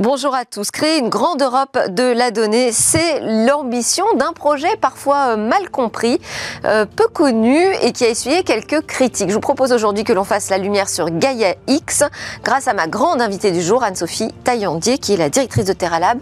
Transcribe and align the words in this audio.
Bonjour 0.00 0.34
à 0.34 0.46
tous. 0.46 0.70
Créer 0.70 0.98
une 0.98 1.10
grande 1.10 1.42
Europe 1.42 1.78
de 1.90 2.04
la 2.04 2.30
donnée, 2.30 2.72
c'est 2.72 3.20
l'ambition 3.20 4.06
d'un 4.16 4.32
projet 4.32 4.74
parfois 4.80 5.32
euh, 5.32 5.36
mal 5.36 5.68
compris, 5.68 6.18
euh, 6.64 6.86
peu 6.86 7.06
connu 7.06 7.58
et 7.82 7.92
qui 7.92 8.06
a 8.06 8.08
essuyé 8.08 8.42
quelques 8.42 8.80
critiques. 8.86 9.28
Je 9.28 9.34
vous 9.34 9.40
propose 9.40 9.74
aujourd'hui 9.74 10.04
que 10.04 10.14
l'on 10.14 10.24
fasse 10.24 10.48
la 10.48 10.56
lumière 10.56 10.88
sur 10.88 11.10
Gaia 11.10 11.54
X 11.66 12.04
grâce 12.42 12.66
à 12.66 12.72
ma 12.72 12.86
grande 12.86 13.20
invitée 13.20 13.52
du 13.52 13.60
jour, 13.60 13.84
Anne-Sophie 13.84 14.32
Taillandier, 14.42 14.96
qui 14.96 15.12
est 15.12 15.16
la 15.18 15.28
directrice 15.28 15.66
de 15.66 15.74
TerraLab 15.74 16.18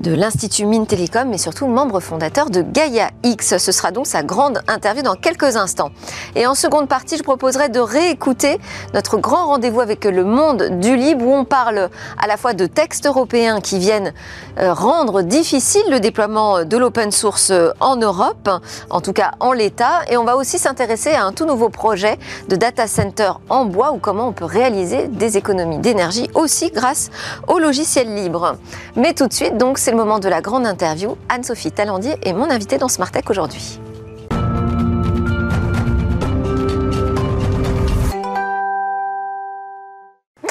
de 0.00 0.12
l'Institut 0.12 0.66
Mines 0.66 0.88
Télécom, 0.88 1.28
mais 1.28 1.38
surtout 1.38 1.68
membre 1.68 2.00
fondateur 2.00 2.50
de 2.50 2.60
Gaia 2.60 3.10
X. 3.22 3.56
Ce 3.56 3.70
sera 3.70 3.92
donc 3.92 4.08
sa 4.08 4.24
grande 4.24 4.62
interview 4.66 5.04
dans 5.04 5.14
quelques 5.14 5.54
instants. 5.54 5.92
Et 6.34 6.44
en 6.48 6.56
seconde 6.56 6.88
partie, 6.88 7.18
je 7.18 7.22
proposerai 7.22 7.68
de 7.68 7.78
réécouter 7.78 8.58
notre 8.94 9.16
grand 9.16 9.46
rendez-vous 9.46 9.80
avec 9.80 10.06
le 10.06 10.24
monde 10.24 10.80
du 10.80 10.96
libre 10.96 11.24
où 11.24 11.32
on 11.32 11.44
parle 11.44 11.88
à 12.20 12.26
la 12.26 12.36
fois 12.36 12.52
de 12.52 12.66
textes 12.66 13.11
européens 13.12 13.60
qui 13.60 13.78
viennent 13.78 14.12
euh, 14.58 14.72
rendre 14.72 15.20
difficile 15.20 15.84
le 15.90 16.00
déploiement 16.00 16.64
de 16.64 16.76
l'open 16.78 17.10
source 17.10 17.50
euh, 17.50 17.70
en 17.78 17.96
Europe, 17.96 18.48
en 18.88 19.00
tout 19.02 19.12
cas 19.12 19.32
en 19.38 19.52
l'état. 19.52 20.00
Et 20.10 20.16
on 20.16 20.24
va 20.24 20.36
aussi 20.36 20.58
s'intéresser 20.58 21.10
à 21.10 21.24
un 21.24 21.32
tout 21.32 21.44
nouveau 21.44 21.68
projet 21.68 22.18
de 22.48 22.56
data 22.56 22.86
center 22.86 23.32
en 23.50 23.66
bois 23.66 23.92
ou 23.92 23.98
comment 23.98 24.28
on 24.28 24.32
peut 24.32 24.46
réaliser 24.46 25.08
des 25.08 25.36
économies 25.36 25.78
d'énergie 25.78 26.30
aussi 26.34 26.70
grâce 26.70 27.10
au 27.48 27.58
logiciel 27.58 28.14
libre. 28.14 28.56
Mais 28.96 29.12
tout 29.12 29.26
de 29.26 29.32
suite, 29.32 29.58
donc, 29.58 29.76
c'est 29.78 29.90
le 29.90 29.98
moment 29.98 30.18
de 30.18 30.28
la 30.28 30.40
grande 30.40 30.66
interview. 30.66 31.16
Anne-Sophie 31.28 31.72
Talandier 31.72 32.16
est 32.22 32.32
mon 32.32 32.50
invitée 32.50 32.78
dans 32.78 32.88
Smart 32.88 33.10
Tech 33.10 33.24
aujourd'hui. 33.28 33.81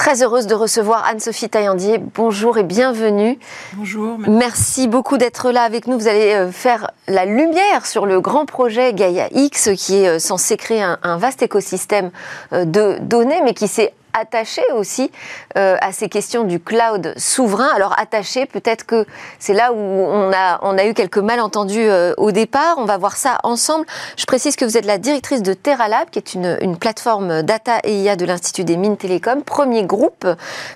Très 0.02 0.24
heureuse 0.24 0.48
de 0.48 0.56
recevoir 0.56 1.04
Anne-Sophie 1.04 1.48
Taillandier. 1.48 2.00
Bonjour 2.16 2.58
et 2.58 2.64
bienvenue. 2.64 3.38
Bonjour. 3.74 4.18
Merci 4.26 4.88
beaucoup 4.88 5.16
d'être 5.16 5.52
là 5.52 5.62
avec 5.62 5.86
nous. 5.86 5.96
Vous 5.96 6.08
allez 6.08 6.34
euh, 6.34 6.50
faire 6.50 6.90
la 7.06 7.24
lumière 7.24 7.86
sur 7.86 8.04
le 8.04 8.20
grand 8.20 8.44
projet 8.44 8.94
Gaia 8.94 9.28
X 9.30 9.70
qui 9.76 9.98
est 9.98 10.08
euh, 10.08 10.18
censé 10.18 10.56
créer 10.56 10.82
un, 10.82 11.18
vaste 11.18 11.42
écosystème 11.42 12.10
euh, 12.52 12.64
de 12.64 12.98
données 13.00 13.42
mais 13.44 13.54
qui 13.54 13.68
s'est 13.68 13.94
attaché 14.12 14.62
aussi 14.74 15.10
euh, 15.56 15.76
à 15.80 15.92
ces 15.92 16.08
questions 16.08 16.44
du 16.44 16.60
cloud 16.60 17.14
souverain. 17.16 17.68
Alors 17.74 17.98
attaché, 17.98 18.46
peut-être 18.46 18.84
que 18.84 19.06
c'est 19.38 19.54
là 19.54 19.72
où 19.72 19.76
on 19.76 20.32
a, 20.32 20.86
eu 20.86 20.94
quelques 20.94 21.18
malentendus 21.18 21.88
euh, 21.88 22.14
au 22.16 22.32
départ. 22.32 22.76
On 22.78 22.84
va 22.84 22.98
voir 22.98 23.16
ça 23.16 23.38
ensemble. 23.44 23.86
Je 24.16 24.24
précise 24.26 24.56
que 24.56 24.64
vous 24.64 24.76
êtes 24.76 24.84
la 24.84 24.98
directrice 24.98 25.42
de 25.42 25.54
TerraLab, 25.54 26.10
qui 26.10 26.18
est 26.18 26.34
une, 26.34 26.76
plateforme 26.82 27.42
data 27.42 27.78
et 27.84 27.94
IA 27.94 28.16
de 28.16 28.24
l'Institut 28.24 28.64
des 28.64 28.76
mines 28.76 28.96
télécom, 28.96 29.42
premier 29.42 29.84
groupe 29.84 30.26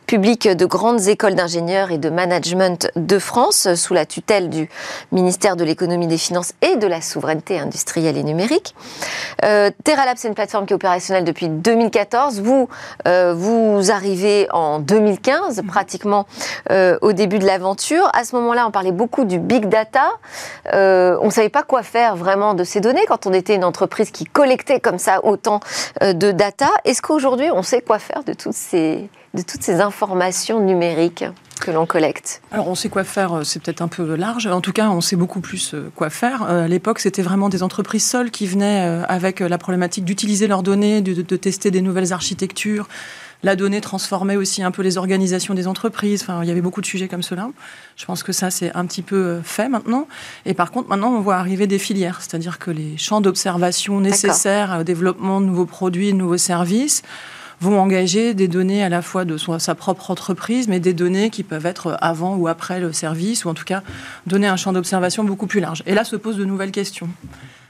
public 0.07 0.47
de 0.47 0.67
grandes 0.67 1.09
écoles 1.09 1.35
d'ingénieurs 1.35 1.91
et 1.91 1.99
de 1.99 2.11
management 2.11 2.91
de 2.95 3.19
France, 3.19 3.75
sous 3.75 3.95
la 3.95 4.07
tutelle 4.07 4.51
du 4.51 4.69
ministère 5.11 5.57
de 5.57 5.65
l'économie, 5.65 6.07
des 6.07 6.19
finances 6.19 6.53
et 6.63 6.77
de 6.77 6.87
la 6.87 7.01
souveraineté 7.01 7.59
industrielle 7.59 8.17
et 8.17 8.23
numérique. 8.23 8.75
Euh, 9.45 9.71
TerraLab, 9.85 10.17
c'est 10.17 10.29
une 10.29 10.35
plateforme 10.35 10.67
qui 10.67 10.73
est 10.73 10.77
opérationnelle 10.77 11.25
depuis 11.25 11.49
2014. 11.49 12.41
Vous, 12.41 12.69
vous 13.35 13.91
arrivez 13.91 14.49
en 14.53 14.79
2015, 14.79 15.59
mhm. 15.59 15.67
pratiquement 15.67 16.27
euh, 16.71 16.99
au 17.03 17.13
début 17.13 17.39
de 17.39 17.47
l'aventure. 17.47 18.09
À 18.15 18.25
ce 18.25 18.37
moment-là, 18.37 18.67
on 18.67 18.71
parlait 18.71 18.93
beaucoup 18.93 19.25
du 19.25 19.39
big 19.39 19.69
data. 19.69 20.07
Euh, 20.73 21.17
on 21.21 21.27
ne 21.27 21.31
savait 21.31 21.49
pas 21.49 21.63
quoi 21.63 21.83
faire 21.83 22.17
vraiment 22.17 22.55
de 22.55 22.65
ces 22.65 22.81
données 22.81 23.05
quand 23.09 23.27
on 23.27 23.33
était 23.33 23.55
une 23.55 23.65
entreprise 23.65 24.11
qui 24.11 24.25
collectait 24.25 24.81
comme 24.81 24.99
ça 24.99 25.25
autant 25.25 25.61
euh, 26.03 26.13
de 26.13 26.33
data. 26.33 26.69
Est-ce 26.85 27.03
qu'aujourd'hui, 27.03 27.51
on 27.53 27.63
sait 27.63 27.81
quoi 27.81 27.99
faire 27.99 28.25
de 28.25 28.33
toutes 28.33 28.53
ces, 28.53 29.09
de 29.37 29.43
toutes 29.43 29.63
ces 29.63 29.81
informations 29.81 30.61
numériques 30.61 31.25
que 31.61 31.71
l'on 31.71 31.87
collecte 31.87 32.43
Alors 32.53 32.69
on 32.69 32.75
sait 32.75 32.89
quoi 32.89 33.05
faire, 33.05 33.41
c'est 33.45 33.63
peut-être 33.63 33.81
un 33.81 33.89
peu 33.89 34.15
large. 34.15 34.47
En 34.47 34.61
tout 34.61 34.73
cas, 34.73 34.91
on 34.91 35.01
sait 35.01 35.17
beaucoup 35.17 35.41
plus 35.41 35.75
quoi 35.95 36.11
faire. 36.11 36.43
À 36.43 36.69
l'époque, 36.69 36.99
c'était 36.99 37.23
vraiment 37.23 37.49
des 37.49 37.63
entreprises 37.63 38.05
seules 38.05 38.31
qui 38.31 38.47
venaient 38.47 39.03
avec 39.09 39.41
la 39.41 39.57
problématique 39.57 40.05
d'utiliser 40.05 40.49
leurs 40.49 40.63
données, 40.63 41.01
de, 41.01 41.23
de, 41.23 41.37
tester 41.37 41.71
des 41.71 41.81
nouvelles 41.81 42.13
architectures, 42.13 42.89
la 43.43 43.57
donnée 43.57 43.81
transformait 43.81 44.37
aussi 44.37 44.63
un 44.63 44.71
peu 44.71 44.83
les 44.83 44.99
organisations 44.99 45.55
des 45.55 45.67
entreprises. 45.67 46.23
Enfin, 46.23 46.43
il 46.43 46.49
y 46.49 46.51
avait 46.51 46.61
beaucoup 46.61 46.81
de 46.81 46.87
sujets 46.87 47.09
comme 47.09 47.23
cela. 47.23 47.51
Je 47.97 48.05
pense 48.05 48.23
que 48.23 48.33
ça, 48.33 48.51
c'est 48.51 48.75
un 48.75 48.87
petit 48.87 49.03
peu 49.03 49.17
euh, 49.17 49.43
fait 49.43 49.69
maintenant. 49.69 50.09
Et 50.47 50.55
par 50.55 50.71
contre, 50.71 50.89
maintenant, 50.89 51.13
on 51.13 51.21
voit 51.21 51.37
arriver 51.37 51.67
des 51.67 51.79
filières, 51.79 52.21
c'est-à-dire 52.21 52.59
que 52.59 52.71
les 52.71 52.97
champs 52.97 53.21
d'observation 53.21 54.01
nécessaires 54.01 54.79
au 54.81 54.85
développement 54.85 55.41
de 55.41 55.47
nouveaux 55.47 55.67
produits, 55.67 56.13
de 56.13 56.17
nouveaux 56.17 56.39
services, 56.39 57.03
vont 57.61 57.79
engager 57.81 58.35
des 58.35 58.49
données 58.49 58.83
à 58.83 58.89
la 58.89 59.03
fois 59.03 59.25
de 59.25 59.37
sa 59.37 59.75
propre 59.75 60.11
entreprise, 60.11 60.69
mais 60.69 60.81
des 60.81 60.95
données 60.95 61.31
qui 61.31 61.43
peuvent 61.43 61.67
être 61.67 61.97
avant 62.01 62.37
ou 62.37 62.49
après 62.49 62.81
le 62.81 62.93
service, 62.93 63.45
ou 63.45 63.49
en 63.49 63.55
tout 63.55 63.65
cas 63.65 63.83
donner 64.27 64.47
un 64.47 64.57
champ 64.57 64.73
d'observation 64.73 65.25
beaucoup 65.25 65.47
plus 65.47 65.61
large. 65.61 65.83
Et 65.87 65.95
là 65.95 66.05
se 66.05 66.17
posent 66.17 66.37
de 66.37 66.45
nouvelles 66.45 66.73
questions. 66.73 67.09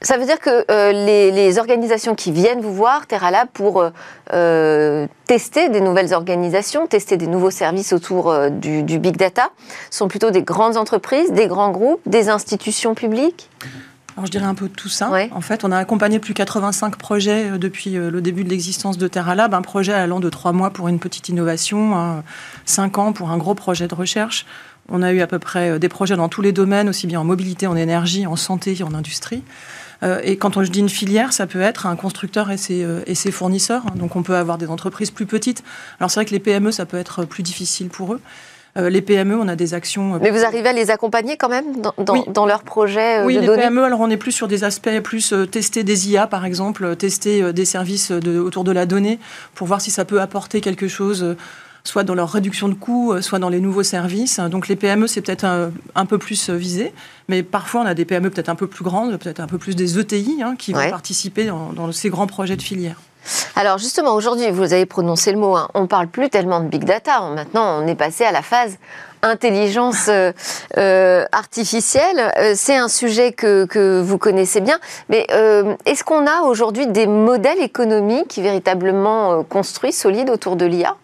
Ça 0.02 0.18
veut 0.18 0.26
dire 0.26 0.38
que 0.38 0.64
euh, 0.70 0.92
les, 0.92 1.58
organisations 1.58 2.14
qui 2.14 2.30
viennent 2.30 2.60
vous 2.60 2.74
voir, 2.74 3.06
TerraLab, 3.06 3.48
pour 3.52 3.80
euh, 3.80 3.90
euh, 4.32 5.06
tester 5.26 5.70
des 5.70 5.80
nouvelles 5.80 6.12
organisations, 6.12 6.86
tester 6.86 7.16
des 7.16 7.26
nouveaux 7.26 7.50
services 7.50 7.92
autour 7.92 8.34
du, 8.50 8.82
du, 8.82 8.98
big 8.98 9.16
data, 9.16 9.50
sont 9.90 10.08
plutôt 10.08 10.30
des 10.30 10.42
grandes 10.42 10.76
entreprises, 10.76 11.32
des 11.32 11.46
grands 11.46 11.70
groupes, 11.70 12.00
des 12.06 12.28
institutions 12.28 12.94
publiques? 12.94 13.48
Alors, 14.16 14.24
je 14.24 14.30
dirais 14.30 14.46
un 14.46 14.54
peu 14.54 14.68
de 14.68 14.72
tout 14.72 14.88
ça. 14.88 15.10
En 15.32 15.42
fait, 15.42 15.62
on 15.64 15.70
a 15.70 15.76
accompagné 15.76 16.18
plus 16.18 16.32
de 16.32 16.38
85 16.38 16.96
projets 16.96 17.50
euh, 17.50 17.58
depuis 17.58 17.98
euh, 17.98 18.10
le 18.10 18.22
début 18.22 18.44
de 18.44 18.48
l'existence 18.48 18.96
de 18.96 19.08
TerraLab. 19.08 19.52
Un 19.52 19.60
projet 19.60 19.92
allant 19.92 20.20
de 20.20 20.30
trois 20.30 20.52
mois 20.52 20.70
pour 20.70 20.88
une 20.88 20.98
petite 20.98 21.28
innovation, 21.28 22.22
cinq 22.64 22.96
ans 22.96 23.12
pour 23.12 23.30
un 23.30 23.36
gros 23.36 23.54
projet 23.54 23.88
de 23.88 23.94
recherche. 23.94 24.46
On 24.88 25.02
a 25.02 25.12
eu 25.12 25.20
à 25.20 25.26
peu 25.26 25.38
près 25.38 25.72
euh, 25.72 25.78
des 25.78 25.90
projets 25.90 26.16
dans 26.16 26.30
tous 26.30 26.40
les 26.40 26.52
domaines, 26.52 26.88
aussi 26.88 27.06
bien 27.06 27.20
en 27.20 27.24
mobilité, 27.24 27.66
en 27.66 27.76
énergie, 27.76 28.26
en 28.26 28.36
santé, 28.36 28.82
en 28.82 28.94
industrie. 28.94 29.42
Et 30.22 30.36
quand 30.36 30.62
je 30.62 30.70
dis 30.70 30.80
une 30.80 30.90
filière, 30.90 31.32
ça 31.32 31.46
peut 31.46 31.62
être 31.62 31.86
un 31.86 31.96
constructeur 31.96 32.50
et 32.50 32.58
ses, 32.58 32.86
et 33.06 33.14
ses 33.14 33.30
fournisseurs. 33.30 33.82
Donc 33.92 34.14
on 34.14 34.22
peut 34.22 34.36
avoir 34.36 34.58
des 34.58 34.66
entreprises 34.66 35.10
plus 35.10 35.24
petites. 35.24 35.64
Alors 35.98 36.10
c'est 36.10 36.20
vrai 36.20 36.26
que 36.26 36.32
les 36.32 36.38
PME, 36.38 36.70
ça 36.70 36.84
peut 36.84 36.98
être 36.98 37.24
plus 37.24 37.42
difficile 37.42 37.88
pour 37.88 38.12
eux. 38.12 38.20
Euh, 38.76 38.90
les 38.90 39.00
PME, 39.00 39.38
on 39.38 39.48
a 39.48 39.56
des 39.56 39.74
actions. 39.74 40.14
Euh, 40.14 40.18
Mais 40.20 40.30
vous 40.30 40.44
arrivez 40.44 40.68
à 40.68 40.72
les 40.72 40.90
accompagner 40.90 41.36
quand 41.36 41.48
même 41.48 41.80
dans, 41.80 41.94
dans, 42.26 42.46
leurs 42.46 42.62
projets 42.62 43.20
euh, 43.20 43.24
Oui, 43.24 43.38
les 43.38 43.46
PME, 43.46 43.84
alors 43.84 44.00
on 44.00 44.10
est 44.10 44.16
plus 44.16 44.32
sur 44.32 44.48
des 44.48 44.64
aspects, 44.64 45.00
plus 45.00 45.34
tester 45.50 45.82
des 45.82 46.10
IA 46.10 46.26
par 46.26 46.44
exemple, 46.44 46.96
tester 46.96 47.52
des 47.52 47.64
services 47.64 48.10
autour 48.10 48.64
de 48.64 48.72
la 48.72 48.86
donnée 48.86 49.18
pour 49.54 49.66
voir 49.66 49.80
si 49.80 49.90
ça 49.90 50.04
peut 50.04 50.20
apporter 50.20 50.60
quelque 50.60 50.88
chose 50.88 51.36
soit 51.84 52.02
dans 52.02 52.16
leur 52.16 52.30
réduction 52.30 52.68
de 52.68 52.74
coûts, 52.74 53.14
soit 53.20 53.38
dans 53.38 53.48
les 53.48 53.60
nouveaux 53.60 53.84
services. 53.84 54.40
Donc 54.40 54.66
les 54.66 54.74
PME, 54.74 55.06
c'est 55.06 55.20
peut-être 55.20 55.44
un, 55.94 56.06
peu 56.06 56.18
plus 56.18 56.50
visé, 56.50 56.92
mais 57.28 57.44
parfois 57.44 57.82
on 57.82 57.86
a 57.86 57.94
des 57.94 58.04
PME 58.04 58.30
peut-être 58.30 58.48
un 58.48 58.56
peu 58.56 58.66
plus 58.66 58.82
grandes, 58.82 59.16
peut-être 59.18 59.40
un 59.40 59.46
peu 59.46 59.58
plus 59.58 59.76
des 59.76 59.98
ETI 59.98 60.42
hein, 60.42 60.56
qui 60.58 60.72
vont 60.72 60.90
participer 60.90 61.46
dans, 61.46 61.72
dans, 61.72 61.92
ces 61.92 62.10
grands 62.10 62.26
projets 62.26 62.56
de 62.56 62.62
filière. 62.62 62.96
Alors 63.54 63.78
justement, 63.78 64.14
aujourd'hui, 64.14 64.50
vous 64.50 64.72
avez 64.72 64.86
prononcé 64.86 65.32
le 65.32 65.38
mot, 65.38 65.56
hein, 65.56 65.68
on 65.74 65.82
ne 65.82 65.86
parle 65.86 66.08
plus 66.08 66.30
tellement 66.30 66.60
de 66.60 66.66
big 66.66 66.84
data. 66.84 67.20
Maintenant, 67.34 67.82
on 67.82 67.86
est 67.86 67.94
passé 67.94 68.24
à 68.24 68.32
la 68.32 68.42
phase 68.42 68.78
intelligence 69.22 70.06
euh, 70.08 70.32
euh, 70.76 71.24
artificielle. 71.32 72.32
Euh, 72.38 72.52
c'est 72.54 72.76
un 72.76 72.88
sujet 72.88 73.32
que, 73.32 74.00
vous 74.00 74.18
connaissez 74.18 74.60
bien. 74.60 74.78
Mais 75.08 75.26
est-ce 75.84 76.04
qu'on 76.04 76.26
a 76.26 76.42
aujourd'hui 76.42 76.86
des 76.86 77.06
modèles 77.06 77.60
économiques 77.60 78.38
véritablement 78.40 79.42
construits, 79.44 79.92
solides 79.92 80.30
autour 80.30 80.56
de 80.56 80.64
l'IA 80.66 80.96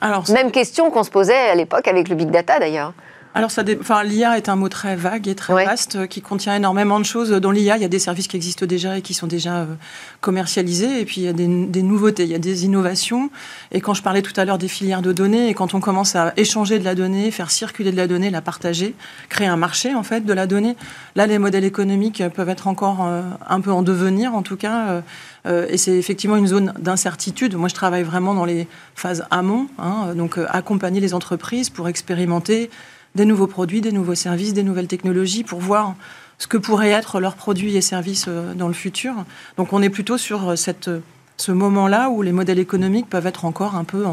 alors, 0.00 0.24
Même 0.30 0.50
question 0.50 0.90
qu'on 0.90 1.02
se 1.02 1.10
posait 1.10 1.34
à 1.34 1.54
l'époque 1.54 1.88
avec 1.88 2.08
le 2.08 2.14
big 2.14 2.30
data 2.30 2.58
d'ailleurs. 2.58 2.92
Alors, 3.36 3.50
ça 3.50 3.62
enfin, 3.78 4.02
l'IA 4.02 4.38
est 4.38 4.48
un 4.48 4.56
mot 4.56 4.70
très 4.70 4.96
vague 4.96 5.28
et 5.28 5.34
très 5.34 5.66
vaste 5.66 5.96
euh, 5.96 6.06
qui 6.06 6.22
contient 6.22 6.56
énormément 6.56 6.98
de 6.98 7.04
choses. 7.04 7.30
Dans 7.30 7.50
l'IA, 7.50 7.76
il 7.76 7.82
y 7.82 7.84
a 7.84 7.88
des 7.88 7.98
services 7.98 8.28
qui 8.28 8.36
existent 8.36 8.64
déjà 8.64 8.96
et 8.96 9.02
qui 9.02 9.12
sont 9.12 9.26
déjà 9.26 9.56
euh, 9.56 9.66
commercialisés. 10.22 11.02
Et 11.02 11.04
puis, 11.04 11.20
il 11.20 11.24
y 11.24 11.28
a 11.28 11.34
des, 11.34 11.82
nouveautés, 11.82 12.22
il 12.22 12.30
y 12.30 12.34
a 12.34 12.38
des 12.38 12.64
innovations. 12.64 13.28
Et 13.72 13.82
quand 13.82 13.92
je 13.92 14.02
parlais 14.02 14.22
tout 14.22 14.32
à 14.40 14.46
l'heure 14.46 14.56
des 14.56 14.68
filières 14.68 15.02
de 15.02 15.12
données, 15.12 15.50
et 15.50 15.54
quand 15.54 15.74
on 15.74 15.80
commence 15.80 16.16
à 16.16 16.32
échanger 16.38 16.78
de 16.78 16.84
la 16.84 16.94
donnée, 16.94 17.30
faire 17.30 17.50
circuler 17.50 17.90
de 17.90 17.96
la 17.98 18.06
donnée, 18.06 18.30
la 18.30 18.40
partager, 18.40 18.94
créer 19.28 19.48
un 19.48 19.58
marché, 19.58 19.94
en 19.94 20.02
fait, 20.02 20.24
de 20.24 20.32
la 20.32 20.46
donnée, 20.46 20.74
là, 21.14 21.26
les 21.26 21.38
modèles 21.38 21.64
économiques 21.64 22.22
peuvent 22.34 22.48
être 22.48 22.68
encore 22.68 23.04
euh, 23.04 23.20
un 23.46 23.60
peu 23.60 23.70
en 23.70 23.82
devenir, 23.82 24.34
en 24.34 24.40
tout 24.40 24.56
cas. 24.56 25.02
et 25.44 25.76
c'est 25.76 25.98
effectivement 25.98 26.36
une 26.36 26.46
zone 26.46 26.72
d'incertitude. 26.78 27.54
Moi, 27.54 27.68
je 27.68 27.74
travaille 27.74 28.02
vraiment 28.02 28.32
dans 28.32 28.46
les 28.46 28.66
phases 28.94 29.26
amont, 29.30 29.66
hein, 29.78 30.14
donc 30.16 30.38
accompagner 30.48 31.00
les 31.00 31.12
entreprises 31.12 31.68
pour 31.68 31.86
expérimenter 31.86 32.70
des 33.16 33.24
nouveaux 33.24 33.48
produits, 33.48 33.80
des 33.80 33.92
nouveaux 33.92 34.14
services, 34.14 34.52
des 34.52 34.62
nouvelles 34.62 34.86
technologies 34.86 35.42
pour 35.42 35.58
voir 35.58 35.94
ce 36.38 36.46
que 36.46 36.58
pourraient 36.58 36.90
être 36.90 37.18
leurs 37.18 37.34
produits 37.34 37.76
et 37.76 37.80
services 37.80 38.26
euh, 38.28 38.54
dans 38.54 38.68
le 38.68 38.74
futur. 38.74 39.14
Donc 39.56 39.72
on 39.72 39.82
est 39.82 39.88
plutôt 39.88 40.18
sur 40.18 40.50
euh, 40.50 40.56
cette, 40.56 40.88
euh, 40.88 41.00
ce 41.38 41.50
moment-là 41.50 42.10
où 42.10 42.22
les 42.22 42.32
modèles 42.32 42.58
économiques 42.58 43.08
peuvent 43.08 43.26
être 43.26 43.44
encore 43.44 43.74
un 43.74 43.84
peu 43.84 44.04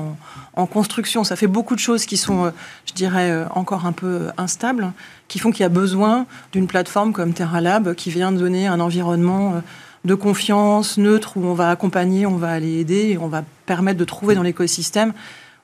en, 0.56 0.66
construction. 0.66 1.24
Ça 1.24 1.36
fait 1.36 1.48
beaucoup 1.48 1.76
de 1.76 1.80
choses 1.80 2.06
qui 2.06 2.18
sont, 2.18 2.52
je 2.86 2.94
dirais, 2.94 3.46
encore 3.56 3.86
un 3.86 3.94
peu 3.94 4.28
instables, 4.38 4.92
qui 5.30 5.40
font 5.40 5.52
qu'il 5.52 5.62
y 5.62 5.66
a 5.66 5.70
besoin 5.70 6.26
d'une 6.52 6.68
plateforme 6.68 7.14
comme 7.14 7.34
TerraLab 7.34 7.96
qui 7.96 8.10
vient 8.10 8.34
donner 8.34 8.68
un 8.68 8.82
environnement 8.82 9.62
de 10.04 10.16
confiance, 10.16 10.98
neutre, 10.98 11.38
où 11.38 11.46
on 11.46 11.54
va 11.54 11.70
accompagner, 11.70 12.26
on 12.26 12.36
va 12.36 12.52
aller 12.52 12.80
aider, 12.80 13.12
et 13.12 13.18
on 13.18 13.30
va 13.30 13.44
permettre 13.66 13.98
de 13.98 14.06
trouver 14.06 14.36
dans 14.36 14.44
l'écosystème 14.44 15.14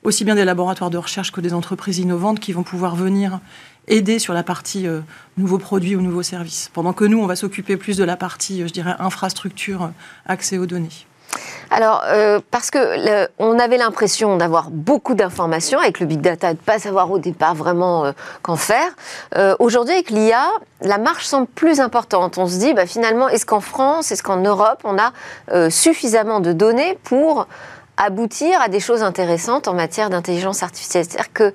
aussi 0.02 0.24
bien 0.24 0.34
des 0.34 0.44
laboratoires 0.44 0.90
de 0.90 0.98
recherche 0.98 1.32
que 1.32 1.40
des 1.40 1.54
entreprises 1.54 1.98
innovantes 1.98 2.40
qui 2.40 2.52
vont 2.52 2.62
pouvoir 2.62 2.96
venir 2.96 3.40
aider 3.88 4.18
sur 4.18 4.34
la 4.34 4.42
partie 4.42 4.86
nouveaux 5.36 5.58
produits 5.58 5.96
ou 5.96 6.00
nouveaux 6.00 6.22
services. 6.22 6.70
Pendant 6.72 6.92
que 6.92 7.04
nous, 7.04 7.20
on 7.20 7.26
va 7.26 7.36
s'occuper 7.36 7.76
plus 7.76 7.96
de 7.96 8.04
la 8.04 8.16
partie, 8.16 8.60
je 8.66 8.72
dirais, 8.72 8.94
infrastructure, 8.98 9.90
accès 10.26 10.58
aux 10.58 10.66
données. 10.66 11.06
Alors, 11.70 12.02
euh, 12.08 12.40
parce 12.50 12.70
que 12.70 13.28
on 13.38 13.58
avait 13.58 13.76
l'impression 13.76 14.36
d'avoir 14.36 14.70
beaucoup 14.70 15.14
d'informations 15.14 15.78
avec 15.78 16.00
le 16.00 16.06
big 16.06 16.20
data, 16.20 16.52
de 16.52 16.58
ne 16.58 16.64
pas 16.64 16.78
savoir 16.80 17.10
au 17.12 17.18
départ 17.18 17.54
vraiment 17.54 18.06
euh, 18.06 18.12
qu'en 18.42 18.56
faire. 18.56 18.88
Euh, 19.36 19.54
aujourd'hui, 19.60 19.94
avec 19.94 20.10
l'IA, 20.10 20.48
la 20.82 20.98
marche 20.98 21.26
semble 21.26 21.46
plus 21.46 21.78
importante. 21.80 22.38
On 22.38 22.46
se 22.46 22.58
dit, 22.58 22.74
bah, 22.74 22.86
finalement, 22.86 23.28
est-ce 23.28 23.46
qu'en 23.46 23.60
France, 23.60 24.10
est-ce 24.10 24.22
qu'en 24.22 24.38
Europe, 24.38 24.80
on 24.84 24.96
a 24.98 25.12
suffisamment 25.70 26.40
de 26.40 26.52
données 26.52 26.98
pour 27.04 27.46
aboutir 28.02 28.60
à 28.60 28.68
des 28.68 28.80
choses 28.80 29.02
intéressantes 29.02 29.68
en 29.68 29.74
matière 29.74 30.10
d'intelligence 30.10 30.62
artificielle. 30.62 31.04
C'est-à-dire 31.04 31.32
que 31.32 31.52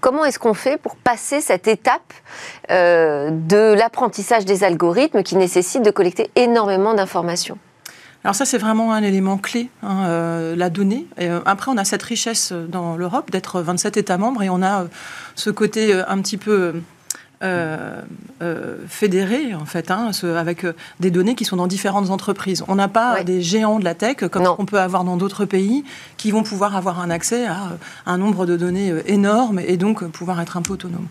comment 0.00 0.24
est-ce 0.24 0.38
qu'on 0.38 0.54
fait 0.54 0.76
pour 0.76 0.96
passer 0.96 1.40
cette 1.40 1.68
étape 1.68 2.12
de 2.68 3.74
l'apprentissage 3.74 4.44
des 4.44 4.62
algorithmes 4.62 5.22
qui 5.22 5.36
nécessite 5.36 5.82
de 5.82 5.90
collecter 5.90 6.30
énormément 6.36 6.94
d'informations? 6.94 7.58
Alors 8.24 8.36
ça, 8.36 8.44
c'est 8.44 8.58
vraiment 8.58 8.92
un 8.92 9.02
élément 9.02 9.36
clé, 9.36 9.68
hein, 9.82 10.04
euh, 10.06 10.54
la 10.54 10.70
donnée. 10.70 11.06
Et, 11.18 11.28
euh, 11.28 11.40
après, 11.44 11.72
on 11.72 11.76
a 11.76 11.84
cette 11.84 12.04
richesse 12.04 12.52
dans 12.52 12.96
l'Europe 12.96 13.30
d'être 13.32 13.60
27 13.60 13.96
États 13.96 14.18
membres 14.18 14.42
et 14.44 14.48
on 14.48 14.62
a 14.62 14.82
euh, 14.82 14.86
ce 15.34 15.50
côté 15.50 15.92
un 16.06 16.18
petit 16.20 16.36
peu 16.36 16.74
fédéré, 18.88 19.54
en 19.54 19.64
fait, 19.64 19.90
hein, 19.90 20.10
avec 20.36 20.66
des 21.00 21.10
données 21.10 21.34
qui 21.34 21.44
sont 21.44 21.56
dans 21.56 21.66
différentes 21.66 22.10
entreprises. 22.10 22.64
On 22.68 22.76
n'a 22.76 22.88
pas 22.88 23.24
des 23.24 23.42
géants 23.42 23.78
de 23.78 23.84
la 23.84 23.94
tech, 23.94 24.16
comme 24.30 24.46
on 24.58 24.64
peut 24.64 24.80
avoir 24.80 25.04
dans 25.04 25.16
d'autres 25.16 25.44
pays, 25.44 25.84
qui 26.16 26.30
vont 26.30 26.42
pouvoir 26.42 26.76
avoir 26.76 27.00
un 27.00 27.10
accès 27.10 27.46
à 27.46 27.72
un 28.06 28.18
nombre 28.18 28.46
de 28.46 28.56
données 28.56 28.92
énorme 29.06 29.58
et 29.58 29.76
donc 29.76 30.04
pouvoir 30.04 30.40
être 30.40 30.56
un 30.56 30.62
peu 30.62 30.74
autonome. 30.74 31.08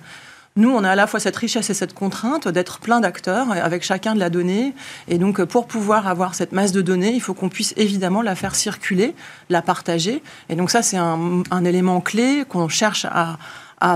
Nous, 0.58 0.70
on 0.70 0.84
a 0.84 0.90
à 0.90 0.96
la 0.96 1.08
fois 1.08 1.22
cette 1.22 1.38
richesse 1.38 1.70
et 1.70 1.74
cette 1.74 1.94
contrainte 1.94 2.50
d'être 2.50 2.80
plein 2.80 3.00
d'acteurs 3.00 3.52
avec 3.52 3.84
chacun 3.84 4.16
de 4.16 4.20
la 4.20 4.30
donnée. 4.30 4.74
Et 5.08 5.18
donc, 5.18 5.42
pour 5.46 5.66
pouvoir 5.66 6.08
avoir 6.08 6.36
cette 6.36 6.52
masse 6.52 6.74
de 6.74 6.82
données, 6.82 7.14
il 7.14 7.22
faut 7.22 7.34
qu'on 7.34 7.48
puisse 7.48 7.74
évidemment 7.78 8.22
la 8.22 8.36
faire 8.36 8.54
circuler, 8.54 9.16
la 9.50 9.62
partager. 9.62 10.22
Et 10.50 10.56
donc, 10.56 10.70
ça, 10.70 10.82
c'est 10.82 10.98
un, 10.98 11.64
élément 11.64 12.02
clé 12.02 12.44
qu'on 12.50 12.68
cherche 12.68 13.06
à, 13.06 13.38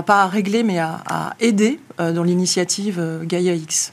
pas 0.02 0.22
à 0.22 0.26
régler, 0.26 0.62
mais 0.62 0.78
à, 0.78 1.34
aider 1.40 1.80
euh, 2.00 2.12
dans 2.12 2.22
l'initiative 2.22 2.98
euh, 2.98 3.24
Gaia 3.24 3.54
X. 3.54 3.92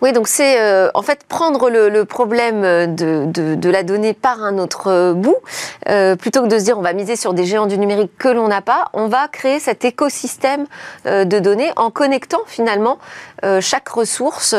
Oui, 0.00 0.12
donc 0.12 0.28
c'est 0.28 0.60
euh, 0.60 0.90
en 0.94 1.02
fait 1.02 1.24
prendre 1.24 1.70
le, 1.70 2.04
problème 2.04 2.62
de, 2.94 3.24
de, 3.26 3.70
la 3.70 3.82
donnée 3.82 4.12
par 4.12 4.42
un 4.44 4.58
autre 4.58 5.12
bout, 5.12 5.38
plutôt 6.18 6.42
que 6.42 6.46
de 6.46 6.58
se 6.58 6.64
dire 6.64 6.78
on 6.78 6.82
va 6.82 6.92
miser 6.92 7.16
sur 7.16 7.34
des 7.34 7.44
géants 7.44 7.66
du 7.66 7.78
numérique 7.78 8.12
que 8.16 8.28
l'on 8.28 8.46
n'a 8.48 8.60
pas, 8.60 8.90
on 8.92 9.08
va 9.08 9.26
créer 9.26 9.58
cet 9.58 9.84
écosystème 9.84 10.66
de 11.04 11.38
données 11.40 11.72
en 11.74 11.90
connectant 11.90 12.42
finalement 12.46 12.98
chaque 13.60 13.88
ressource. 13.88 14.54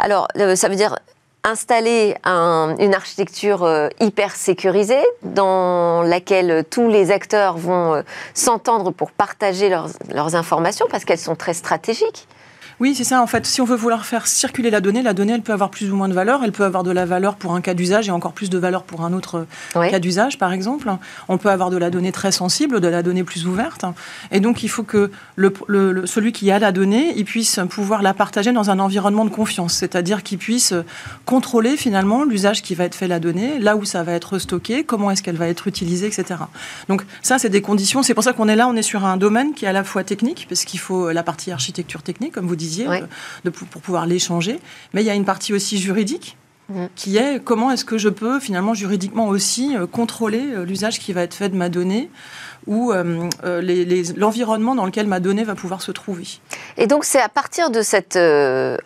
Alors 0.00 0.26
ça 0.56 0.68
veut 0.68 0.76
dire 0.76 0.96
installer 1.44 2.16
une 2.24 2.94
architecture 2.94 3.68
hyper 4.00 4.34
sécurisée 4.34 5.02
dans 5.22 6.02
laquelle 6.02 6.64
tous 6.68 6.88
les 6.88 7.10
acteurs 7.10 7.56
vont 7.56 8.02
s'entendre 8.34 8.90
pour 8.90 9.10
partager 9.10 9.68
leurs, 9.68 9.88
leurs 10.12 10.34
informations 10.34 10.86
parce 10.90 11.04
qu'elles 11.04 11.18
sont 11.18 11.36
très 11.36 11.54
stratégiques. 11.54 12.28
Oui, 12.80 12.94
c'est 12.94 13.04
ça. 13.04 13.20
En 13.20 13.26
fait, 13.26 13.44
si 13.44 13.60
on 13.60 13.66
veut 13.66 13.76
vouloir 13.76 14.06
faire 14.06 14.26
circuler 14.26 14.70
la 14.70 14.80
donnée, 14.80 15.02
la 15.02 15.12
donnée, 15.12 15.34
elle 15.34 15.42
peut 15.42 15.52
avoir 15.52 15.68
plus 15.68 15.92
ou 15.92 15.96
moins 15.96 16.08
de 16.08 16.14
valeur. 16.14 16.42
Elle 16.42 16.52
peut 16.52 16.64
avoir 16.64 16.82
de 16.82 16.90
la 16.90 17.04
valeur 17.04 17.36
pour 17.36 17.52
un 17.52 17.60
cas 17.60 17.74
d'usage 17.74 18.08
et 18.08 18.10
encore 18.10 18.32
plus 18.32 18.48
de 18.48 18.56
valeur 18.56 18.84
pour 18.84 19.04
un 19.04 19.12
autre 19.12 19.46
cas 19.74 19.98
d'usage, 19.98 20.38
par 20.38 20.54
exemple. 20.54 20.90
On 21.28 21.36
peut 21.36 21.50
avoir 21.50 21.68
de 21.68 21.76
la 21.76 21.90
donnée 21.90 22.10
très 22.10 22.32
sensible, 22.32 22.80
de 22.80 22.88
la 22.88 23.02
donnée 23.02 23.22
plus 23.22 23.46
ouverte. 23.46 23.84
Et 24.32 24.40
donc, 24.40 24.62
il 24.62 24.68
faut 24.68 24.82
que 24.82 25.10
le, 25.36 26.06
celui 26.06 26.32
qui 26.32 26.50
a 26.50 26.58
la 26.58 26.72
donnée, 26.72 27.12
il 27.16 27.26
puisse 27.26 27.60
pouvoir 27.68 28.00
la 28.00 28.14
partager 28.14 28.50
dans 28.52 28.70
un 28.70 28.78
environnement 28.78 29.26
de 29.26 29.30
confiance. 29.30 29.74
C'est-à-dire 29.74 30.22
qu'il 30.22 30.38
puisse 30.38 30.72
contrôler 31.26 31.76
finalement 31.76 32.24
l'usage 32.24 32.62
qui 32.62 32.74
va 32.74 32.84
être 32.84 32.94
fait 32.94 33.04
de 33.04 33.10
la 33.10 33.20
donnée, 33.20 33.58
là 33.58 33.76
où 33.76 33.84
ça 33.84 34.02
va 34.04 34.12
être 34.12 34.38
stocké, 34.38 34.84
comment 34.84 35.10
est-ce 35.10 35.22
qu'elle 35.22 35.36
va 35.36 35.48
être 35.48 35.68
utilisée, 35.68 36.06
etc. 36.06 36.40
Donc, 36.88 37.02
ça, 37.20 37.38
c'est 37.38 37.50
des 37.50 37.60
conditions. 37.60 38.02
C'est 38.02 38.14
pour 38.14 38.24
ça 38.24 38.32
qu'on 38.32 38.48
est 38.48 38.56
là, 38.56 38.68
on 38.68 38.76
est 38.76 38.80
sur 38.80 39.04
un 39.04 39.18
domaine 39.18 39.52
qui 39.52 39.66
est 39.66 39.68
à 39.68 39.72
la 39.72 39.84
fois 39.84 40.02
technique, 40.02 40.46
parce 40.48 40.64
qu'il 40.64 40.80
faut 40.80 41.10
la 41.10 41.22
partie 41.22 41.52
architecture 41.52 42.00
technique, 42.02 42.32
comme 42.32 42.46
vous 42.46 42.56
disiez 42.56 42.69
de, 42.78 43.50
pour 43.50 43.82
pouvoir 43.82 44.06
l'échanger. 44.06 44.60
Mais 44.94 45.02
il 45.02 45.06
y 45.06 45.10
a 45.10 45.14
une 45.14 45.24
partie 45.24 45.52
aussi 45.52 45.78
juridique 45.78 46.36
mmh. 46.68 46.86
qui 46.96 47.16
est 47.16 47.42
comment 47.42 47.70
est-ce 47.70 47.84
que 47.84 47.98
je 47.98 48.08
peux 48.08 48.40
finalement 48.40 48.74
juridiquement 48.74 49.28
aussi 49.28 49.76
euh, 49.76 49.86
contrôler 49.86 50.42
euh, 50.52 50.64
l'usage 50.64 50.98
qui 50.98 51.12
va 51.12 51.22
être 51.22 51.34
fait 51.34 51.48
de 51.48 51.56
ma 51.56 51.68
donnée 51.68 52.10
ou 52.66 52.92
euh, 52.92 53.28
l'environnement 54.16 54.74
dans 54.74 54.84
lequel 54.84 55.06
ma 55.06 55.20
donnée 55.20 55.44
va 55.44 55.54
pouvoir 55.54 55.82
se 55.82 55.92
trouver. 55.92 56.24
Et 56.76 56.86
donc 56.86 57.04
c'est 57.04 57.20
à 57.20 57.28
partir 57.28 57.70
de 57.70 57.82
cette 57.82 58.18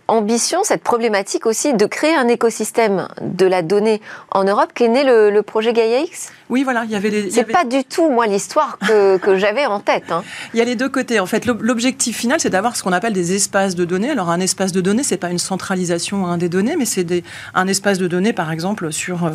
ambition, 0.09 0.65
cette 0.65 0.83
problématique 0.83 1.47
aussi 1.47 1.75
de 1.75 1.87
créer 1.87 2.15
un 2.15 2.29
écosystème 2.29 3.09
de 3.21 3.47
la 3.47 3.63
donnée 3.63 4.01
en 4.31 4.45
Europe 4.45 4.71
qu'est 4.75 4.89
né 4.89 5.05
le, 5.05 5.31
le 5.31 5.43
projet 5.43 5.73
GaiaX 5.73 6.31
oui, 6.51 6.63
voilà, 6.63 6.85
il 6.85 6.91
y 6.91 6.95
avait. 6.95 7.31
C'est 7.31 7.45
pas 7.45 7.65
du 7.65 7.85
tout, 7.85 8.11
moi, 8.11 8.27
l'histoire 8.27 8.79
que, 8.79 9.17
que 9.25 9.37
j'avais 9.37 9.65
en 9.65 9.81
tête. 9.81 10.13
Hein. 10.13 10.23
Il 10.53 10.59
y 10.59 10.61
a 10.61 10.65
les 10.65 10.77
deux 10.77 10.89
côtés. 10.89 11.19
En 11.19 11.27
fait, 11.27 11.47
l'objectif 11.47 12.19
final, 12.19 12.39
c'est 12.39 12.51
d'avoir 12.51 12.77
ce 12.77 12.83
qu'on 12.83 12.93
appelle 12.93 13.13
des 13.13 13.35
espaces 13.35 13.75
de 13.75 13.85
données. 13.85 14.11
Alors, 14.11 14.31
un 14.31 14.41
espace 14.41 14.73
de 14.73 14.81
données, 14.81 15.03
c'est 15.03 15.17
pas 15.17 15.31
une 15.31 15.39
centralisation 15.39 16.27
hein, 16.27 16.37
des 16.37 16.49
données, 16.49 16.77
mais 16.77 16.85
c'est 16.85 17.07
un 17.55 17.67
espace 17.67 17.99
de 17.99 18.07
données, 18.07 18.33
par 18.33 18.53
exemple, 18.53 18.93
sur 18.93 19.25
euh, 19.25 19.31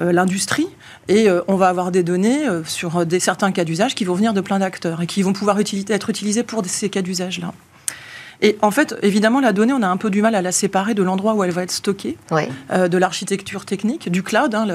euh, 0.00 0.12
l'industrie. 0.12 0.68
Et 1.08 1.28
euh, 1.28 1.40
on 1.48 1.56
va 1.56 1.68
avoir 1.68 1.90
des 1.90 2.02
données 2.02 2.42
sur 2.64 3.06
des, 3.06 3.18
certains 3.18 3.50
cas 3.50 3.64
d'usage 3.64 3.81
qui 3.88 4.04
vont 4.04 4.14
venir 4.14 4.32
de 4.34 4.40
plein 4.40 4.58
d'acteurs 4.58 5.02
et 5.02 5.06
qui 5.06 5.22
vont 5.22 5.32
pouvoir 5.32 5.58
être 5.60 6.10
utilisés 6.10 6.42
pour 6.42 6.62
ces 6.66 6.88
cas 6.88 7.02
d'usage-là. 7.02 7.52
Et 8.44 8.58
en 8.60 8.72
fait, 8.72 8.96
évidemment, 9.02 9.40
la 9.40 9.52
donnée, 9.52 9.72
on 9.72 9.82
a 9.82 9.88
un 9.88 9.96
peu 9.96 10.10
du 10.10 10.20
mal 10.20 10.34
à 10.34 10.42
la 10.42 10.50
séparer 10.50 10.94
de 10.94 11.02
l'endroit 11.04 11.34
où 11.34 11.44
elle 11.44 11.52
va 11.52 11.62
être 11.62 11.70
stockée, 11.70 12.18
euh, 12.32 12.88
de 12.88 12.98
l'architecture 12.98 13.64
technique, 13.64 14.10
du 14.10 14.24
cloud. 14.24 14.54
Hein. 14.54 14.66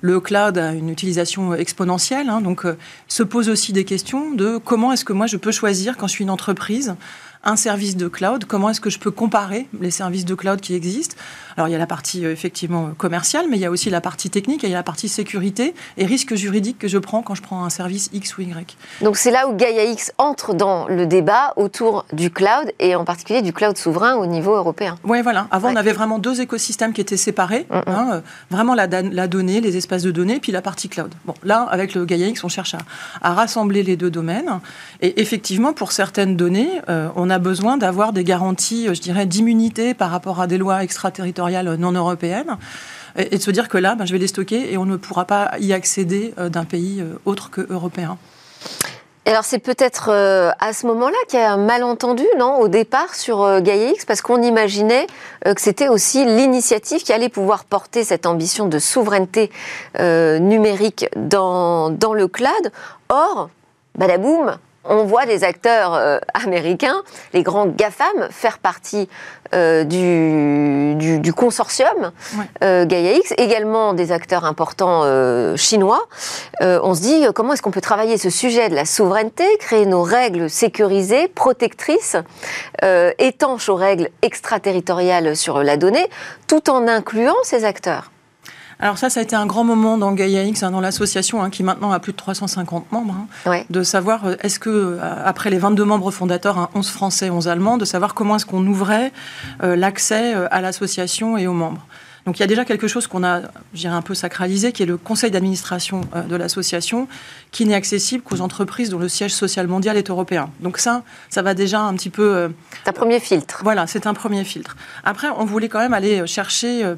le, 0.00 0.20
cloud 0.20 0.58
a 0.58 0.72
une 0.72 0.88
utilisation 0.88 1.54
exponentielle, 1.54 2.28
hein. 2.28 2.40
donc 2.40 2.66
euh, 2.66 2.76
se 3.06 3.22
pose 3.22 3.48
aussi 3.48 3.72
des 3.72 3.84
questions 3.84 4.32
de 4.32 4.58
comment 4.58 4.92
est-ce 4.92 5.04
que 5.04 5.12
moi 5.12 5.26
je 5.26 5.36
peux 5.36 5.52
choisir 5.52 5.96
quand 5.96 6.08
je 6.08 6.12
suis 6.12 6.24
une 6.24 6.30
entreprise 6.30 6.96
un 7.44 7.56
service 7.56 7.96
de 7.96 8.08
cloud, 8.08 8.44
comment 8.44 8.70
est-ce 8.70 8.80
que 8.80 8.90
je 8.90 8.98
peux 8.98 9.10
comparer 9.10 9.68
les 9.80 9.90
services 9.90 10.24
de 10.24 10.34
cloud 10.34 10.60
qui 10.60 10.74
existent? 10.74 11.16
Alors 11.56 11.68
il 11.68 11.72
y 11.72 11.74
a 11.74 11.78
la 11.78 11.86
partie 11.86 12.24
euh, 12.24 12.32
effectivement 12.32 12.90
commerciale, 12.96 13.46
mais 13.50 13.56
il 13.56 13.60
y 13.60 13.66
a 13.66 13.70
aussi 13.70 13.90
la 13.90 14.00
partie 14.00 14.30
technique 14.30 14.64
et 14.64 14.68
il 14.68 14.70
y 14.70 14.74
a 14.74 14.78
la 14.78 14.82
partie 14.82 15.08
sécurité 15.08 15.74
et 15.96 16.06
risque 16.06 16.34
juridique 16.34 16.78
que 16.78 16.88
je 16.88 16.98
prends 16.98 17.22
quand 17.22 17.34
je 17.34 17.42
prends 17.42 17.64
un 17.64 17.70
service 17.70 18.10
X 18.12 18.38
ou 18.38 18.42
Y. 18.42 18.76
Donc 19.02 19.16
c'est 19.16 19.30
là 19.30 19.48
où 19.48 19.54
Gaia 19.54 19.84
X 19.84 20.12
entre 20.18 20.54
dans 20.54 20.86
le 20.88 21.06
débat 21.06 21.52
autour 21.56 22.06
du 22.12 22.30
cloud 22.30 22.72
et 22.78 22.94
en 22.94 23.04
particulier 23.04 23.42
du 23.42 23.52
cloud 23.52 23.76
souverain 23.76 24.14
au 24.16 24.26
niveau 24.26 24.54
européen. 24.54 24.96
Oui, 25.04 25.20
voilà. 25.22 25.46
Avant, 25.50 25.72
on 25.72 25.76
avait 25.76 25.92
vraiment 25.92 26.18
deux 26.18 26.40
écosystèmes 26.40 26.92
qui 26.92 27.00
étaient 27.00 27.16
séparés. 27.16 27.66
Mm, 27.70 27.76
mm. 27.76 27.82
Hein, 27.86 28.08
euh, 28.12 28.20
vraiment 28.50 28.74
la, 28.74 28.86
la, 28.86 29.28
donnée, 29.28 29.60
les 29.60 29.76
espaces 29.76 30.02
de 30.02 30.10
données, 30.10 30.40
puis 30.40 30.52
la 30.52 30.62
partie 30.62 30.88
cloud. 30.88 31.12
Bon, 31.24 31.34
là, 31.42 31.66
avec 31.70 31.94
le 31.94 32.04
Gaia 32.04 32.26
X, 32.28 32.44
on 32.44 32.48
cherche 32.48 32.74
à, 33.22 33.34
rassembler 33.34 33.82
les 33.82 33.96
deux 33.96 34.10
domaines. 34.10 34.60
Et 35.00 35.20
effectivement, 35.20 35.72
pour 35.72 35.92
certaines 35.92 36.36
données, 36.36 36.80
euh, 36.88 37.08
on 37.16 37.30
a 37.30 37.31
besoin 37.38 37.76
d'avoir 37.76 38.12
des 38.12 38.24
garanties, 38.24 38.88
euh, 38.88 38.94
je 38.94 39.00
dirais, 39.00 39.26
d'immunité 39.26 39.94
par 39.94 40.10
rapport 40.10 40.40
à 40.40 40.46
des 40.46 40.58
lois 40.58 40.82
extraterritoriales 40.82 41.74
non 41.76 41.92
européennes. 41.92 42.56
Et, 43.16 43.36
de 43.36 43.42
se 43.42 43.50
dire 43.50 43.68
que 43.68 43.78
là, 43.78 43.94
ben, 43.94 44.06
je 44.06 44.12
vais 44.12 44.18
les 44.18 44.26
stocker 44.26 44.72
et 44.72 44.78
on 44.78 44.84
ne 44.84 44.96
pourra 44.96 45.24
pas 45.24 45.52
y 45.60 45.72
accéder 45.72 46.34
euh, 46.38 46.48
d'un 46.48 46.64
pays 46.64 47.00
euh, 47.00 47.18
autre 47.24 47.50
que 47.50 47.66
européen. 47.70 48.16
alors 49.26 49.44
c'est 49.44 49.58
peut-être 49.58 50.10
à 50.10 50.72
ce 50.72 50.86
moment-là 50.86 51.16
qu'il 51.28 51.38
y 51.38 51.42
a 51.42 51.52
un 51.52 51.56
malentendu, 51.58 52.24
non, 52.38 52.58
au 52.58 52.68
départ 52.68 53.14
sur 53.14 53.42
euh, 53.42 53.60
GaiaX, 53.60 54.04
parce 54.06 54.22
qu'on 54.22 54.42
imaginait 54.42 55.06
que 55.44 55.60
c'était 55.60 55.88
aussi 55.88 56.24
l'initiative 56.24 57.02
qui 57.02 57.12
allait 57.12 57.28
pouvoir 57.28 57.64
porter 57.64 58.04
cette 58.04 58.26
ambition 58.26 58.68
de 58.68 58.78
souveraineté 58.78 59.50
numérique 59.98 61.06
dans, 61.16 61.90
dans 61.90 62.14
le 62.14 62.28
cloud. 62.28 62.72
Or, 63.08 63.50
badaboum, 63.96 64.56
on 64.84 65.04
voit 65.04 65.26
des 65.26 65.44
acteurs 65.44 65.94
euh, 65.94 66.18
américains, 66.34 67.02
les 67.32 67.42
grands 67.42 67.66
GAFAM, 67.66 68.28
faire 68.30 68.58
partie 68.58 69.08
euh, 69.54 69.84
du, 69.84 71.32
consortium 71.32 72.12
euh, 72.62 72.84
GaiaX, 72.84 73.34
également 73.38 73.94
des 73.94 74.12
acteurs 74.12 74.44
importants 74.44 75.02
chinois. 75.56 76.06
on 76.60 76.94
se 76.94 77.00
dit 77.00 77.24
comment 77.34 77.52
est-ce 77.52 77.62
qu'on 77.62 77.70
peut 77.70 77.80
travailler 77.80 78.18
ce 78.18 78.30
sujet 78.30 78.68
de 78.68 78.74
la 78.74 78.84
souveraineté, 78.84 79.44
créer 79.58 79.86
nos 79.86 80.02
règles 80.02 80.48
sécurisées, 80.50 81.28
protectrices, 81.28 82.16
étanches 83.18 83.68
aux 83.68 83.76
règles 83.76 84.08
extraterritoriales 84.22 85.36
sur 85.36 85.62
la 85.62 85.76
donnée, 85.76 86.06
tout 86.46 86.70
en 86.70 86.86
incluant 86.86 87.36
ces 87.42 87.64
acteurs? 87.64 88.11
Alors 88.82 88.98
ça, 88.98 89.10
ça 89.10 89.20
a 89.20 89.22
été 89.22 89.36
un 89.36 89.46
grand 89.46 89.62
moment 89.62 89.96
dans 89.96 90.10
Gaia 90.10 90.42
X, 90.42 90.64
hein, 90.64 90.72
dans 90.72 90.80
l'association, 90.80 91.40
hein, 91.40 91.50
qui 91.50 91.62
maintenant 91.62 91.92
a 91.92 92.00
plus 92.00 92.10
de 92.10 92.16
350 92.16 92.90
membres, 92.90 93.14
hein, 93.46 93.62
de 93.70 93.82
savoir, 93.84 94.26
euh, 94.26 94.34
est-ce 94.40 94.58
que, 94.58 94.70
euh, 94.70 94.98
après 95.24 95.50
les 95.50 95.58
22 95.58 95.84
membres 95.84 96.10
fondateurs, 96.10 96.68
11 96.74 96.90
français, 96.90 97.30
11 97.30 97.46
allemands, 97.46 97.78
de 97.78 97.84
savoir 97.84 98.12
comment 98.12 98.36
est-ce 98.36 98.44
qu'on 98.44 98.66
ouvrait 98.66 99.12
euh, 99.62 99.76
l'accès 99.76 100.34
à 100.50 100.60
l'association 100.60 101.38
et 101.38 101.46
aux 101.46 101.52
membres. 101.52 101.86
Donc 102.26 102.38
il 102.38 102.40
y 102.40 102.42
a 102.42 102.48
déjà 102.48 102.64
quelque 102.64 102.88
chose 102.88 103.06
qu'on 103.06 103.22
a, 103.22 103.42
je 103.72 103.78
dirais, 103.78 103.94
un 103.94 104.02
peu 104.02 104.14
sacralisé, 104.14 104.72
qui 104.72 104.82
est 104.82 104.86
le 104.86 104.96
conseil 104.96 105.30
d'administration 105.30 106.00
de 106.28 106.36
l'association, 106.36 107.06
qui 107.52 107.66
n'est 107.66 107.74
accessible 107.74 108.24
qu'aux 108.24 108.40
entreprises 108.40 108.90
dont 108.90 108.98
le 108.98 109.08
siège 109.08 109.32
social 109.32 109.68
mondial 109.68 109.96
est 109.96 110.10
européen. 110.10 110.50
Donc 110.58 110.78
ça, 110.78 111.02
ça 111.30 111.42
va 111.42 111.54
déjà 111.54 111.80
un 111.80 111.94
petit 111.94 112.10
peu... 112.10 112.50
C'est 112.82 112.90
un 112.90 112.92
premier 112.92 113.20
filtre. 113.20 113.60
Voilà, 113.62 113.86
c'est 113.86 114.06
un 114.06 114.14
premier 114.14 114.44
filtre. 114.44 114.76
Après, 115.04 115.28
on 115.36 115.44
voulait 115.44 115.68
quand 115.68 115.80
même 115.80 115.94
aller 115.94 116.24
chercher 116.28 116.94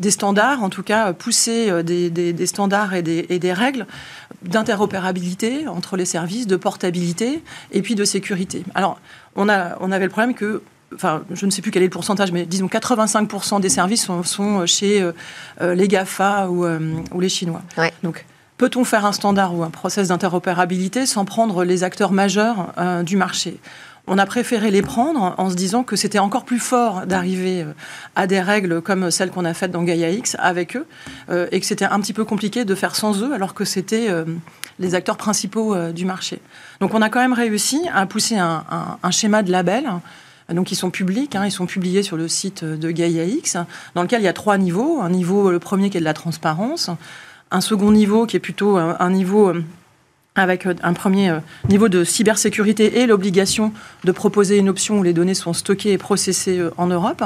des 0.00 0.10
standards, 0.10 0.62
en 0.62 0.70
tout 0.70 0.82
cas 0.82 1.12
pousser 1.12 1.82
des, 1.82 2.46
standards 2.46 2.94
et 2.94 3.02
des, 3.02 3.26
et 3.28 3.38
des 3.38 3.52
règles 3.52 3.86
d'interopérabilité 4.42 5.66
entre 5.68 5.96
les 5.96 6.04
services, 6.04 6.46
de 6.46 6.56
portabilité 6.56 7.42
et 7.72 7.82
puis 7.82 7.94
de 7.94 8.04
sécurité. 8.04 8.64
Alors, 8.74 9.00
on, 9.36 9.48
a, 9.48 9.76
on 9.80 9.92
avait 9.92 10.04
le 10.04 10.10
problème 10.10 10.34
que 10.34 10.62
enfin, 10.94 11.22
je 11.30 11.46
ne 11.46 11.50
sais 11.50 11.62
plus 11.62 11.70
quel 11.70 11.82
est 11.82 11.86
le 11.86 11.90
pourcentage, 11.90 12.32
mais 12.32 12.46
disons 12.46 12.66
85% 12.66 13.60
des 13.60 13.68
services 13.68 14.08
sont, 14.24 14.66
chez 14.66 15.02
euh, 15.02 15.12
euh, 15.60 15.74
les 15.74 15.88
GAFA 15.88 16.48
ou, 16.48 16.64
euh, 16.64 16.78
ou 17.12 17.20
les 17.20 17.28
Chinois. 17.28 17.62
Donc, 18.02 18.24
peut-on 18.56 18.84
faire 18.84 19.04
un 19.04 19.12
standard 19.12 19.54
ou 19.54 19.62
un 19.62 19.70
process 19.70 20.08
d'interopérabilité 20.08 21.06
sans 21.06 21.24
prendre 21.24 21.64
les 21.64 21.82
acteurs 21.84 22.12
majeurs 22.12 22.72
du 23.04 23.16
marché? 23.16 23.58
On 24.06 24.18
a 24.18 24.26
préféré 24.26 24.70
les 24.70 24.82
prendre 24.82 25.34
en 25.38 25.50
se 25.50 25.54
disant 25.54 25.82
que 25.82 25.96
c'était 25.96 26.18
encore 26.18 26.44
plus 26.44 26.58
fort 26.58 27.06
d'arriver 27.06 27.64
à 28.16 28.26
des 28.26 28.40
règles 28.40 28.82
comme 28.82 29.10
celles 29.10 29.30
qu'on 29.30 29.44
a 29.44 29.54
faites 29.54 29.70
dans 29.70 29.82
Gaia 29.82 30.10
X 30.10 30.36
avec 30.38 30.76
eux, 30.76 30.86
et 31.50 31.58
que 31.58 31.66
c'était 31.66 31.86
un 31.86 32.00
petit 32.00 32.12
peu 32.12 32.24
compliqué 32.24 32.64
de 32.64 32.74
faire 32.74 32.96
sans 32.96 33.22
eux, 33.22 33.32
alors 33.32 33.54
que 33.54 33.64
c'était 33.64 34.08
les 34.78 34.94
acteurs 34.94 35.16
principaux 35.16 35.74
du 35.92 36.04
marché. 36.04 36.40
Donc 36.80 36.92
on 36.92 37.00
a 37.00 37.08
quand 37.08 37.20
même 37.20 37.32
réussi 37.32 37.80
à 37.94 38.04
pousser 38.04 38.36
un, 38.36 39.10
schéma 39.10 39.42
de 39.42 39.50
label 39.50 39.90
donc 40.52 40.70
ils 40.70 40.76
sont 40.76 40.90
publics, 40.90 41.36
hein, 41.36 41.46
ils 41.46 41.52
sont 41.52 41.66
publiés 41.66 42.02
sur 42.02 42.16
le 42.16 42.28
site 42.28 42.64
de 42.64 42.90
Gaia 42.90 43.24
X, 43.24 43.56
dans 43.94 44.02
lequel 44.02 44.20
il 44.20 44.24
y 44.24 44.28
a 44.28 44.34
trois 44.34 44.58
niveaux. 44.58 45.00
Un 45.00 45.08
niveau, 45.08 45.50
le 45.50 45.58
premier 45.58 45.88
qui 45.88 45.96
est 45.96 46.00
de 46.00 46.04
la 46.04 46.12
transparence, 46.12 46.90
un 47.50 47.60
second 47.60 47.90
niveau 47.90 48.26
qui 48.26 48.36
est 48.36 48.40
plutôt 48.40 48.76
un 48.76 49.10
niveau 49.10 49.50
euh, 49.50 49.62
avec 50.36 50.66
euh, 50.66 50.74
un 50.82 50.94
premier 50.94 51.30
euh, 51.30 51.38
niveau 51.68 51.88
de 51.88 52.02
cybersécurité 52.02 52.98
et 52.98 53.06
l'obligation 53.06 53.72
de 54.02 54.10
proposer 54.10 54.58
une 54.58 54.68
option 54.68 54.98
où 54.98 55.04
les 55.04 55.12
données 55.12 55.34
sont 55.34 55.52
stockées 55.52 55.92
et 55.92 55.98
processées 55.98 56.58
euh, 56.58 56.74
en 56.76 56.88
Europe. 56.88 57.22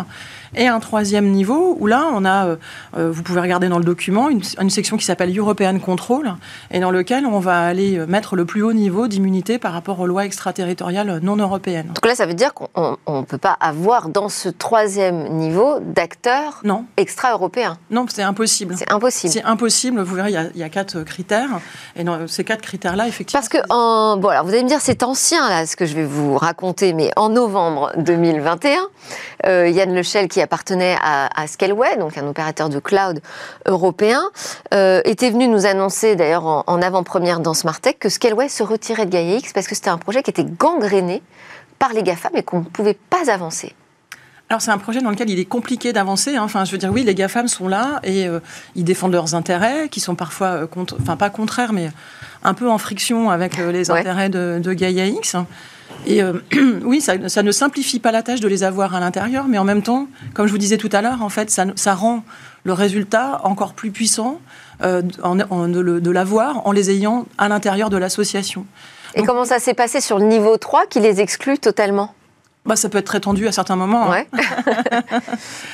Et 0.54 0.66
un 0.66 0.78
troisième 0.78 1.30
niveau 1.30 1.76
où 1.80 1.86
là, 1.86 2.06
on 2.14 2.24
a, 2.24 2.56
vous 2.96 3.22
pouvez 3.22 3.40
regarder 3.40 3.68
dans 3.68 3.76
le 3.78 3.84
document, 3.84 4.30
une, 4.30 4.70
section 4.70 4.96
qui 4.96 5.04
s'appelle 5.04 5.36
European 5.38 5.78
Control 5.78 6.32
et 6.70 6.80
dans 6.80 6.90
lequel 6.90 7.26
on 7.26 7.38
va 7.38 7.60
aller 7.60 7.98
mettre 8.06 8.34
le 8.34 8.46
plus 8.46 8.62
haut 8.62 8.72
niveau 8.72 9.08
d'immunité 9.08 9.58
par 9.58 9.74
rapport 9.74 10.00
aux 10.00 10.06
lois 10.06 10.24
extraterritoriales 10.24 11.20
non 11.22 11.36
européennes. 11.36 11.88
Donc 11.88 12.06
là, 12.06 12.14
ça 12.14 12.24
veut 12.24 12.32
dire 12.32 12.54
qu'on 12.54 12.96
ne 13.06 13.24
peut 13.24 13.36
pas 13.36 13.58
avoir 13.60 14.08
dans 14.08 14.30
ce 14.30 14.48
troisième 14.48 15.28
niveau 15.34 15.80
d'acteurs 15.80 16.62
extra-européens 16.96 17.76
Non, 17.90 18.06
c'est 18.08 18.22
impossible. 18.22 18.74
C'est 18.78 18.90
impossible. 18.90 19.30
C'est 19.30 19.44
impossible. 19.44 20.00
Vous 20.00 20.14
verrez, 20.14 20.30
il 20.30 20.34
y, 20.34 20.38
a, 20.38 20.46
il 20.54 20.60
y 20.60 20.64
a 20.64 20.70
quatre 20.70 21.02
critères. 21.02 21.60
Et 21.94 22.04
dans 22.04 22.26
ces 22.26 22.42
quatre 22.42 22.62
critères 22.62 22.96
parce 23.33 23.49
que, 23.49 23.59
en, 23.71 24.17
bon, 24.17 24.28
alors 24.28 24.45
vous 24.45 24.50
allez 24.50 24.64
me 24.64 24.69
dire, 24.69 24.81
c'est 24.81 25.02
ancien, 25.02 25.49
là, 25.49 25.67
ce 25.67 25.76
que 25.76 25.87
je 25.87 25.95
vais 25.95 26.05
vous 26.05 26.37
raconter, 26.37 26.93
mais 26.93 27.11
en 27.17 27.28
novembre 27.28 27.93
2021, 27.97 28.78
euh, 29.47 29.69
Yann 29.69 29.95
Lechel, 29.95 30.28
qui 30.28 30.40
appartenait 30.40 30.97
à, 31.00 31.47
Scaleway, 31.47 31.97
donc 31.97 32.19
un 32.19 32.26
opérateur 32.26 32.69
de 32.69 32.78
cloud 32.78 33.21
européen, 33.67 34.23
euh, 34.75 35.00
était 35.05 35.31
venu 35.31 35.49
nous 35.49 35.67
annoncer, 35.67 36.17
d'ailleurs, 36.17 36.64
en, 36.67 36.83
avant-première 36.83 37.40
dans 37.40 37.55
Smartech, 37.55 37.99
que 37.99 38.09
Scaleway 38.09 38.49
se 38.49 38.62
retirait 38.62 39.07
de 39.07 39.11
GaiaX 39.11 39.52
parce 39.52 39.69
que 39.69 39.75
c'était 39.75 39.90
un 39.90 39.99
projet 39.99 40.23
qui 40.23 40.31
était 40.31 40.45
gangréné 40.45 41.23
par 41.78 41.93
les 41.93 42.02
GAFA, 42.02 42.31
mais 42.35 42.43
qu'on 42.43 42.61
ne 42.61 42.64
pouvait 42.64 42.99
pas 43.09 43.31
avancer. 43.31 43.75
Alors 44.50 44.62
c'est 44.62 44.71
un 44.71 44.78
projet 44.78 45.00
dans 45.00 45.11
lequel 45.11 45.28
il 45.28 45.38
est 45.38 45.45
compliqué 45.45 45.93
d'avancer. 45.93 46.37
Hein. 46.37 46.43
Enfin, 46.43 46.64
je 46.64 46.73
veux 46.73 46.78
dire, 46.78 46.90
oui, 46.90 47.05
les 47.05 47.14
GAFAM 47.14 47.49
sont 47.49 47.69
là 47.69 48.00
et 48.02 48.26
euh, 48.26 48.40
ils 48.76 48.85
défendent 48.85 49.12
leurs 49.12 49.35
intérêts, 49.35 49.88
qui 49.90 50.00
sont 50.00 50.14
parfois, 50.14 50.67
contre, 50.67 50.97
enfin 51.00 51.17
pas 51.17 51.28
contraires, 51.28 51.73
mais 51.73 51.90
un 52.45 52.55
peu 52.55 52.71
en 52.71 52.78
friction 52.78 53.31
avec 53.31 53.59
euh, 53.59 53.73
les 53.73 53.90
intérêts 53.90 54.31
de, 54.31 54.73
Gaia 54.73 55.07
X. 55.07 55.37
Et 56.07 56.23
euh, 56.23 56.35
oui, 56.85 57.00
ça, 57.00 57.17
ne 57.17 57.52
simplifie 57.52 57.99
pas 57.99 58.12
la 58.12 58.23
tâche 58.23 58.40
de 58.40 58.49
les 58.49 58.64
avoir 58.64 58.95
à 58.95 59.00
l'intérieur, 59.00 59.49
mais 59.49 59.59
en 59.59 59.64
même 59.64 59.83
temps, 59.83 60.09
comme 60.35 60.47
je 60.47 60.52
vous 60.52 60.59
disais 60.59 60.76
tout 60.76 60.90
à 60.93 61.02
l'heure, 61.02 61.23
en 61.23 61.28
fait, 61.28 61.50
ça, 61.50 61.95
rend 61.95 62.25
le 62.64 62.73
résultat 62.73 63.40
encore 63.45 63.75
plus 63.75 63.90
puissant 63.90 64.40
euh, 64.83 65.02
de, 65.02 66.11
l'avoir 66.11 66.67
en 66.67 66.73
les 66.73 66.90
ayant 66.90 67.26
à 67.37 67.49
l'intérieur 67.49 67.90
de 67.90 67.97
l'association. 67.97 68.64
Et 69.14 69.23
comment 69.23 69.45
ça 69.45 69.59
s'est 69.59 69.75
passé 69.75 70.00
sur 70.00 70.19
le 70.19 70.26
niveau 70.26 70.57
3 70.57 70.87
qui 70.87 71.00
les 71.00 71.21
exclut 71.21 71.59
totalement? 71.59 72.14
Bah, 72.68 72.76
ça 72.76 72.90
peut 72.90 72.98
être 72.98 73.06
très 73.06 73.20
tendu 73.20 73.48
à 73.48 73.52
certains 73.52 73.76
moments. 73.76 74.12
Hein. 74.12 74.25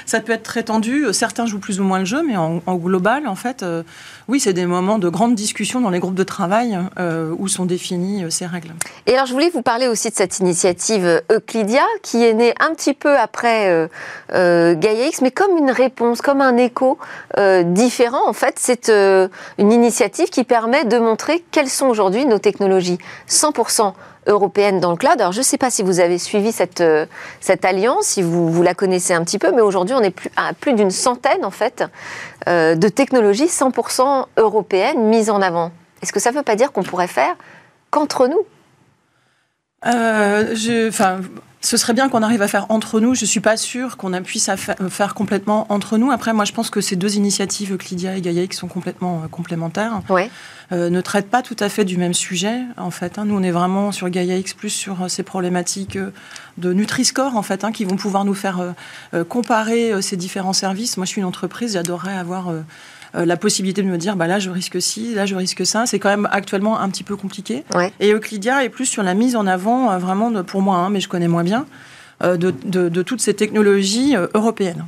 ça 0.07 0.21
peut 0.21 0.31
être 0.31 0.45
très 0.45 0.63
tendu. 0.63 1.07
Certains 1.13 1.45
jouent 1.45 1.59
plus 1.59 1.81
ou 1.81 1.85
moins 1.85 1.99
le 1.99 2.05
jeu, 2.05 2.23
mais 2.25 2.37
en, 2.37 2.61
global, 2.77 3.27
en 3.27 3.35
fait, 3.35 3.65
euh, 3.65 3.83
oui, 4.29 4.39
c'est 4.39 4.53
des 4.53 4.65
moments 4.65 5.01
de 5.01 5.09
grande 5.09 5.35
discussion 5.35 5.81
dans 5.81 5.91
les 5.91 5.99
groupes 5.99 6.15
de 6.15 6.23
travail 6.23 6.79
euh, 7.01 7.35
où 7.37 7.49
sont 7.49 7.65
définies 7.65 8.23
euh, 8.23 8.31
ces 8.31 8.47
règles. 8.47 8.71
Et 9.07 9.15
alors, 9.15 9.27
je 9.27 9.33
voulais 9.33 9.51
vous 9.51 9.63
parler 9.63 9.89
aussi 9.89 10.09
de 10.09 10.15
cette 10.15 10.39
initiative 10.39 11.21
Euclidia, 11.33 11.83
qui 12.03 12.23
est 12.23 12.33
née 12.33 12.55
un 12.61 12.73
petit 12.75 12.95
peu 12.95 13.19
après 13.19 13.89
GaiaX, 14.31 15.21
mais 15.21 15.33
comme 15.33 15.59
une 15.59 15.73
réponse, 15.73 16.23
comme 16.23 16.41
un 16.41 16.57
écho 16.57 16.99
différent. 17.65 18.29
En 18.29 18.33
fait, 18.33 18.55
c'est 18.59 18.89
une 18.89 19.73
initiative 19.73 20.29
qui 20.31 20.45
permet 20.45 20.85
de 20.85 20.99
montrer 20.99 21.45
quelles 21.51 21.69
sont 21.69 21.87
aujourd'hui 21.87 22.25
nos 22.25 22.39
technologies 22.39 22.99
100% 23.29 23.95
européenne 24.27 24.81
dans 24.81 24.91
le 24.91 24.97
cloud. 24.97 25.21
Alors, 25.21 25.33
je 25.33 25.39
ne 25.39 25.45
sais 25.45 25.59
pas 25.59 25.71
si 25.71 25.83
vous 25.83 26.01
avez 26.01 26.19
suivi 26.19 26.53
cette, 26.53 26.81
euh, 26.81 27.07
alliance, 27.63 28.07
si 28.07 28.23
vous, 28.23 28.63
la 28.63 28.75
connaissez 28.75 29.15
un 29.15 29.25
petit 29.25 29.39
peu, 29.39 29.53
mais 29.53 29.63
aujourd'hui, 29.63 29.95
on 29.95 30.03
est 30.03 30.11
plus, 30.11 30.31
à 30.37 30.53
plus 30.53 30.75
d'une 30.75 30.91
centaine, 30.91 31.45
en 31.45 31.51
fait, 31.51 31.85
euh, 32.49 32.75
de 32.75 32.89
technologies 32.89 33.47
100% 33.47 34.27
européennes 34.37 35.05
mises 35.09 35.31
en 35.31 35.41
avant. 35.41 35.73
Est-ce 36.03 36.13
que 36.13 36.21
ça 36.21 36.31
ne 36.31 36.37
veut 36.37 36.43
pas 36.43 36.57
dire 36.57 36.73
qu'on 36.73 36.83
pourrait 36.83 37.07
faire 37.07 37.35
qu'entre 37.91 38.29
nous? 38.29 38.41
Euh, 39.87 40.55
ce 41.65 41.79
serait 41.79 41.95
bien 41.95 42.11
qu'on 42.11 42.23
arrive 42.23 42.43
à 42.43 42.49
faire 42.49 42.67
entre 42.69 43.01
nous. 43.01 43.15
Je 43.15 43.23
ne 43.23 43.27
suis 43.27 43.41
pas 43.41 43.57
sûre 43.57 43.97
qu'on 43.97 44.13
puisse 44.23 44.51
faire 44.91 45.15
complètement 45.15 45.67
entre 45.71 45.97
nous. 45.97 46.11
Après, 46.11 46.35
moi, 46.35 46.45
je 46.45 46.53
pense 46.53 46.69
que 46.69 46.83
ces 46.83 46.95
deux 46.95 47.17
initiatives, 47.17 47.73
Euclidia 47.73 48.17
et 48.17 48.49
qui 48.49 48.57
sont 48.57 48.69
complètement 48.69 49.23
euh, 49.25 49.29
complémentaires, 49.29 50.03
euh, 50.73 50.91
ne 50.91 51.01
traitent 51.01 51.31
pas 51.31 51.41
tout 51.41 51.57
à 51.59 51.71
fait 51.71 51.87
du 51.87 51.97
même 51.97 52.13
sujet. 52.13 52.61
En 52.77 52.91
fait, 52.91 53.19
hein. 53.19 53.25
nous, 53.25 53.35
on 53.35 53.43
est 53.43 53.51
vraiment 53.51 53.93
sur 53.93 54.11
Gaia 54.11 54.37
X 54.37 54.53
plus 54.53 54.69
sur 54.69 55.05
euh, 55.05 55.09
ces 55.09 55.23
problématiques 55.23 55.99
de 56.59 56.73
Nutri-Score, 56.75 57.35
en 57.35 57.43
fait, 57.43 57.65
hein, 57.65 57.73
qui 57.73 57.87
vont 57.87 57.97
pouvoir 57.97 58.27
nous 58.27 58.35
faire 58.35 58.75
comparer 59.29 60.01
ces 60.03 60.17
différents 60.17 60.53
services. 60.53 60.97
Moi, 60.97 61.07
je 61.07 61.11
suis 61.11 61.21
une 61.21 61.27
entreprise, 61.27 61.73
j'adorerais 61.73 62.15
avoir 62.15 62.53
euh, 63.17 63.25
la 63.25 63.37
possibilité 63.37 63.83
de 63.83 63.87
me 63.87 63.99
dire, 63.99 64.17
bah 64.17 64.27
là, 64.27 64.39
je 64.39 64.51
risque 64.51 64.81
ci, 64.81 65.15
là, 65.15 65.27
je 65.27 65.35
risque 65.35 65.65
ça. 65.65 65.87
C'est 65.87 65.99
quand 65.99 66.09
même 66.09 66.29
actuellement 66.33 66.81
un 66.81 66.89
petit 66.89 67.05
peu 67.05 67.17
compliqué. 67.17 67.65
Et 68.01 68.13
Euclidia 68.13 68.65
est 68.65 68.69
plus 68.69 68.87
sur 68.87 69.03
la 69.03 69.15
mise 69.15 69.37
en 69.37 69.47
avant, 69.47 69.91
euh, 69.91 69.99
vraiment, 69.99 70.43
pour 70.43 70.63
moi, 70.63 70.79
hein, 70.79 70.91
mais 70.91 71.01
je 71.01 71.09
connais 71.09 71.29
moins 71.29 71.45
bien, 71.45 71.67
euh, 72.23 72.37
de, 72.37 72.51
de, 72.51 73.03
toutes 73.03 73.21
ces 73.21 73.35
technologies 73.35 74.17
européennes. 74.35 74.85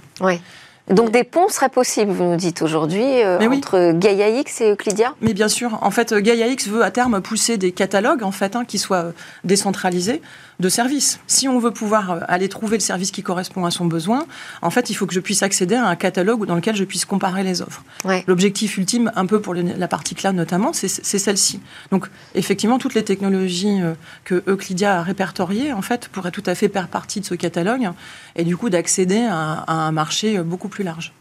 Donc 0.88 1.10
des 1.10 1.24
ponts 1.24 1.48
seraient 1.48 1.68
possibles, 1.68 2.12
vous 2.12 2.24
nous 2.24 2.36
dites 2.36 2.62
aujourd'hui, 2.62 3.04
entre 3.24 3.92
Gaia 3.92 4.28
X 4.28 4.60
et 4.60 4.70
Euclidia? 4.70 5.14
Mais 5.20 5.34
bien 5.34 5.48
sûr. 5.48 5.78
En 5.82 5.90
fait, 5.90 6.14
Gaia 6.14 6.46
X 6.46 6.68
veut 6.68 6.82
à 6.82 6.90
terme 6.90 7.20
pousser 7.20 7.56
des 7.58 7.72
catalogues 7.72 8.22
en 8.22 8.30
fait, 8.30 8.54
hein, 8.54 8.64
qui 8.64 8.78
soient 8.78 9.12
décentralisés 9.44 10.22
de 10.60 10.68
services. 10.68 11.20
Si 11.26 11.48
on 11.48 11.58
veut 11.58 11.70
pouvoir 11.70 12.10
euh, 12.10 12.20
aller 12.28 12.48
trouver 12.48 12.76
le 12.76 12.82
service 12.82 13.10
qui 13.10 13.22
correspond 13.22 13.64
à 13.64 13.70
son 13.70 13.86
besoin, 13.86 14.26
en 14.62 14.70
fait, 14.70 14.90
il 14.90 14.94
faut 14.94 15.06
que 15.06 15.14
je 15.14 15.20
puisse 15.20 15.42
accéder 15.42 15.74
à 15.74 15.86
un 15.86 15.96
catalogue 15.96 16.46
dans 16.46 16.54
lequel 16.54 16.76
je 16.76 16.84
puisse 16.84 17.04
comparer 17.04 17.42
les 17.42 17.62
offres. 17.62 17.84
L'objectif 18.26 18.78
ultime, 18.78 19.12
un 19.16 19.26
peu 19.26 19.40
pour 19.40 19.54
la 19.54 19.88
partie 19.88 20.14
cloud 20.14 20.34
notamment, 20.34 20.72
c'est 20.72 20.88
celle-ci. 20.88 21.60
Donc, 21.90 22.06
effectivement, 22.34 22.78
toutes 22.78 22.94
les 22.94 23.04
technologies 23.04 23.82
euh, 23.82 23.94
que 24.24 24.42
Euclidia 24.48 24.98
a 24.98 25.02
répertoriées, 25.02 25.72
en 25.72 25.82
fait, 25.82 26.08
pourraient 26.08 26.30
tout 26.30 26.42
à 26.46 26.54
fait 26.54 26.68
faire 26.68 26.88
partie 26.88 27.20
de 27.20 27.26
ce 27.26 27.34
catalogue 27.34 27.90
et 28.36 28.44
du 28.44 28.56
coup 28.56 28.70
d'accéder 28.70 29.26
à, 29.28 29.64
un 29.66 29.92
marché 29.92 30.38
euh, 30.38 30.42
beaucoup 30.42 30.68
plus 30.68 30.84
large. 30.84 31.12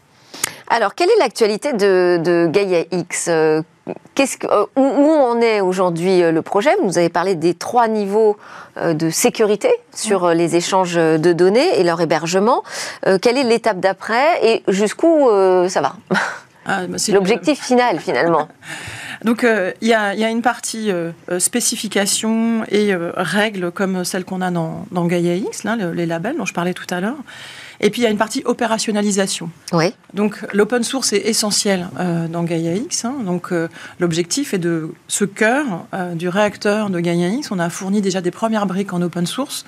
Alors, 0.68 0.94
quelle 0.94 1.08
est 1.10 1.18
l'actualité 1.18 1.72
de, 1.72 2.48
Gaia 2.48 2.84
X 2.90 3.28
que, 4.14 4.22
euh, 4.46 4.66
où, 4.76 4.82
où, 4.82 5.10
en 5.10 5.40
est 5.40 5.60
aujourd'hui 5.60 6.22
euh, 6.22 6.32
le 6.32 6.42
projet? 6.42 6.70
Vous 6.80 6.86
nous 6.86 6.98
avez 6.98 7.08
parlé 7.08 7.34
des 7.34 7.54
trois 7.54 7.88
niveaux 7.88 8.36
euh, 8.76 8.94
de 8.94 9.10
sécurité 9.10 9.70
sur 9.94 10.30
les 10.30 10.56
échanges 10.56 10.94
de 10.94 11.32
données 11.32 11.78
et 11.78 11.84
leur 11.84 12.00
hébergement. 12.00 12.62
quelle 13.22 13.38
est 13.38 13.44
l'étape 13.44 13.80
d'après 13.80 14.44
et 14.44 14.62
jusqu'où 14.68 15.28
ça 15.68 15.80
va? 15.80 15.96
Ah, 16.68 16.86
bah, 16.88 16.96
L'objectif 17.12 17.62
final 17.62 18.00
finalement. 18.00 18.48
Donc 19.24 19.46
il 19.80 19.88
y, 19.88 19.94
a 19.94 20.30
une 20.30 20.42
partie 20.42 20.90
spécification 21.38 22.64
et 22.70 22.94
règles 23.16 23.70
comme 23.70 24.04
celle 24.04 24.24
qu'on 24.24 24.40
a 24.40 24.50
dans, 24.50 24.86
dans 24.90 25.06
Gaia 25.06 25.34
X, 25.34 25.64
là, 25.64 25.76
les 25.76 26.06
labels 26.06 26.36
dont 26.36 26.44
je 26.44 26.54
parlais 26.54 26.74
tout 26.74 26.86
à 26.90 27.00
l'heure. 27.00 27.16
Et 27.80 27.90
puis 27.90 28.00
il 28.02 28.04
y 28.04 28.06
a 28.06 28.10
une 28.10 28.18
partie 28.18 28.42
opérationnalisation. 28.44 29.50
Oui. 29.72 29.92
Donc 30.14 30.44
l'open 30.52 30.82
source 30.82 31.12
est 31.12 31.26
essentiel 31.26 31.88
euh, 31.98 32.28
dans 32.28 32.42
Gaia 32.42 32.74
X. 32.74 33.04
Hein. 33.04 33.16
Donc 33.24 33.52
euh, 33.52 33.68
l'objectif 34.00 34.54
est 34.54 34.58
de 34.58 34.92
ce 35.08 35.24
cœur 35.24 35.64
euh, 35.92 36.14
du 36.14 36.28
réacteur 36.28 36.90
de 36.90 37.00
Gaia 37.00 37.28
X. 37.28 37.50
On 37.50 37.58
a 37.58 37.68
fourni 37.68 38.00
déjà 38.00 38.20
des 38.20 38.30
premières 38.30 38.66
briques 38.66 38.92
en 38.92 39.02
open 39.02 39.26
source. 39.26 39.64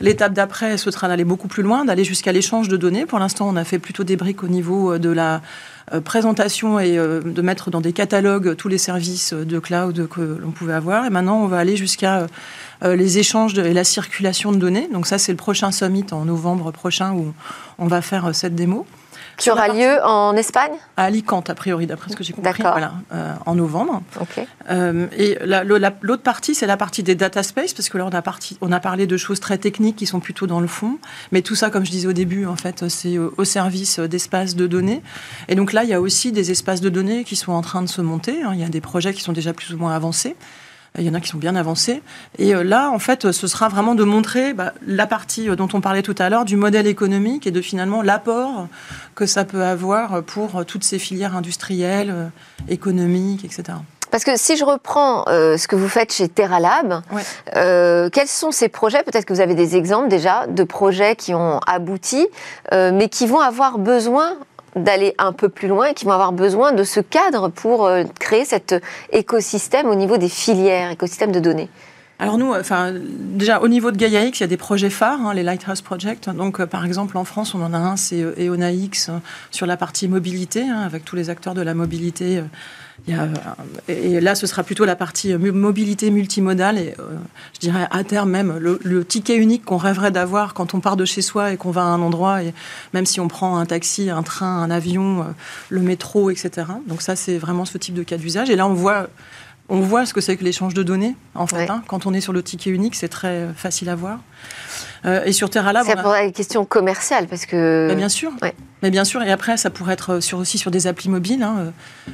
L'étape 0.00 0.32
d'après, 0.32 0.78
ce 0.78 0.90
sera 0.90 1.08
d'aller 1.08 1.24
beaucoup 1.24 1.48
plus 1.48 1.62
loin, 1.62 1.84
d'aller 1.84 2.04
jusqu'à 2.04 2.32
l'échange 2.32 2.68
de 2.68 2.76
données. 2.76 3.04
Pour 3.04 3.18
l'instant, 3.18 3.48
on 3.48 3.56
a 3.56 3.64
fait 3.64 3.78
plutôt 3.78 4.04
des 4.04 4.16
briques 4.16 4.44
au 4.44 4.48
niveau 4.48 4.96
de 4.98 5.08
la 5.08 5.42
présentation 6.04 6.78
et 6.78 6.96
de 6.96 7.42
mettre 7.42 7.70
dans 7.70 7.80
des 7.80 7.92
catalogues 7.92 8.54
tous 8.54 8.68
les 8.68 8.78
services 8.78 9.32
de 9.32 9.58
cloud 9.58 10.06
que 10.08 10.20
l'on 10.20 10.50
pouvait 10.50 10.74
avoir. 10.74 11.04
Et 11.04 11.10
maintenant, 11.10 11.42
on 11.42 11.46
va 11.46 11.58
aller 11.58 11.76
jusqu'à 11.76 12.26
les 12.84 13.18
échanges 13.18 13.58
et 13.58 13.72
la 13.72 13.84
circulation 13.84 14.52
de 14.52 14.58
données. 14.58 14.88
Donc 14.92 15.06
ça, 15.06 15.18
c'est 15.18 15.32
le 15.32 15.36
prochain 15.36 15.72
summit 15.72 16.06
en 16.12 16.26
novembre 16.26 16.70
prochain 16.70 17.12
où 17.12 17.34
on 17.78 17.86
va 17.88 18.00
faire 18.00 18.34
cette 18.34 18.54
démo 18.54 18.86
qui 19.38 19.50
aura 19.50 19.68
lieu 19.68 20.04
en 20.04 20.36
Espagne 20.36 20.72
À 20.96 21.04
Alicante, 21.04 21.48
a 21.48 21.54
priori, 21.54 21.86
d'après 21.86 22.10
ce 22.10 22.16
que 22.16 22.24
j'ai 22.24 22.32
compris. 22.32 22.62
Voilà, 22.62 22.94
euh, 23.12 23.34
en 23.46 23.54
novembre. 23.54 24.02
Euh, 24.68 25.06
et 25.16 25.38
l'autre 26.02 26.22
partie, 26.22 26.54
c'est 26.54 26.66
la 26.66 26.76
partie 26.76 27.02
des 27.02 27.14
data 27.14 27.42
space, 27.42 27.72
parce 27.72 27.88
que 27.88 27.96
là, 27.96 28.06
on 28.06 28.14
a, 28.14 28.20
parti, 28.20 28.58
on 28.60 28.72
a 28.72 28.80
parlé 28.80 29.06
de 29.06 29.16
choses 29.16 29.40
très 29.40 29.56
techniques 29.56 29.96
qui 29.96 30.06
sont 30.06 30.20
plutôt 30.20 30.46
dans 30.46 30.60
le 30.60 30.66
fond. 30.66 30.98
Mais 31.32 31.42
tout 31.42 31.54
ça, 31.54 31.70
comme 31.70 31.86
je 31.86 31.90
disais 31.90 32.08
au 32.08 32.12
début, 32.12 32.46
en 32.46 32.56
fait, 32.56 32.88
c'est 32.88 33.16
au 33.16 33.44
service 33.44 34.00
d'espaces 34.00 34.56
de 34.56 34.66
données. 34.66 35.02
Et 35.46 35.54
donc 35.54 35.72
là, 35.72 35.84
il 35.84 35.90
y 35.90 35.94
a 35.94 36.00
aussi 36.00 36.32
des 36.32 36.50
espaces 36.50 36.80
de 36.80 36.88
données 36.88 37.24
qui 37.24 37.36
sont 37.36 37.52
en 37.52 37.62
train 37.62 37.82
de 37.82 37.88
se 37.88 38.02
monter. 38.02 38.42
Hein. 38.42 38.50
Il 38.54 38.60
y 38.60 38.64
a 38.64 38.68
des 38.68 38.80
projets 38.80 39.14
qui 39.14 39.22
sont 39.22 39.32
déjà 39.32 39.52
plus 39.52 39.72
ou 39.72 39.78
moins 39.78 39.94
avancés. 39.94 40.36
Il 40.98 41.06
y 41.06 41.10
en 41.10 41.14
a 41.14 41.20
qui 41.20 41.28
sont 41.28 41.38
bien 41.38 41.56
avancés. 41.56 42.02
Et 42.38 42.54
euh, 42.54 42.62
là, 42.62 42.90
en 42.90 42.98
fait, 42.98 43.30
ce 43.32 43.46
sera 43.46 43.68
vraiment 43.68 43.94
de 43.94 44.04
montrer 44.04 44.52
bah, 44.52 44.72
la 44.86 45.06
partie 45.06 45.48
euh, 45.48 45.56
dont 45.56 45.68
on 45.72 45.80
parlait 45.80 46.02
tout 46.02 46.14
à 46.18 46.28
l'heure 46.28 46.44
du 46.44 46.56
modèle 46.56 46.86
économique 46.86 47.46
et 47.46 47.50
de 47.50 47.60
finalement 47.60 48.02
l'apport 48.02 48.68
que 49.14 49.26
ça 49.26 49.44
peut 49.44 49.62
avoir 49.62 50.22
pour 50.22 50.64
toutes 50.64 50.84
ces 50.84 50.98
filières 50.98 51.36
industrielles, 51.36 52.10
euh, 52.10 52.28
économiques, 52.68 53.44
etc. 53.44 53.78
Parce 54.10 54.24
que 54.24 54.36
si 54.36 54.56
je 54.56 54.64
reprends 54.64 55.24
ce 55.26 55.68
que 55.68 55.76
vous 55.76 55.88
faites 55.88 56.14
chez 56.14 56.30
TerraLab, 56.30 57.02
quels 57.52 58.26
sont 58.26 58.52
ces 58.52 58.70
projets? 58.70 59.02
Peut-être 59.02 59.26
que 59.26 59.34
vous 59.34 59.42
avez 59.42 59.54
des 59.54 59.76
exemples 59.76 60.08
déjà 60.08 60.46
de 60.46 60.64
projets 60.64 61.14
qui 61.14 61.34
ont 61.34 61.60
abouti, 61.66 62.26
mais 62.72 63.10
qui 63.10 63.26
vont 63.26 63.40
avoir 63.40 63.76
besoin 63.76 64.38
d'aller 64.78 65.14
un 65.18 65.32
peu 65.32 65.48
plus 65.48 65.68
loin 65.68 65.86
et 65.86 65.94
qui 65.94 66.04
vont 66.04 66.12
avoir 66.12 66.32
besoin 66.32 66.72
de 66.72 66.84
ce 66.84 67.00
cadre 67.00 67.48
pour 67.48 67.86
euh, 67.86 68.04
créer 68.18 68.44
cet 68.44 68.74
écosystème 69.12 69.88
au 69.88 69.94
niveau 69.94 70.16
des 70.16 70.28
filières, 70.28 70.90
écosystème 70.90 71.32
de 71.32 71.40
données 71.40 71.68
alors 72.20 72.36
nous, 72.36 72.52
enfin, 72.52 72.94
déjà 72.96 73.60
au 73.60 73.68
niveau 73.68 73.92
de 73.92 73.96
Gaia 73.96 74.24
X, 74.24 74.40
il 74.40 74.42
y 74.42 74.44
a 74.44 74.48
des 74.48 74.56
projets 74.56 74.90
phares, 74.90 75.24
hein, 75.24 75.34
les 75.34 75.44
Lighthouse 75.44 75.82
Project. 75.82 76.28
Donc, 76.28 76.58
euh, 76.58 76.66
par 76.66 76.84
exemple, 76.84 77.16
en 77.16 77.22
France, 77.22 77.54
on 77.54 77.62
en 77.62 77.72
a 77.72 77.78
un, 77.78 77.96
c'est 77.96 78.20
euh, 78.24 78.34
EONA 78.36 78.72
X 78.72 79.12
sur 79.52 79.66
la 79.66 79.76
partie 79.76 80.08
mobilité, 80.08 80.62
hein, 80.68 80.80
avec 80.80 81.04
tous 81.04 81.14
les 81.14 81.30
acteurs 81.30 81.54
de 81.54 81.62
la 81.62 81.74
mobilité 81.74 82.42
et 83.88 84.20
là, 84.20 84.34
ce 84.34 84.46
sera 84.46 84.62
plutôt 84.62 84.84
la 84.84 84.96
partie 84.96 85.34
mobilité 85.34 86.10
multimodale 86.10 86.78
et 86.78 86.94
euh, 86.98 87.16
je 87.54 87.60
dirais 87.60 87.86
à 87.90 88.04
terme 88.04 88.30
même 88.30 88.58
le, 88.58 89.04
ticket 89.04 89.36
unique 89.36 89.64
qu'on 89.64 89.76
rêverait 89.76 90.10
d'avoir 90.10 90.52
quand 90.52 90.74
on 90.74 90.80
part 90.80 90.96
de 90.96 91.04
chez 91.04 91.22
soi 91.22 91.52
et 91.52 91.56
qu'on 91.56 91.70
va 91.70 91.82
à 91.82 91.86
un 91.86 92.02
endroit, 92.02 92.42
et 92.42 92.52
même 92.92 93.06
si 93.06 93.20
on 93.20 93.28
prend 93.28 93.56
un 93.56 93.66
taxi, 93.66 94.10
un 94.10 94.22
train, 94.22 94.62
un 94.62 94.70
avion, 94.70 95.20
euh, 95.20 95.24
le 95.70 95.80
métro, 95.80 96.30
etc. 96.30 96.66
Donc 96.86 97.02
ça, 97.02 97.16
c'est 97.16 97.38
vraiment 97.38 97.64
ce 97.64 97.78
type 97.78 97.94
de 97.94 98.02
cas 98.02 98.16
d'usage. 98.16 98.50
Et 98.50 98.56
là, 98.56 98.66
on 98.66 98.74
voit 98.74 99.08
on 99.68 99.80
voit 99.80 100.06
ce 100.06 100.14
que 100.14 100.20
c'est 100.20 100.36
que 100.36 100.44
l'échange 100.44 100.74
de 100.74 100.82
données, 100.82 101.14
en 101.34 101.46
fait. 101.46 101.68
Hein. 101.68 101.82
Quand 101.86 102.06
on 102.06 102.14
est 102.14 102.20
sur 102.20 102.32
le 102.32 102.42
ticket 102.42 102.70
unique, 102.70 102.94
c'est 102.94 103.08
très 103.08 103.48
facile 103.54 103.90
à 103.90 103.94
voir. 103.94 104.20
Euh, 105.04 105.24
et 105.24 105.32
sur 105.32 105.50
TerraLab, 105.50 105.84
c'est 105.86 106.00
pour 106.00 106.14
une 106.14 106.32
question 106.32 106.64
commerciale 106.64 107.26
parce 107.28 107.46
que. 107.46 107.86
Mais 107.88 107.94
bien 107.94 108.08
sûr. 108.08 108.32
Mais 108.82 108.90
bien 108.90 109.04
sûr. 109.04 109.22
Et 109.22 109.30
après, 109.30 109.56
ça 109.56 109.70
pourrait 109.70 109.92
être 109.92 110.20
sur, 110.20 110.38
aussi 110.38 110.58
sur 110.58 110.70
des 110.70 110.86
applis 110.86 111.08
mobiles. 111.08 111.42
Hein. 111.42 111.72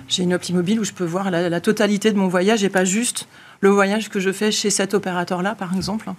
J'ai 0.09 0.23
une 0.23 0.33
appli 0.33 0.53
mobile 0.53 0.81
où 0.81 0.85
je 0.85 0.93
peux 0.93 1.05
voir 1.05 1.31
la, 1.31 1.61
totalité 1.61 2.11
de 2.13 2.19
mon 2.19 2.29
voyage 2.29 2.65
et 2.65 2.69
pas 2.69 2.85
juste 2.85 3.29
le 3.61 3.71
voyage 3.71 4.11
que 4.11 4.21
je 4.21 4.33
fais 4.33 4.51
chez 4.51 4.71
cet 4.71 4.93
opérateur-là, 4.93 5.55
par 5.55 5.75
exemple. 5.75 6.11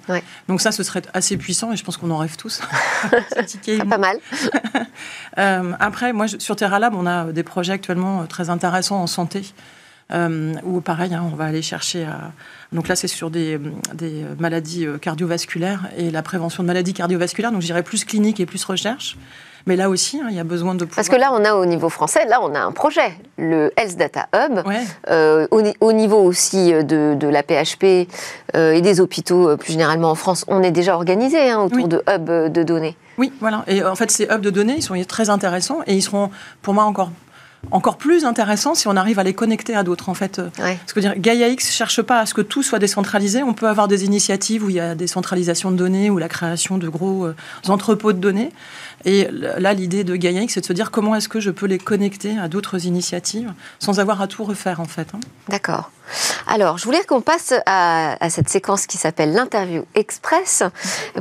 Donc 0.48 0.62
ça, 0.62 0.72
ce 0.72 0.84
serait 0.84 1.04
assez 1.14 1.38
puissant 1.38 1.72
et 1.72 1.76
je 1.76 1.84
pense 1.84 1.98
qu'on 1.98 2.12
en 2.12 2.18
rêve 2.18 2.38
tous. 2.38 2.62
c'est 3.46 3.84
pas 3.86 3.98
mal. 3.98 4.18
euh, 5.38 5.74
après, 5.80 6.14
moi, 6.14 6.28
sur 6.28 6.56
TerraLab, 6.56 6.96
on 6.96 7.06
a 7.06 7.26
des 7.26 7.44
projets 7.44 7.74
actuellement 7.74 8.22
euh, 8.22 8.26
très 8.26 8.50
intéressants 8.50 9.02
en 9.02 9.08
santé. 9.08 9.44
Euh, 10.12 10.54
où 10.64 10.82
pareil, 10.82 11.16
hein, 11.16 11.24
on 11.32 11.36
va 11.36 11.46
aller 11.46 11.64
chercher 11.64 12.04
à... 12.04 12.32
Donc 12.72 12.88
là, 12.88 12.96
c'est 12.96 13.08
sur 13.08 13.32
des, 13.32 13.60
des, 13.96 14.24
maladies 14.38 14.86
euh, 14.86 15.00
cardiovasculaires 15.00 15.90
et 15.98 16.12
la 16.12 16.22
prévention 16.22 16.62
de 16.62 16.68
maladies 16.68 16.94
cardiovasculaires, 16.94 17.52
donc 17.52 17.62
je 17.62 17.66
dirais 17.66 17.82
plus 17.82 18.06
clinique 18.06 18.40
et 18.40 18.46
plus 18.46 18.64
recherche. 18.66 19.18
Mais 19.66 19.76
là 19.76 19.90
aussi, 19.90 20.20
hein, 20.20 20.28
il 20.30 20.36
y 20.36 20.40
a 20.40 20.44
besoin 20.44 20.76
de 20.76 20.86
Parce 20.86 21.10
que 21.10 21.16
là, 21.16 21.32
on 21.34 21.44
a 21.44 21.56
au 21.56 21.66
niveau 21.66 21.90
français, 21.90 22.28
là, 22.28 22.40
on 22.44 22.54
a 22.54 22.60
un 22.60 22.72
projet, 22.72 23.18
le 23.40 23.72
Health 23.78 23.98
Data 23.98 24.28
Hub, 24.36 24.60
euh, 25.10 25.48
au, 25.50 25.92
niveau 25.92 26.18
aussi 26.18 26.72
de, 26.72 27.16
de 27.16 27.28
la 27.28 27.42
PHP 27.42 28.08
et 28.54 28.82
des 28.82 29.02
hôpitaux 29.02 29.58
plus 29.58 29.72
généralement 29.74 30.12
en 30.12 30.16
France, 30.16 30.46
on 30.48 30.62
est 30.62 30.70
déjà 30.70 30.94
organisé 30.94 31.50
hein, 31.50 31.62
autour 31.62 31.88
de 31.88 32.04
hubs 32.08 32.52
de 32.52 32.62
données. 32.64 32.96
Oui, 33.18 33.34
voilà. 33.40 33.64
Et 33.68 33.84
en 33.84 33.96
fait, 33.96 34.12
ces 34.12 34.26
hubs 34.26 34.42
de 34.42 34.52
données, 34.52 34.76
ils 34.78 34.84
sont 34.84 35.02
très 35.08 35.32
intéressants 35.32 35.80
et 35.88 35.96
ils 35.96 36.04
seront, 36.04 36.30
pour 36.62 36.76
moi, 36.76 36.84
encore 36.84 37.10
encore 37.72 37.98
plus 37.98 38.26
intéressant 38.26 38.76
si 38.76 38.88
on 38.88 38.96
arrive 38.96 39.20
à 39.20 39.24
les 39.24 39.34
connecter 39.34 39.76
à 39.76 39.84
d'autres 39.84 40.10
en 40.10 40.14
fait. 40.14 40.42
Parce 40.80 40.94
que 40.94 41.00
dire, 41.00 41.14
Gaia 41.18 41.48
X 41.50 41.72
cherche 41.72 42.02
pas 42.02 42.20
à 42.20 42.26
ce 42.26 42.34
que 42.34 42.42
tout 42.42 42.64
soit 42.64 42.80
décentralisé. 42.80 43.44
On 43.44 43.54
peut 43.54 43.68
avoir 43.68 43.88
des 43.88 44.06
initiatives 44.06 44.64
où 44.64 44.70
il 44.70 44.76
y 44.76 44.80
a 44.80 44.96
des 44.96 45.08
centralisations 45.08 45.72
de 45.72 45.78
données 45.78 46.10
ou 46.10 46.18
la 46.18 46.30
création 46.30 46.78
de 46.78 46.88
gros 46.88 47.26
euh, 47.26 47.36
entrepôts 47.68 48.14
de 48.14 48.20
données. 48.20 48.52
Et 49.06 49.28
là, 49.32 49.74
l'idée 49.74 50.04
de 50.04 50.16
X, 50.16 50.56
c'est 50.56 50.62
de 50.62 50.66
se 50.66 50.74
dire 50.74 50.90
comment 50.90 51.16
est-ce 51.16 51.30
que 51.30 51.40
je 51.40 51.52
peux 51.52 51.68
les 51.68 51.78
connecter 51.78 52.38
à 52.40 52.48
d'autres 52.48 52.86
initiatives 52.86 53.54
sans 53.80 54.00
avoir 54.00 54.22
à 54.22 54.28
tout 54.28 54.44
refaire 54.44 54.80
en 54.80 54.86
fait. 54.86 55.08
Hein. 55.14 55.20
D'accord. 55.48 55.92
Alors, 56.48 56.78
je 56.78 56.86
voulais 56.86 57.04
qu'on 57.04 57.22
passe 57.22 57.54
à, 57.66 58.18
cette 58.30 58.50
séquence 58.50 58.88
qui 58.88 58.98
s'appelle 58.98 59.34
l'interview 59.34 59.86
express 59.94 60.64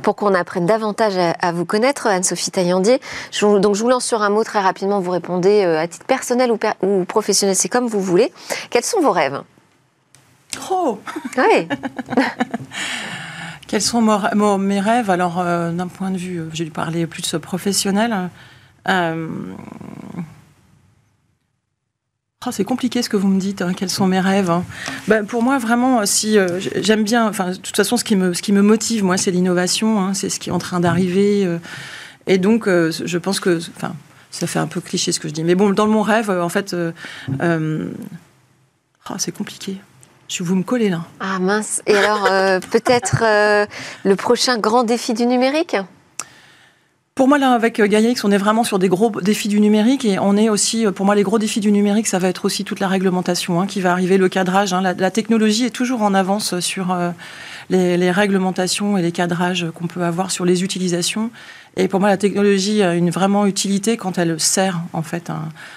pour 0.03 0.17
qu'on 0.17 0.35
apprenne 0.35 0.67
davantage 0.67 1.15
à, 1.17 1.53
vous 1.53 1.65
connaître, 1.65 2.07
Anne-Sophie 2.07 2.51
Taillandier. 2.51 3.01
donc, 3.41 3.75
je 3.75 3.83
vous 3.83 3.89
lance 3.89 4.05
sur 4.05 4.23
un 4.23 4.31
mot 4.31 4.45
très 4.45 4.61
rapidement. 4.61 5.01
Vous 5.01 5.11
répondez 5.11 5.65
euh, 5.65 5.79
à 5.79 5.87
titre 5.87 6.07
personnel 6.07 6.51
ou, 6.51 6.59
ou 6.87 7.05
professionnel, 7.05 7.57
c'est 7.57 7.69
comme 7.69 7.87
vous 7.87 8.01
voulez. 8.01 8.33
Quels 8.71 8.85
sont 8.85 9.01
vos 9.01 9.13
rêves? 9.13 9.43
Oh 10.71 10.99
Oui 11.37 11.69
Quels 13.67 13.83
sont 13.83 14.03
mes 14.59 14.81
rêves? 14.81 15.11
Alors, 15.11 15.41
euh, 15.41 15.73
d'un 15.73 15.89
point 15.89 16.11
de 16.11 16.19
vue, 16.19 16.41
euh, 16.41 16.49
j'ai 16.53 16.65
dû 16.65 16.71
parler 16.71 17.07
plus 17.07 17.35
professionnel. 17.41 18.31
Euh, 18.89 19.27
oh, 22.47 22.51
c'est 22.51 22.65
compliqué 22.65 23.03
ce 23.03 23.09
que 23.09 23.17
vous 23.17 23.29
me 23.29 23.41
dites. 23.41 23.63
Hein, 23.63 23.73
quels 23.75 23.91
sont 23.91 24.07
mes 24.07 24.21
rêves 24.21 24.51
hein? 24.51 24.65
ben, 25.09 25.25
Pour 25.25 25.43
moi, 25.43 25.59
vraiment, 25.59 26.05
si 26.05 26.37
j'aime 26.77 27.05
bien. 27.05 27.27
Enfin, 27.29 27.53
de 27.53 27.57
toute 27.57 27.77
façon, 27.77 27.97
ce 27.97 28.05
qui 28.05 28.17
me, 28.17 28.63
motive, 28.63 29.03
moi, 29.05 29.17
c'est 29.17 29.31
l'innovation. 29.31 30.01
Hein, 30.01 30.15
c'est 30.15 30.29
ce 30.29 30.39
qui 30.39 30.51
est 30.51 30.53
en 30.53 30.59
train 30.59 30.81
d'arriver. 30.81 31.49
et 32.27 32.39
donc, 32.39 32.67
je 32.69 33.19
pense 33.19 33.41
que, 33.41 33.59
enfin, 33.77 33.95
ça 34.31 34.47
fait 34.47 34.59
un 34.59 34.67
peu 34.67 34.81
cliché 34.83 35.13
ce 35.13 35.21
que 35.21 35.29
je 35.29 35.33
dis. 35.33 35.45
Mais 35.45 35.55
bon, 35.55 35.71
dans 35.71 35.87
mon 35.87 36.03
rêve, 36.03 36.29
en 36.31 36.51
fait, 36.51 36.77
oh, 39.11 39.15
c'est 39.17 39.33
compliqué. 39.33 39.79
Je 40.29 40.43
vous 40.43 40.55
me 40.55 40.63
collez 40.63 40.89
là. 40.89 41.03
Ah 41.21 41.39
mince. 41.39 41.83
Et 41.87 41.97
alors, 41.97 42.27
euh, 42.31 42.61
peut-être 42.71 43.23
euh, 43.23 43.67
le 44.05 44.17
prochain 44.17 44.59
grand 44.59 44.85
défi 44.85 45.15
du 45.15 45.27
numérique? 45.27 45.77
Pour 47.15 47.29
moi, 47.29 47.39
là, 47.39 47.53
avec 47.53 47.79
euh, 47.79 47.87
Gaia 47.87 48.11
X, 48.11 48.25
on 48.25 48.33
est 48.33 48.39
vraiment 48.39 48.65
sur 48.65 48.79
des 48.79 48.89
gros 48.89 49.11
défis 49.21 49.49
du 49.49 49.61
numérique 49.61 50.05
et 50.05 50.19
on 50.19 50.37
est 50.37 50.49
aussi, 50.49 50.87
pour 50.95 51.07
moi, 51.07 51.15
les 51.15 51.23
gros 51.23 51.39
défis 51.39 51.61
du 51.61 51.71
numérique, 51.71 52.09
ça 52.09 52.19
va 52.19 52.29
être 52.29 52.45
aussi 52.45 52.65
toute 52.65 52.81
la 52.81 52.89
réglementation 52.89 53.61
hein, 53.61 53.67
qui 53.67 53.81
va 53.81 53.93
arriver, 53.93 54.19
le 54.19 54.29
cadrage. 54.29 54.73
Hein. 54.73 54.81
La, 54.83 55.11
technologie 55.11 55.67
est 55.67 55.71
toujours 55.71 56.03
en 56.03 56.15
avance 56.15 56.59
sur 56.59 56.97
les, 57.71 58.11
réglementations 58.11 58.99
et 58.99 59.03
les 59.03 59.13
cadrages 59.13 59.67
qu'on 59.75 59.87
peut 59.87 60.03
avoir 60.03 60.33
sur 60.33 60.45
les 60.45 60.65
utilisations. 60.65 61.31
Et 61.77 61.89
pour 61.89 61.99
moi, 61.99 62.09
la 62.09 62.17
technologie 62.17 62.83
a 62.83 62.95
une 62.95 63.11
vraiment 63.11 63.47
utilité 63.47 63.97
quand 63.97 64.17
elle 64.19 64.39
sert 64.39 64.81
en 64.93 65.03
fait 65.03 65.31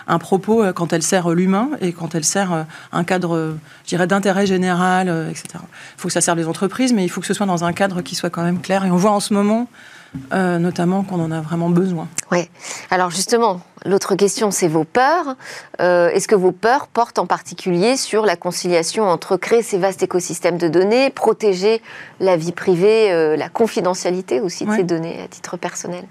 un, 0.08 0.20
propos, 0.20 0.64
euh, 0.64 0.72
quand 0.72 0.94
elle 0.94 1.02
sert 1.02 1.30
l'humain 1.30 1.72
et 1.82 1.92
quand 1.92 2.14
elle 2.14 2.24
sert 2.24 2.54
euh, 2.54 2.64
un 2.92 3.04
cadre, 3.04 3.58
dirais, 3.88 4.06
d'intérêt 4.06 4.46
général, 4.46 5.10
euh, 5.10 5.30
etc. 5.30 5.46
Il 5.56 6.02
faut 6.02 6.08
que 6.08 6.14
ça 6.14 6.22
serve 6.22 6.38
les 6.38 6.48
entreprises, 6.48 6.94
mais 6.94 7.04
il 7.04 7.10
faut 7.10 7.22
que 7.22 7.28
ce 7.28 7.34
soit 7.34 7.48
dans 7.48 7.64
un 7.64 7.74
cadre 7.74 8.02
qui 8.02 8.14
soit 8.14 8.30
quand 8.30 8.44
même 8.44 8.62
clair. 8.62 8.86
Et 8.86 8.92
on 8.92 8.98
voit 8.98 9.12
en 9.12 9.20
ce 9.20 9.34
moment 9.34 9.68
euh, 10.34 10.58
notamment 10.58 11.04
qu'on 11.04 11.20
en 11.20 11.32
a 11.32 11.42
vraiment 11.42 11.70
besoin. 11.70 12.08
Oui. 12.32 12.50
Alors 12.90 13.12
justement, 13.12 13.62
l'autre 13.86 14.16
question, 14.16 14.52
c'est 14.52 14.68
vos 14.68 14.84
peurs. 14.84 15.36
Euh, 15.82 16.10
est-ce 16.10 16.28
que 16.28 16.36
vos 16.36 16.52
peurs 16.52 16.88
portent 16.88 17.20
en 17.20 17.26
particulier 17.26 17.98
sur 17.98 18.26
la 18.26 18.36
conciliation 18.36 19.06
entre 19.06 19.38
créer 19.38 19.62
ces 19.62 19.78
vastes 19.78 20.04
écosystèmes 20.04 20.58
de 20.58 20.68
données, 20.68 21.10
protéger 21.10 21.82
la 22.20 22.38
vie 22.38 22.52
privée, 22.52 23.12
euh, 23.12 23.36
la 23.36 23.50
confidentialité 23.50 24.40
aussi 24.40 24.66
de 24.66 24.72
ces 24.72 24.84
données 24.84 25.22
à 25.22 25.28
titre 25.28 25.58
personnel? 25.58 26.06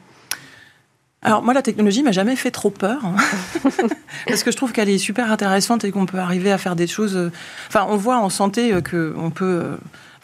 Alors 1.22 1.42
moi, 1.42 1.54
la 1.54 1.62
technologie 1.62 2.02
m'a 2.02 2.12
jamais 2.12 2.36
fait 2.36 2.52
trop 2.52 2.70
peur, 2.70 3.00
hein. 3.04 3.16
parce 4.28 4.44
que 4.44 4.52
je 4.52 4.56
trouve 4.56 4.72
qu'elle 4.72 4.90
est 4.90 4.98
super 4.98 5.32
intéressante 5.32 5.84
et 5.84 5.90
qu'on 5.90 6.06
peut 6.06 6.18
arriver 6.18 6.52
à 6.52 6.58
faire 6.58 6.76
des 6.76 6.86
choses. 6.86 7.30
Enfin, 7.68 7.86
on 7.88 7.96
voit 7.96 8.18
en 8.18 8.28
santé 8.28 8.72
qu'on 8.88 9.30
peut 9.30 9.76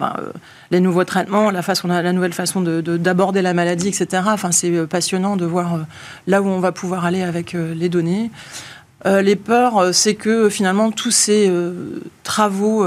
euh, 0.02 0.32
les 0.70 0.80
nouveaux 0.80 1.04
traitements, 1.04 1.50
la, 1.50 1.62
façon, 1.62 1.88
la, 1.88 2.12
nouvelle 2.12 2.32
façon 2.32 2.60
d'aborder 2.60 3.40
de, 3.40 3.44
la 3.44 3.54
maladie, 3.54 3.88
etc. 3.88 4.22
Enfin, 4.26 4.52
c'est 4.52 4.70
euh, 4.70 4.86
passionnant 4.86 5.36
de 5.36 5.44
voir 5.44 5.74
euh, 5.74 5.78
là 6.26 6.42
où 6.42 6.46
on 6.46 6.60
va 6.60 6.72
pouvoir 6.72 7.04
aller 7.04 7.22
avec 7.22 7.52
les 7.52 7.88
données. 7.88 8.30
les 9.04 9.36
peurs, 9.36 9.94
c'est 9.94 10.14
que 10.14 10.48
finalement 10.48 10.90
tous 10.92 11.10
ces 11.10 11.52
travaux 12.22 12.86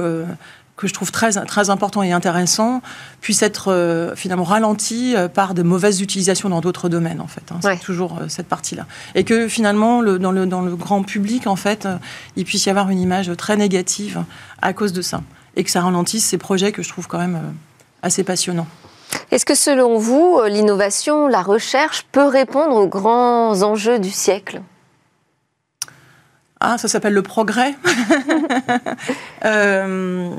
que 0.75 0.87
je 0.87 0.93
trouve 0.93 1.11
très, 1.11 1.31
très 1.45 1.69
important 1.69 2.03
et 2.03 2.11
intéressant 2.11 2.81
puisse 3.21 3.41
être 3.41 3.71
euh, 3.71 4.15
finalement 4.15 4.43
ralenti 4.43 5.15
euh, 5.15 5.27
par 5.27 5.53
de 5.53 5.63
mauvaises 5.63 6.01
utilisations 6.01 6.49
dans 6.49 6.61
d'autres 6.61 6.89
domaines 6.89 7.21
en 7.21 7.27
fait. 7.27 7.43
Hein. 7.51 7.59
C'est 7.61 7.79
toujours 7.79 8.17
euh, 8.19 8.25
cette 8.27 8.47
partie-là. 8.47 8.85
Et 9.15 9.23
que 9.23 9.47
finalement 9.47 10.01
le, 10.01 10.19
dans, 10.19 10.31
le, 10.31 10.45
dans 10.45 10.61
le 10.61 10.75
grand 10.75 11.03
public 11.03 11.47
en 11.47 11.55
fait, 11.55 11.87
il 12.35 12.45
puisse 12.45 12.65
y 12.65 12.69
avoir 12.69 12.89
une 12.89 12.99
image 12.99 13.31
très 13.37 13.55
négative 13.55 14.23
à 14.61 14.73
cause 14.73 14.93
de 14.93 15.01
ça 15.01 15.21
et 15.55 15.63
que 15.63 15.71
ça 15.71 15.81
ralentisse 15.81 16.25
ces 16.25 16.37
projets 16.37 16.71
que 16.71 16.83
je 16.83 16.89
trouve 16.89 17.07
quand 17.07 17.19
même 17.19 17.53
assez 18.01 18.23
passionnants. 18.23 18.67
Est-ce 19.31 19.45
que 19.45 19.55
selon 19.55 19.97
vous, 19.97 20.41
l'innovation, 20.47 21.27
la 21.27 21.41
recherche 21.41 22.05
peut 22.11 22.27
répondre 22.27 22.75
aux 22.75 22.87
grands 22.87 23.61
enjeux 23.63 23.99
du 23.99 24.11
siècle? 24.11 24.61
Ah, 26.59 26.77
ça 26.77 26.87
s'appelle 26.87 27.13
le 27.13 27.21
progrès. 27.21 27.75
euh, 29.45 30.29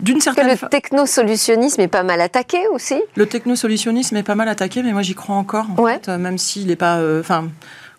d'une 0.00 0.20
certaine 0.20 0.48
le 0.48 0.68
technosolutionnisme 0.68 1.80
est 1.80 1.88
pas 1.88 2.02
mal 2.02 2.20
attaqué 2.20 2.58
aussi. 2.68 3.00
Le 3.16 3.26
technosolutionnisme 3.26 4.16
est 4.16 4.22
pas 4.22 4.34
mal 4.34 4.48
attaqué, 4.48 4.82
mais 4.82 4.92
moi 4.92 5.02
j'y 5.02 5.14
crois 5.14 5.36
encore, 5.36 5.66
en 5.76 5.86
fait, 5.86 6.08
même 6.08 6.38
s'il 6.38 6.66
n'est 6.66 6.76
pas. 6.76 6.98
Euh. 6.98 7.22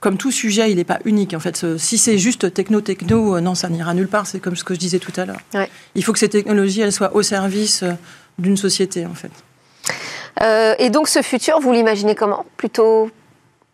Comme 0.01 0.17
tout 0.17 0.31
sujet, 0.31 0.69
il 0.71 0.75
n'est 0.75 0.83
pas 0.83 0.99
unique. 1.05 1.33
En 1.33 1.39
fait, 1.39 1.77
si 1.77 1.97
c'est 1.97 2.17
juste 2.17 2.53
techno-techno, 2.53 3.37
euh, 3.37 3.39
non, 3.39 3.55
ça 3.55 3.69
n'ira 3.69 3.93
nulle 3.93 4.09
part. 4.09 4.27
C'est 4.27 4.39
comme 4.39 4.57
ce 4.57 4.65
que 4.65 4.73
je 4.73 4.79
disais 4.79 4.99
tout 4.99 5.13
à 5.15 5.25
l'heure. 5.25 5.39
Il 5.95 6.03
faut 6.03 6.11
que 6.11 6.19
ces 6.19 6.27
technologies, 6.27 6.81
elles 6.81 6.91
soient 6.91 7.15
au 7.15 7.21
service 7.21 7.83
euh, 7.83 7.93
d'une 8.39 8.57
société, 8.57 9.05
en 9.05 9.13
fait. 9.13 9.31
et 10.79 10.89
donc, 10.89 11.07
ce 11.07 11.21
futur, 11.21 11.61
vous 11.61 11.71
l'imaginez 11.71 12.15
comment? 12.15 12.45
Plutôt 12.57 13.09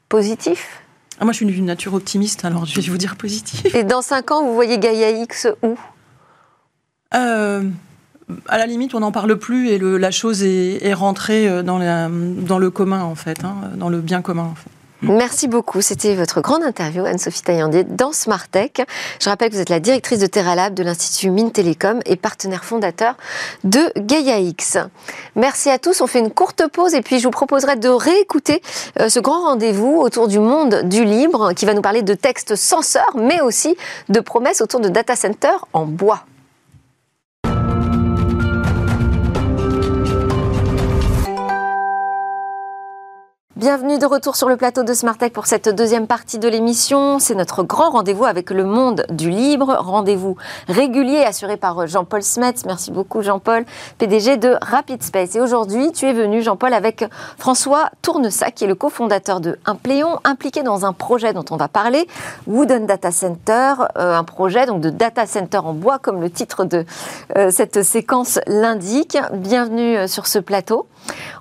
positif? 0.10 0.82
Ah, 1.20 1.24
moi, 1.26 1.32
je 1.32 1.38
suis 1.38 1.46
d'une 1.46 1.66
nature 1.66 1.94
optimiste, 1.94 2.46
alors 2.46 2.66
je 2.66 2.80
vais 2.80 2.88
vous 2.90 2.98
dire 2.98 3.16
positif. 3.16 3.74
Et 3.74 3.84
dans 3.84 4.02
5 4.02 4.32
ans, 4.32 4.44
vous 4.46 4.54
voyez 4.54 4.78
Gaia 4.78 5.10
X 5.10 5.48
où? 5.64 5.76
Euh, 7.16 7.64
À 8.48 8.58
la 8.58 8.66
limite, 8.68 8.94
on 8.94 9.00
n'en 9.00 9.12
parle 9.12 9.38
plus 9.40 9.70
et 9.70 9.78
le, 9.78 9.98
la 9.98 10.12
chose 10.12 10.44
est, 10.44 10.86
est 10.86 10.94
rentrée 10.94 11.48
euh, 11.48 11.64
dans, 11.64 11.78
la, 11.80 12.10
dans, 12.10 12.60
le 12.60 12.70
commun, 12.70 13.02
en 13.02 13.16
fait, 13.16 13.44
hein, 13.44 13.56
dans 13.76 13.90
le 13.90 14.00
bien 14.02 14.22
commun, 14.22 14.44
en 14.44 14.56
fait. 14.56 14.70
Merci 15.02 15.48
beaucoup. 15.48 15.82
C'était 15.82 16.16
votre 16.16 16.42
grande 16.42 16.64
interview, 16.64 17.06
Anne-Sophie 17.06 17.44
Taillandier, 17.44 17.84
dans 17.84 18.14
Smart 18.14 18.48
Tech. 18.48 18.72
Je 19.20 19.30
rappelle 19.30 19.50
que 19.50 19.56
vous 19.56 19.62
êtes 19.62 19.70
la 19.70 19.80
directrice 19.80 20.18
de 20.18 20.26
TerraLab 20.26 20.74
de 20.74 20.82
l'Institut 20.82 21.30
Mines 21.30 21.52
Télécom 21.52 22.00
et 22.06 22.16
partenaire 22.16 22.66
fondateur 22.66 23.16
de 23.64 23.92
GaiaX. 23.96 24.80
Merci 25.36 25.70
à 25.70 25.78
tous. 25.78 26.02
On 26.02 26.08
fait 26.08 26.20
une 26.20 26.32
courte 26.32 26.68
pause 26.68 26.96
et 26.96 27.02
puis 27.02 27.20
je 27.20 27.26
vous 27.26 27.32
proposerai 27.32 27.76
de 27.76 27.90
réécouter 27.90 28.64
euh, 29.00 29.08
ce 29.08 29.20
grand 29.20 29.42
rendez-vous 29.44 29.98
autour 30.00 30.28
du 30.28 30.40
monde 30.40 30.82
du 30.86 31.06
libre 31.06 31.54
qui 31.54 31.66
va 31.66 31.76
nous 31.76 31.82
parler 31.82 32.02
de 32.02 32.16
textes 32.16 32.56
censeurs, 32.56 33.16
mais 33.16 33.40
aussi 33.42 33.78
de 34.10 34.20
promesses 34.20 34.62
autour 34.62 34.80
de 34.80 34.90
data 34.90 35.16
centers 35.16 35.66
en 35.74 35.86
bois. 35.86 36.24
Bienvenue 43.58 43.98
de 43.98 44.06
retour 44.06 44.36
sur 44.36 44.50
le 44.50 44.56
plateau 44.56 44.84
de 44.84 44.94
Smartech 44.94 45.34
pour 45.34 45.48
cette 45.48 45.68
deuxième 45.68 46.06
partie 46.06 46.38
de 46.38 46.48
l'émission. 46.48 47.18
C'est 47.18 47.34
notre 47.34 47.64
grand 47.64 47.90
rendez-vous 47.90 48.26
avec 48.26 48.52
le 48.52 48.64
monde 48.64 49.08
du 49.10 49.32
libre. 49.32 49.78
Rendez-vous 49.80 50.38
régulier 50.68 51.24
assuré 51.24 51.58
par 51.58 51.88
Jean-Paul 51.88 52.22
Smets. 52.22 52.54
Merci 52.68 52.92
beaucoup 52.92 53.24
Jean-Paul, 53.24 53.66
PDG 53.98 54.38
de 54.38 54.58
Rapid 54.62 55.02
Space. 55.02 55.36
Et 55.36 55.42
aujourd'hui, 55.42 55.92
tu 55.92 56.06
es 56.06 56.14
venu 56.14 56.44
Jean-Paul 56.44 56.72
avec 56.72 57.04
François 57.40 57.90
Tournesac, 58.04 58.54
qui 58.54 58.66
est 58.66 58.68
le 58.68 58.76
cofondateur 58.76 59.40
de 59.40 59.58
Impléon, 59.66 60.20
impliqué 60.24 60.62
dans 60.62 60.86
un 60.86 60.94
projet 60.94 61.34
dont 61.34 61.46
on 61.50 61.58
va 61.58 61.68
parler, 61.68 62.08
Wooden 62.46 62.86
Data 62.86 63.10
Center, 63.10 63.74
euh, 63.98 64.16
un 64.16 64.24
projet 64.24 64.68
donc 64.68 64.82
de 64.82 64.92
data 64.92 65.26
center 65.26 65.58
en 65.58 65.74
bois 65.74 65.98
comme 65.98 66.22
le 66.22 66.30
titre 66.30 66.64
de 66.64 66.86
euh, 67.36 67.50
cette 67.50 67.82
séquence 67.82 68.40
l'indique. 68.46 69.18
Bienvenue 69.34 69.98
euh, 69.98 70.08
sur 70.08 70.28
ce 70.28 70.38
plateau. 70.38 70.86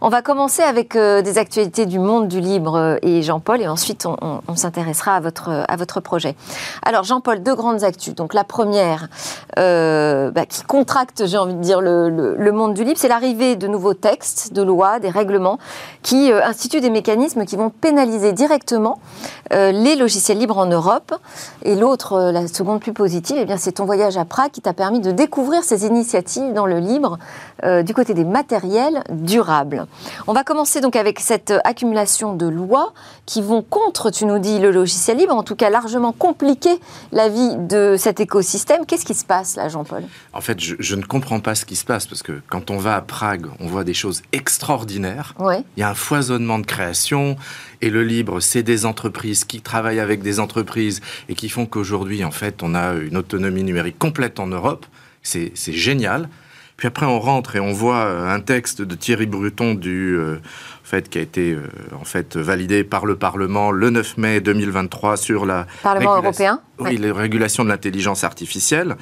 On 0.01 0.09
va 0.09 0.23
commencer 0.23 0.63
avec 0.63 0.97
des 0.97 1.39
actualités 1.39 1.87
du 1.87 1.99
monde 2.07 2.29
du 2.29 2.41
libre 2.41 2.77
euh, 2.77 2.97
et 3.03 3.23
Jean-Paul, 3.23 3.61
et 3.61 3.69
ensuite 3.69 4.07
on, 4.07 4.57
s'intéressera 4.57 5.17
à 5.17 5.21
votre, 5.21 5.65
à 5.69 5.77
votre 5.77 6.01
projet. 6.01 6.35
Alors 6.83 7.05
Jean-Paul, 7.05 7.43
deux 7.43 7.55
grandes 7.55 7.85
actus. 7.85 8.15
Donc 8.15 8.33
la 8.33 8.45
première, 8.45 9.09
euh, 9.59 10.31
bah, 10.31 10.47
qui 10.47 10.63
contracte, 10.63 11.27
j'ai 11.27 11.37
envie 11.37 11.55
de 11.55 11.61
dire, 11.61 11.81
le, 11.81 12.51
monde 12.53 12.73
du 12.75 12.85
libre, 12.85 12.99
c'est 12.99 13.09
l'arrivée 13.09 13.57
de 13.57 13.67
nouveaux 13.67 13.93
textes, 13.93 14.55
de 14.55 14.63
lois, 14.63 14.99
des 14.99 15.11
règlements 15.11 15.59
qui 16.03 16.33
euh, 16.33 16.43
instituent 16.43 16.81
des 16.81 16.91
mécanismes 16.91 17.45
qui 17.45 17.57
vont 17.57 17.71
pénaliser 17.71 18.33
directement 18.33 18.99
les 19.51 19.95
logiciels 19.95 20.39
libres 20.39 20.59
en 20.59 20.67
Europe. 20.67 21.15
Et 21.63 21.77
l'autre, 21.77 22.31
la 22.33 22.49
seconde 22.49 22.81
plus 22.81 22.93
positive, 22.93 23.47
eh 23.49 23.57
c'est 23.59 23.73
ton 23.73 23.85
voyage 23.85 24.17
à 24.17 24.25
Prague 24.25 24.51
qui 24.51 24.61
t'a 24.61 24.73
permis 24.73 25.01
de 25.01 25.13
découvrir 25.13 25.63
ces 25.63 25.87
initiatives 25.87 26.53
dans 26.53 26.67
le 26.67 26.79
libre 26.79 27.19
du 27.63 27.95
côté 27.95 28.13
des 28.13 28.25
matériels 28.25 29.05
durables. 29.11 29.87
On 30.27 30.33
va 30.33 30.43
commencer 30.43 30.81
donc 30.81 30.97
avec 30.97 31.21
cette 31.21 31.53
accumulation 31.65 31.96
de 31.97 32.47
lois 32.47 32.93
qui 33.25 33.41
vont 33.41 33.63
contre, 33.63 34.11
tu 34.11 34.27
nous 34.27 34.39
dis, 34.39 34.59
le 34.59 34.71
logiciel 34.71 35.17
libre, 35.17 35.35
en 35.35 35.43
tout 35.43 35.57
cas 35.57 35.71
largement 35.71 36.13
compliquer 36.13 36.79
la 37.11 37.29
vie 37.29 37.57
de 37.57 37.97
cet 37.99 38.21
écosystème. 38.21 38.85
Qu'est-ce 38.87 39.07
qui 39.07 39.15
se 39.15 39.25
passe 39.25 39.57
là, 39.57 39.69
Jean-Paul? 39.69 40.03
En 40.35 40.41
fait, 40.43 40.61
je, 40.61 40.95
ne 40.95 41.03
comprends 41.03 41.41
pas 41.41 41.55
ce 41.55 41.65
qui 41.65 41.75
se 41.75 41.85
passe 41.85 42.07
parce 42.07 42.23
que 42.23 42.41
quand 42.49 42.71
on 42.71 42.77
va 42.77 42.97
à 42.97 43.01
Prague, 43.01 43.47
on 43.61 43.67
voit 43.67 43.85
des 43.85 43.95
choses 43.95 44.23
extraordinaires. 44.33 45.35
Il 45.41 45.81
y 45.81 45.83
a 45.83 45.89
un 45.89 45.95
foisonnement 45.95 46.59
de 46.59 46.67
création 46.67 47.37
et 47.81 47.89
le 47.89 48.03
libre, 48.03 48.41
c'est 48.41 48.63
des 48.63 48.85
entreprises 48.85 49.45
qui 49.45 49.63
travaillent 49.63 50.01
avec 50.01 50.23
des 50.23 50.39
entreprises 50.39 51.01
et 51.31 51.35
qui 51.35 51.49
font 51.49 51.65
qu'aujourd'hui, 51.65 52.25
en 52.25 52.31
fait, 52.31 52.63
on 52.63 52.75
a 52.75 52.93
une 52.93 53.17
autonomie 53.17 53.65
numérique 53.65 53.99
complète 53.99 54.39
en 54.39 54.47
Europe. 54.47 54.85
C'est 55.23 55.53
génial. 55.57 56.29
Puis 56.77 56.89
après, 56.89 57.07
on 57.07 57.19
rentre 57.19 57.57
et 57.57 57.61
on 57.61 57.73
voit 57.73 58.05
un 58.05 58.41
texte 58.41 58.83
de 58.83 58.95
Thierry 58.95 59.27
Bruton 59.27 59.75
du 59.75 60.15
euh, 60.17 60.37
fait, 60.87 61.09
qui 61.09 61.19
a 61.19 61.21
été 61.21 61.53
euh, 61.53 61.63
en 62.01 62.05
fait 62.05 62.37
validé 62.37 62.85
par 62.85 63.07
le 63.07 63.17
Parlement 63.17 63.71
le 63.71 63.91
9 63.91 64.19
mai 64.19 64.41
2023 64.41 65.17
sur 65.17 65.45
la 65.45 65.67
Parlement 65.83 66.17
européen. 66.17 66.61
Oui, 66.79 66.97
les 66.97 67.11
régulations 67.11 67.65
de 67.65 67.69
l'intelligence 67.69 68.25
artificielle. 68.25 68.97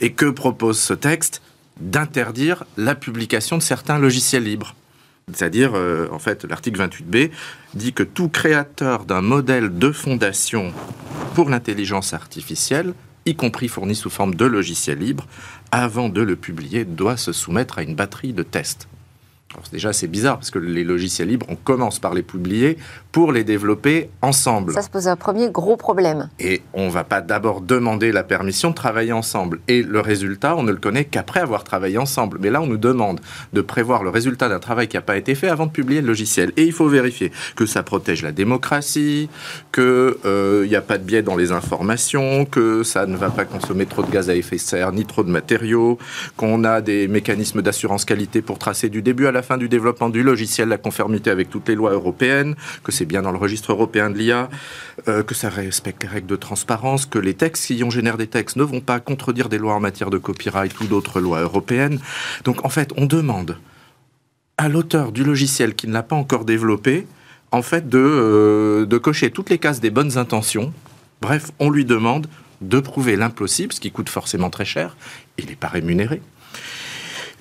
Et 0.00 0.12
que 0.12 0.26
propose 0.26 0.78
ce 0.78 0.94
texte 0.94 1.42
D'interdire 1.80 2.64
la 2.76 2.96
publication 2.96 3.56
de 3.56 3.62
certains 3.62 4.00
logiciels 4.00 4.42
libres. 4.42 4.74
C'est-à-dire, 5.32 5.72
euh, 5.76 6.08
en 6.10 6.18
fait, 6.18 6.44
l'article 6.44 6.80
28b 6.80 7.30
dit 7.74 7.92
que 7.92 8.02
tout 8.02 8.28
créateur 8.28 9.04
d'un 9.04 9.20
modèle 9.20 9.78
de 9.78 9.92
fondation 9.92 10.72
pour 11.36 11.50
l'intelligence 11.50 12.14
artificielle, 12.14 12.94
y 13.26 13.36
compris 13.36 13.68
fourni 13.68 13.94
sous 13.94 14.10
forme 14.10 14.34
de 14.34 14.44
logiciel 14.44 14.98
libre, 14.98 15.28
avant 15.70 16.08
de 16.08 16.20
le 16.20 16.34
publier, 16.34 16.84
doit 16.84 17.16
se 17.16 17.30
soumettre 17.30 17.78
à 17.78 17.82
une 17.84 17.94
batterie 17.94 18.32
de 18.32 18.42
tests 18.42 18.88
déjà, 19.72 19.92
c'est 19.92 20.06
bizarre 20.06 20.36
parce 20.36 20.50
que 20.50 20.58
les 20.58 20.84
logiciels 20.84 21.28
libres, 21.28 21.46
on 21.48 21.56
commence 21.56 21.98
par 21.98 22.14
les 22.14 22.22
publier 22.22 22.76
pour 23.12 23.32
les 23.32 23.44
développer 23.44 24.10
ensemble. 24.20 24.74
Ça 24.74 24.82
se 24.82 24.90
pose 24.90 25.08
un 25.08 25.16
premier 25.16 25.50
gros 25.50 25.76
problème. 25.76 26.28
Et 26.38 26.62
on 26.74 26.86
ne 26.86 26.90
va 26.90 27.04
pas 27.04 27.20
d'abord 27.20 27.62
demander 27.62 28.12
la 28.12 28.22
permission 28.22 28.70
de 28.70 28.74
travailler 28.74 29.12
ensemble. 29.12 29.60
Et 29.66 29.82
le 29.82 30.00
résultat, 30.00 30.54
on 30.56 30.62
ne 30.62 30.70
le 30.70 30.76
connaît 30.76 31.04
qu'après 31.04 31.40
avoir 31.40 31.64
travaillé 31.64 31.98
ensemble. 31.98 32.38
Mais 32.40 32.50
là, 32.50 32.60
on 32.60 32.66
nous 32.66 32.76
demande 32.76 33.20
de 33.54 33.60
prévoir 33.60 34.02
le 34.02 34.10
résultat 34.10 34.48
d'un 34.48 34.58
travail 34.58 34.88
qui 34.88 34.96
n'a 34.96 35.02
pas 35.02 35.16
été 35.16 35.34
fait 35.34 35.48
avant 35.48 35.66
de 35.66 35.72
publier 35.72 36.00
le 36.02 36.06
logiciel. 36.08 36.52
Et 36.56 36.64
il 36.64 36.72
faut 36.72 36.88
vérifier 36.88 37.32
que 37.56 37.64
ça 37.64 37.82
protège 37.82 38.22
la 38.22 38.32
démocratie, 38.32 39.30
qu'il 39.72 39.82
euh, 39.82 40.66
n'y 40.66 40.76
a 40.76 40.82
pas 40.82 40.98
de 40.98 41.04
biais 41.04 41.22
dans 41.22 41.36
les 41.36 41.52
informations, 41.52 42.44
que 42.44 42.82
ça 42.82 43.06
ne 43.06 43.16
va 43.16 43.30
pas 43.30 43.46
consommer 43.46 43.86
trop 43.86 44.02
de 44.02 44.10
gaz 44.10 44.28
à 44.28 44.34
effet 44.34 44.56
de 44.56 44.60
serre 44.60 44.92
ni 44.92 45.06
trop 45.06 45.24
de 45.24 45.30
matériaux, 45.30 45.98
qu'on 46.36 46.64
a 46.64 46.82
des 46.82 47.08
mécanismes 47.08 47.62
d'assurance 47.62 48.04
qualité 48.04 48.42
pour 48.42 48.58
tracer 48.58 48.90
du 48.90 49.00
début 49.00 49.26
à 49.26 49.32
la 49.32 49.37
fin 49.42 49.56
du 49.56 49.68
développement 49.68 50.08
du 50.08 50.22
logiciel 50.22 50.68
la 50.68 50.78
conformité 50.78 51.30
avec 51.30 51.50
toutes 51.50 51.68
les 51.68 51.74
lois 51.74 51.92
européennes, 51.92 52.56
que 52.84 52.92
c'est 52.92 53.04
bien 53.04 53.22
dans 53.22 53.32
le 53.32 53.38
registre 53.38 53.72
européen 53.72 54.10
de 54.10 54.18
l'IA, 54.18 54.48
euh, 55.08 55.22
que 55.22 55.34
ça 55.34 55.48
respecte 55.48 56.02
les 56.02 56.08
règles 56.08 56.26
de 56.26 56.36
transparence, 56.36 57.06
que 57.06 57.18
les 57.18 57.34
textes, 57.34 57.64
si 57.64 57.82
on 57.84 57.90
génère 57.90 58.16
des 58.16 58.26
textes, 58.26 58.56
ne 58.56 58.64
vont 58.64 58.80
pas 58.80 59.00
contredire 59.00 59.48
des 59.48 59.58
lois 59.58 59.74
en 59.74 59.80
matière 59.80 60.10
de 60.10 60.18
copyright 60.18 60.78
ou 60.80 60.86
d'autres 60.86 61.20
lois 61.20 61.40
européennes. 61.40 61.98
Donc 62.44 62.64
en 62.64 62.68
fait, 62.68 62.92
on 62.96 63.06
demande 63.06 63.58
à 64.56 64.68
l'auteur 64.68 65.12
du 65.12 65.24
logiciel 65.24 65.74
qui 65.74 65.86
ne 65.86 65.92
l'a 65.92 66.02
pas 66.02 66.16
encore 66.16 66.44
développé, 66.44 67.06
en 67.52 67.62
fait, 67.62 67.88
de, 67.88 67.98
euh, 67.98 68.86
de 68.86 68.98
cocher 68.98 69.30
toutes 69.30 69.50
les 69.50 69.58
cases 69.58 69.80
des 69.80 69.90
bonnes 69.90 70.18
intentions. 70.18 70.72
Bref, 71.22 71.50
on 71.58 71.70
lui 71.70 71.84
demande 71.84 72.26
de 72.60 72.80
prouver 72.80 73.16
l'impossible, 73.16 73.72
ce 73.72 73.80
qui 73.80 73.90
coûte 73.90 74.08
forcément 74.08 74.50
très 74.50 74.64
cher. 74.64 74.96
Il 75.38 75.46
n'est 75.46 75.56
pas 75.56 75.68
rémunéré. 75.68 76.20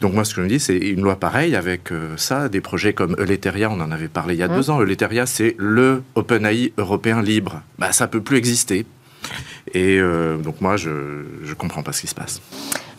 Donc 0.02 0.14
moi, 0.14 0.24
ce 0.24 0.34
que 0.34 0.42
je 0.42 0.46
me 0.46 0.50
dis, 0.50 0.60
c'est 0.60 0.78
une 0.78 1.02
loi 1.02 1.16
pareille 1.16 1.56
avec 1.56 1.92
euh, 1.92 2.16
ça, 2.18 2.50
des 2.50 2.62
projets 2.62 2.94
comme 2.94 3.16
Euleteria, 3.18 3.70
on 3.70 3.80
en 3.82 3.92
avait 3.92 4.08
parlé 4.08 4.36
il 4.36 4.40
y 4.40 4.44
a 4.44 4.48
deux 4.48 4.68
mmh. 4.68 4.72
ans. 4.72 4.80
Euleteria, 4.80 5.26
c'est 5.26 5.56
le 5.58 6.04
OpenAI 6.16 6.74
européen 6.78 7.22
libre. 7.22 7.62
Bah, 7.80 7.92
ça 7.92 8.08
peut 8.08 8.22
plus 8.22 8.38
exister. 8.38 8.86
Et 9.74 9.98
euh, 10.00 10.38
donc 10.38 10.62
moi, 10.62 10.78
je 10.78 10.90
ne 10.90 11.54
comprends 11.58 11.82
pas 11.82 11.94
ce 11.94 12.02
qui 12.02 12.08
se 12.08 12.16
passe. 12.16 12.42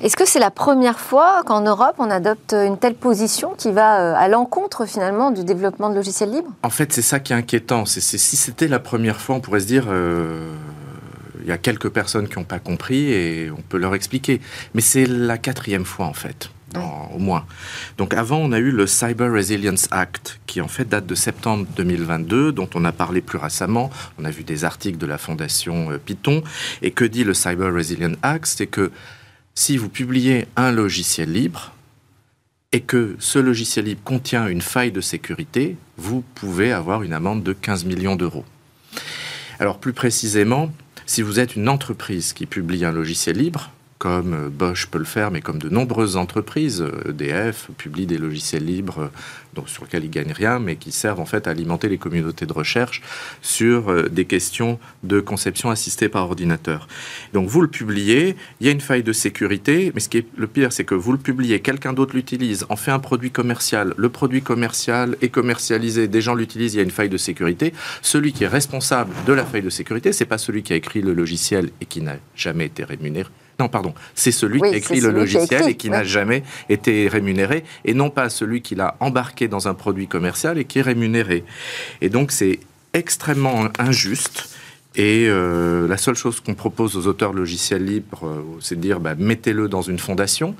Est-ce 0.02 0.16
que 0.16 0.26
c'est 0.26 0.40
la 0.40 0.50
première 0.50 0.98
fois 0.98 1.42
qu'en 1.46 1.60
Europe, 1.60 1.94
on 1.98 2.10
adopte 2.10 2.52
une 2.52 2.78
telle 2.78 2.94
position 2.94 3.54
qui 3.56 3.70
va 3.72 4.00
euh, 4.00 4.14
à 4.16 4.28
l'encontre 4.28 4.84
finalement 4.84 5.30
du 5.30 5.44
développement 5.44 5.90
de 5.90 5.94
logiciels 5.94 6.30
libres? 6.30 6.50
En 6.62 6.70
fait, 6.70 6.92
c'est 6.92 7.02
ça 7.02 7.20
qui 7.20 7.32
est 7.32 7.36
inquiétant. 7.36 7.86
C'est, 7.86 8.00
si 8.00 8.36
c'était 8.36 8.68
la 8.68 8.80
première 8.80 9.20
fois, 9.20 9.36
on 9.36 9.40
pourrait 9.40 9.60
se 9.60 9.66
dire, 9.66 9.86
il 11.40 11.48
y 11.48 11.52
a 11.52 11.58
quelques 11.58 11.88
personnes 11.88 12.28
qui 12.28 12.38
n'ont 12.38 12.44
pas 12.44 12.58
compris 12.58 13.12
et 13.12 13.50
on 13.50 13.62
peut 13.62 13.78
leur 13.78 13.94
expliquer. 13.94 14.40
Mais 14.74 14.80
c'est 14.80 15.06
la 15.06 15.38
quatrième 15.38 15.84
fois 15.84 16.06
en 16.06 16.12
fait. 16.12 16.50
Au 16.76 17.18
moins. 17.18 17.46
Donc 17.96 18.14
avant, 18.14 18.38
on 18.38 18.52
a 18.52 18.58
eu 18.58 18.70
le 18.70 18.86
Cyber 18.86 19.32
Resilience 19.32 19.88
Act, 19.90 20.40
qui 20.46 20.60
en 20.60 20.68
fait 20.68 20.88
date 20.88 21.06
de 21.06 21.14
septembre 21.14 21.66
2022, 21.76 22.52
dont 22.52 22.68
on 22.74 22.84
a 22.84 22.92
parlé 22.92 23.20
plus 23.20 23.38
récemment. 23.38 23.90
On 24.18 24.24
a 24.24 24.30
vu 24.30 24.44
des 24.44 24.64
articles 24.64 24.98
de 24.98 25.06
la 25.06 25.18
fondation 25.18 25.90
euh, 25.90 25.98
Python. 25.98 26.42
Et 26.82 26.90
que 26.90 27.04
dit 27.04 27.24
le 27.24 27.34
Cyber 27.34 27.72
Resilience 27.72 28.16
Act? 28.22 28.46
C'est 28.46 28.66
que 28.66 28.90
si 29.54 29.76
vous 29.76 29.88
publiez 29.88 30.46
un 30.56 30.70
logiciel 30.70 31.32
libre, 31.32 31.72
et 32.72 32.80
que 32.80 33.16
ce 33.18 33.38
logiciel 33.38 33.86
libre 33.86 34.02
contient 34.04 34.46
une 34.46 34.60
faille 34.60 34.92
de 34.92 35.00
sécurité, 35.00 35.76
vous 35.96 36.22
pouvez 36.34 36.72
avoir 36.72 37.02
une 37.02 37.14
amende 37.14 37.42
de 37.42 37.54
15 37.54 37.84
millions 37.84 38.16
d'euros. 38.16 38.44
Alors 39.58 39.78
plus 39.78 39.92
précisément, 39.92 40.70
si 41.06 41.22
vous 41.22 41.40
êtes 41.40 41.56
une 41.56 41.68
entreprise 41.68 42.32
qui 42.34 42.44
publie 42.46 42.84
un 42.84 42.92
logiciel 42.92 43.38
libre, 43.38 43.72
comme 43.98 44.34
euh, 44.34 44.48
Bosch 44.48 44.86
peut 44.86 44.98
le 44.98 45.04
faire, 45.04 45.30
mais 45.30 45.40
comme 45.40 45.58
de 45.58 45.68
nombreuses 45.68 46.16
entreprises, 46.16 46.84
EDF 47.08 47.68
publie 47.76 48.06
des 48.06 48.18
logiciels 48.18 48.64
libres 48.64 48.98
euh, 49.00 49.08
donc 49.54 49.68
sur 49.68 49.84
lesquels 49.84 50.04
ils 50.04 50.10
gagnent 50.10 50.32
rien, 50.32 50.58
mais 50.60 50.76
qui 50.76 50.92
servent 50.92 51.20
en 51.20 51.26
fait 51.26 51.48
à 51.48 51.50
alimenter 51.50 51.88
les 51.88 51.98
communautés 51.98 52.46
de 52.46 52.52
recherche 52.52 53.02
sur 53.42 53.90
euh, 53.90 54.08
des 54.08 54.24
questions 54.24 54.78
de 55.02 55.20
conception 55.20 55.70
assistée 55.70 56.08
par 56.08 56.24
ordinateur. 56.24 56.86
Donc 57.32 57.48
vous 57.48 57.60
le 57.60 57.68
publiez, 57.68 58.36
il 58.60 58.66
y 58.66 58.70
a 58.70 58.72
une 58.72 58.80
faille 58.80 59.02
de 59.02 59.12
sécurité, 59.12 59.90
mais 59.94 60.00
ce 60.00 60.08
qui 60.08 60.18
est 60.18 60.26
le 60.36 60.46
pire, 60.46 60.72
c'est 60.72 60.84
que 60.84 60.94
vous 60.94 61.12
le 61.12 61.18
publiez, 61.18 61.60
quelqu'un 61.60 61.92
d'autre 61.92 62.14
l'utilise, 62.14 62.66
en 62.68 62.76
fait 62.76 62.92
un 62.92 63.00
produit 63.00 63.30
commercial, 63.30 63.94
le 63.96 64.08
produit 64.08 64.42
commercial 64.42 65.16
est 65.22 65.28
commercialisé, 65.28 66.06
des 66.06 66.20
gens 66.20 66.34
l'utilisent, 66.34 66.74
il 66.74 66.78
y 66.78 66.80
a 66.80 66.84
une 66.84 66.90
faille 66.90 67.08
de 67.08 67.16
sécurité. 67.16 67.72
Celui 68.02 68.32
qui 68.32 68.44
est 68.44 68.48
responsable 68.48 69.12
de 69.26 69.32
la 69.32 69.44
faille 69.44 69.62
de 69.62 69.70
sécurité, 69.70 70.12
c'est 70.12 70.24
pas 70.24 70.38
celui 70.38 70.62
qui 70.62 70.72
a 70.72 70.76
écrit 70.76 71.02
le 71.02 71.14
logiciel 71.14 71.70
et 71.80 71.86
qui 71.86 72.00
n'a 72.00 72.16
jamais 72.36 72.66
été 72.66 72.84
rémunéré 72.84 73.28
non, 73.60 73.68
pardon, 73.68 73.92
c'est 74.14 74.30
celui 74.30 74.60
qui 74.60 74.66
a 74.66 74.76
écrit 74.76 75.00
le 75.00 75.10
logiciel 75.10 75.68
et 75.68 75.74
qui 75.74 75.90
n'a 75.90 76.04
jamais 76.04 76.44
été 76.68 77.08
rémunéré, 77.08 77.64
et 77.84 77.92
non 77.92 78.08
pas 78.08 78.28
celui 78.28 78.62
qui 78.62 78.76
l'a 78.76 78.96
embarqué 79.00 79.48
dans 79.48 79.66
un 79.66 79.74
produit 79.74 80.06
commercial 80.06 80.58
et 80.58 80.64
qui 80.64 80.78
est 80.78 80.82
rémunéré. 80.82 81.44
Et 82.00 82.08
donc 82.08 82.30
c'est 82.30 82.60
extrêmement 82.92 83.68
injuste. 83.80 84.56
Et 84.94 85.26
euh, 85.28 85.88
la 85.88 85.96
seule 85.96 86.14
chose 86.14 86.40
qu'on 86.40 86.54
propose 86.54 86.96
aux 86.96 87.06
auteurs 87.08 87.32
de 87.32 87.38
logiciels 87.38 87.84
libres, 87.84 88.26
euh, 88.26 88.42
c'est 88.60 88.76
de 88.76 88.80
dire 88.80 89.00
bah, 89.00 89.14
mettez-le 89.16 89.68
dans 89.68 89.82
une 89.82 89.98
fondation. 89.98 90.54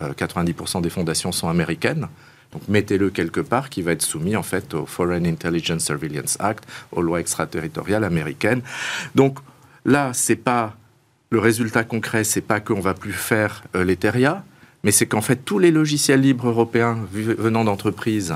90% 0.00 0.78
euh, 0.78 0.80
des 0.80 0.90
fondations 0.90 1.32
sont 1.32 1.48
américaines. 1.48 2.06
Donc 2.52 2.62
mettez-le 2.68 3.10
quelque 3.10 3.40
part 3.40 3.68
qui 3.68 3.82
va 3.82 3.92
être 3.92 4.02
soumis 4.02 4.36
en 4.36 4.42
fait 4.44 4.74
au 4.74 4.86
Foreign 4.86 5.26
Intelligence 5.26 5.84
Surveillance 5.84 6.36
Act, 6.40 6.64
aux 6.92 7.02
lois 7.02 7.20
extraterritoriales 7.20 8.04
américaines. 8.04 8.62
Donc 9.14 9.38
là, 9.84 10.12
c'est 10.14 10.36
pas 10.36 10.76
le 11.30 11.38
résultat 11.38 11.84
concret, 11.84 12.24
c'est 12.24 12.40
pas 12.40 12.60
qu'on 12.60 12.80
va 12.80 12.94
plus 12.94 13.12
faire 13.12 13.64
euh, 13.76 13.84
mais 14.84 14.92
c'est 14.92 15.06
qu'en 15.06 15.20
fait 15.20 15.36
tous 15.36 15.58
les 15.58 15.70
logiciels 15.70 16.20
libres 16.20 16.48
européens 16.48 16.98
venant 17.12 17.64
d'entreprises 17.64 18.34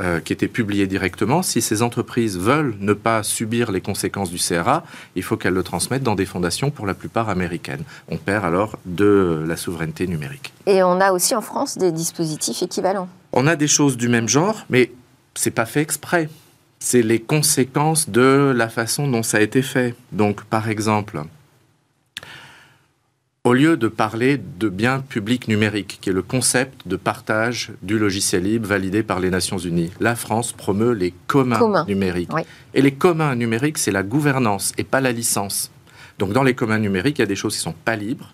euh, 0.00 0.18
qui 0.18 0.32
étaient 0.32 0.48
publiés 0.48 0.88
directement, 0.88 1.42
si 1.42 1.62
ces 1.62 1.82
entreprises 1.82 2.38
veulent 2.38 2.74
ne 2.80 2.94
pas 2.94 3.22
subir 3.22 3.70
les 3.70 3.80
conséquences 3.80 4.30
du 4.30 4.38
CRA, 4.38 4.82
il 5.14 5.22
faut 5.22 5.36
qu'elles 5.36 5.54
le 5.54 5.62
transmettent 5.62 6.02
dans 6.02 6.16
des 6.16 6.26
fondations 6.26 6.70
pour 6.70 6.86
la 6.86 6.94
plupart 6.94 7.28
américaines. 7.28 7.84
On 8.08 8.16
perd 8.16 8.44
alors 8.44 8.76
de 8.86 9.44
la 9.46 9.56
souveraineté 9.56 10.08
numérique. 10.08 10.52
Et 10.66 10.82
on 10.82 11.00
a 11.00 11.12
aussi 11.12 11.36
en 11.36 11.42
France 11.42 11.78
des 11.78 11.92
dispositifs 11.92 12.62
équivalents. 12.62 13.08
On 13.32 13.46
a 13.46 13.54
des 13.54 13.68
choses 13.68 13.96
du 13.96 14.08
même 14.08 14.28
genre, 14.28 14.64
mais 14.68 14.90
c'est 15.34 15.52
pas 15.52 15.66
fait 15.66 15.82
exprès. 15.82 16.28
C'est 16.80 17.02
les 17.02 17.20
conséquences 17.20 18.08
de 18.08 18.52
la 18.56 18.68
façon 18.68 19.06
dont 19.06 19.22
ça 19.22 19.36
a 19.36 19.40
été 19.40 19.62
fait. 19.62 19.94
Donc, 20.10 20.42
par 20.44 20.68
exemple, 20.68 21.22
au 23.46 23.52
lieu 23.52 23.76
de 23.76 23.88
parler 23.88 24.38
de 24.38 24.70
biens 24.70 25.00
publics 25.00 25.48
numériques, 25.48 25.98
qui 26.00 26.08
est 26.08 26.14
le 26.14 26.22
concept 26.22 26.88
de 26.88 26.96
partage 26.96 27.72
du 27.82 27.98
logiciel 27.98 28.44
libre 28.44 28.66
validé 28.66 29.02
par 29.02 29.20
les 29.20 29.28
Nations 29.28 29.58
Unies, 29.58 29.92
la 30.00 30.16
France 30.16 30.52
promeut 30.52 30.92
les 30.92 31.12
communs, 31.26 31.84
numériques. 31.86 32.30
Et 32.72 32.80
les 32.80 32.94
communs 32.94 33.36
numériques, 33.36 33.76
c'est 33.76 33.90
la 33.90 34.02
gouvernance 34.02 34.72
et 34.78 34.84
pas 34.84 35.02
la 35.02 35.12
licence. 35.12 35.70
Donc 36.18 36.32
dans 36.32 36.42
les 36.42 36.54
communs 36.54 36.78
numériques, 36.78 37.18
il 37.18 37.22
y 37.22 37.24
a 37.24 37.26
des 37.26 37.36
choses 37.36 37.54
qui 37.54 37.60
sont 37.60 37.74
pas 37.84 37.96
libres, 37.96 38.32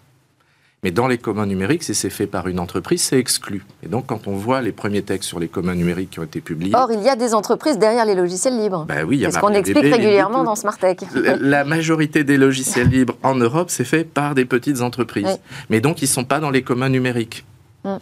mais 0.82 0.90
dans 0.90 1.06
les 1.06 1.18
communs 1.18 1.44
numériques, 1.44 1.82
si 1.82 1.94
c'est 1.94 2.10
fait 2.10 2.26
par 2.26 2.48
une 2.48 2.58
entreprise, 2.58 3.02
c'est 3.02 3.18
exclu. 3.18 3.64
Et 3.82 3.88
donc, 3.88 4.06
quand 4.06 4.26
on 4.26 4.34
voit 4.34 4.62
les 4.62 4.72
premiers 4.72 5.02
textes 5.02 5.28
sur 5.28 5.38
les 5.38 5.48
communs 5.48 5.74
numériques 5.74 6.10
qui 6.10 6.20
ont 6.20 6.24
été 6.24 6.40
publiés. 6.40 6.72
Or, 6.74 6.90
il 6.90 7.02
y 7.02 7.08
a 7.08 7.16
des 7.16 7.34
entreprises 7.34 7.78
derrière 7.78 8.06
les 8.06 8.14
logiciels 8.14 8.58
libres. 8.58 8.86
Ben 8.86 9.04
oui, 9.04 9.16
il 9.16 9.20
y 9.20 9.26
a 9.26 9.30
ce 9.30 9.38
qu'on 9.38 9.52
explique 9.52 9.82
régulièrement 9.82 10.42
dans 10.42 10.56
Smartech. 10.56 11.00
La 11.14 11.64
majorité 11.64 12.24
des 12.24 12.38
logiciels 12.38 12.88
libres 12.90 13.16
en 13.22 13.34
Europe, 13.34 13.68
c'est 13.70 13.84
fait 13.84 14.04
par 14.04 14.34
des 14.34 14.46
petites 14.46 14.80
entreprises. 14.80 15.38
Mais 15.68 15.80
donc, 15.80 16.00
ils 16.00 16.06
ne 16.06 16.10
sont 16.10 16.24
pas 16.24 16.40
dans 16.40 16.50
les 16.50 16.62
communs 16.62 16.88
numériques. 16.88 17.44
Mm. 17.84 17.96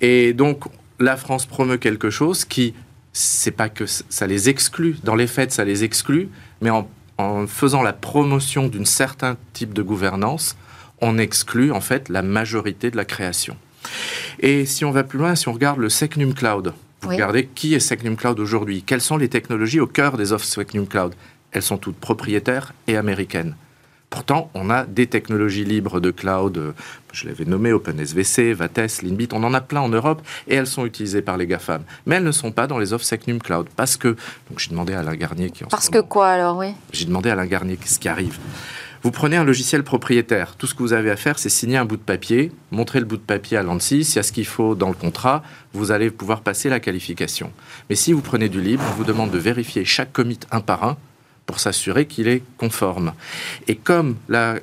Et 0.00 0.32
donc, 0.32 0.64
la 0.98 1.16
France 1.16 1.46
promeut 1.46 1.76
quelque 1.76 2.10
chose 2.10 2.44
qui, 2.44 2.74
c'est 3.12 3.52
pas 3.52 3.68
que 3.68 3.84
ça 3.86 4.26
les 4.26 4.48
exclut. 4.48 4.96
Dans 5.04 5.14
les 5.14 5.28
faits, 5.28 5.52
ça 5.52 5.64
les 5.64 5.84
exclut, 5.84 6.28
mais 6.60 6.70
en, 6.70 6.88
en 7.18 7.46
faisant 7.46 7.82
la 7.82 7.92
promotion 7.92 8.66
d'un 8.66 8.84
certain 8.84 9.36
type 9.52 9.72
de 9.72 9.82
gouvernance, 9.82 10.56
on 11.04 11.18
exclut 11.18 11.70
en 11.70 11.82
fait 11.82 12.08
la 12.08 12.22
majorité 12.22 12.90
de 12.90 12.96
la 12.96 13.04
création. 13.04 13.56
Et 14.40 14.64
si 14.64 14.86
on 14.86 14.90
va 14.90 15.04
plus 15.04 15.18
loin, 15.18 15.34
si 15.34 15.48
on 15.48 15.52
regarde 15.52 15.78
le 15.78 15.90
Secnum 15.90 16.32
Cloud, 16.32 16.72
vous 17.02 17.10
regardez 17.10 17.46
qui 17.46 17.74
est 17.74 17.80
Secnum 17.80 18.16
Cloud 18.16 18.40
aujourd'hui, 18.40 18.82
quelles 18.82 19.02
sont 19.02 19.18
les 19.18 19.28
technologies 19.28 19.80
au 19.80 19.86
cœur 19.86 20.16
des 20.16 20.32
offres 20.32 20.46
Secnum 20.46 20.86
Cloud? 20.86 21.14
Elles 21.52 21.62
sont 21.62 21.76
toutes 21.76 21.98
propriétaires 21.98 22.72
et 22.86 22.96
américaines. 22.96 23.54
Pourtant, 24.08 24.50
on 24.54 24.70
a 24.70 24.84
des 24.84 25.06
technologies 25.06 25.64
libres 25.64 26.00
de 26.00 26.10
cloud, 26.10 26.56
euh, 26.56 26.72
je 27.12 27.26
l'avais 27.26 27.44
nommé 27.44 27.72
OpenSVC, 27.72 28.52
Vates, 28.52 29.02
Linbit, 29.02 29.28
on 29.32 29.42
en 29.42 29.52
a 29.52 29.60
plein 29.60 29.80
en 29.80 29.88
Europe 29.88 30.22
et 30.46 30.54
elles 30.54 30.68
sont 30.68 30.86
utilisées 30.86 31.20
par 31.20 31.36
les 31.36 31.46
GAFAM. 31.46 31.82
Mais 32.06 32.14
elles 32.16 32.24
ne 32.24 32.32
sont 32.32 32.52
pas 32.52 32.66
dans 32.66 32.78
les 32.78 32.92
offres 32.92 33.04
Secnum 33.04 33.40
Cloud 33.40 33.66
parce 33.76 33.96
que, 33.96 34.08
donc 34.48 34.58
j'ai 34.58 34.70
demandé 34.70 34.94
à 34.94 35.00
Alain 35.00 35.16
Garnier 35.16 35.50
qui 35.50 35.64
en 35.64 35.68
Parce 35.68 35.90
que 35.90 35.98
quoi 35.98 36.28
alors, 36.28 36.56
oui? 36.56 36.74
J'ai 36.92 37.06
demandé 37.06 37.28
à 37.28 37.32
Alain 37.32 37.46
Garnier 37.46 37.76
ce 37.84 37.98
qui 37.98 38.08
arrive. 38.08 38.38
Vous 39.04 39.10
prenez 39.10 39.36
un 39.36 39.44
logiciel 39.44 39.84
propriétaire. 39.84 40.56
Tout 40.56 40.66
ce 40.66 40.74
que 40.74 40.82
vous 40.82 40.94
avez 40.94 41.10
à 41.10 41.16
faire, 41.16 41.38
c'est 41.38 41.50
signer 41.50 41.76
un 41.76 41.84
bout 41.84 41.98
de 41.98 42.02
papier, 42.02 42.50
montrer 42.70 43.00
le 43.00 43.04
bout 43.04 43.18
de 43.18 43.22
papier 43.22 43.58
à 43.58 43.62
l'ANSI. 43.62 44.02
S'il 44.02 44.16
y 44.16 44.18
a 44.18 44.22
ce 44.22 44.32
qu'il 44.32 44.46
faut 44.46 44.74
dans 44.74 44.88
le 44.88 44.94
contrat, 44.94 45.42
vous 45.74 45.90
allez 45.90 46.10
pouvoir 46.10 46.40
passer 46.40 46.70
la 46.70 46.80
qualification. 46.80 47.52
Mais 47.90 47.96
si 47.96 48.14
vous 48.14 48.22
prenez 48.22 48.48
du 48.48 48.62
libre, 48.62 48.82
on 48.88 48.94
vous 48.94 49.04
demande 49.04 49.30
de 49.30 49.36
vérifier 49.36 49.84
chaque 49.84 50.10
commit 50.14 50.40
un 50.50 50.62
par 50.62 50.84
un 50.84 50.96
pour 51.44 51.60
s'assurer 51.60 52.06
qu'il 52.06 52.28
est 52.28 52.42
conforme. 52.56 53.12
Et 53.68 53.76
comme 53.76 54.16
la 54.30 54.58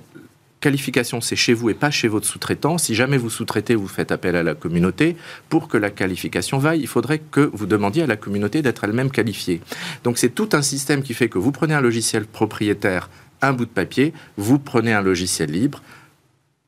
qualification, 0.59 1.21
c'est 1.21 1.35
chez 1.35 1.53
vous 1.53 1.69
et 1.69 1.75
pas 1.75 1.91
chez 1.91 2.07
votre 2.07 2.25
sous-traitant. 2.25 2.79
Si 2.79 2.95
jamais 2.95 3.17
vous 3.17 3.29
sous-traitez, 3.29 3.75
vous 3.75 3.87
faites 3.87 4.11
appel 4.11 4.35
à 4.35 4.41
la 4.41 4.55
communauté. 4.55 5.17
Pour 5.49 5.67
que 5.67 5.77
la 5.77 5.91
qualification 5.91 6.57
vaille, 6.57 6.81
il 6.81 6.87
faudrait 6.87 7.19
que 7.19 7.51
vous 7.53 7.67
demandiez 7.67 8.01
à 8.01 8.07
la 8.07 8.17
communauté 8.17 8.63
d'être 8.63 8.85
elle-même 8.85 9.11
qualifiée. 9.11 9.61
Donc 10.03 10.17
c'est 10.17 10.29
tout 10.29 10.49
un 10.53 10.63
système 10.63 11.03
qui 11.03 11.13
fait 11.13 11.29
que 11.29 11.37
vous 11.37 11.51
prenez 11.51 11.75
un 11.75 11.81
logiciel 11.81 12.25
propriétaire 12.25 13.07
un 13.41 13.53
bout 13.53 13.65
de 13.65 13.71
papier, 13.71 14.13
vous 14.37 14.59
prenez 14.59 14.93
un 14.93 15.01
logiciel 15.01 15.51
libre, 15.51 15.81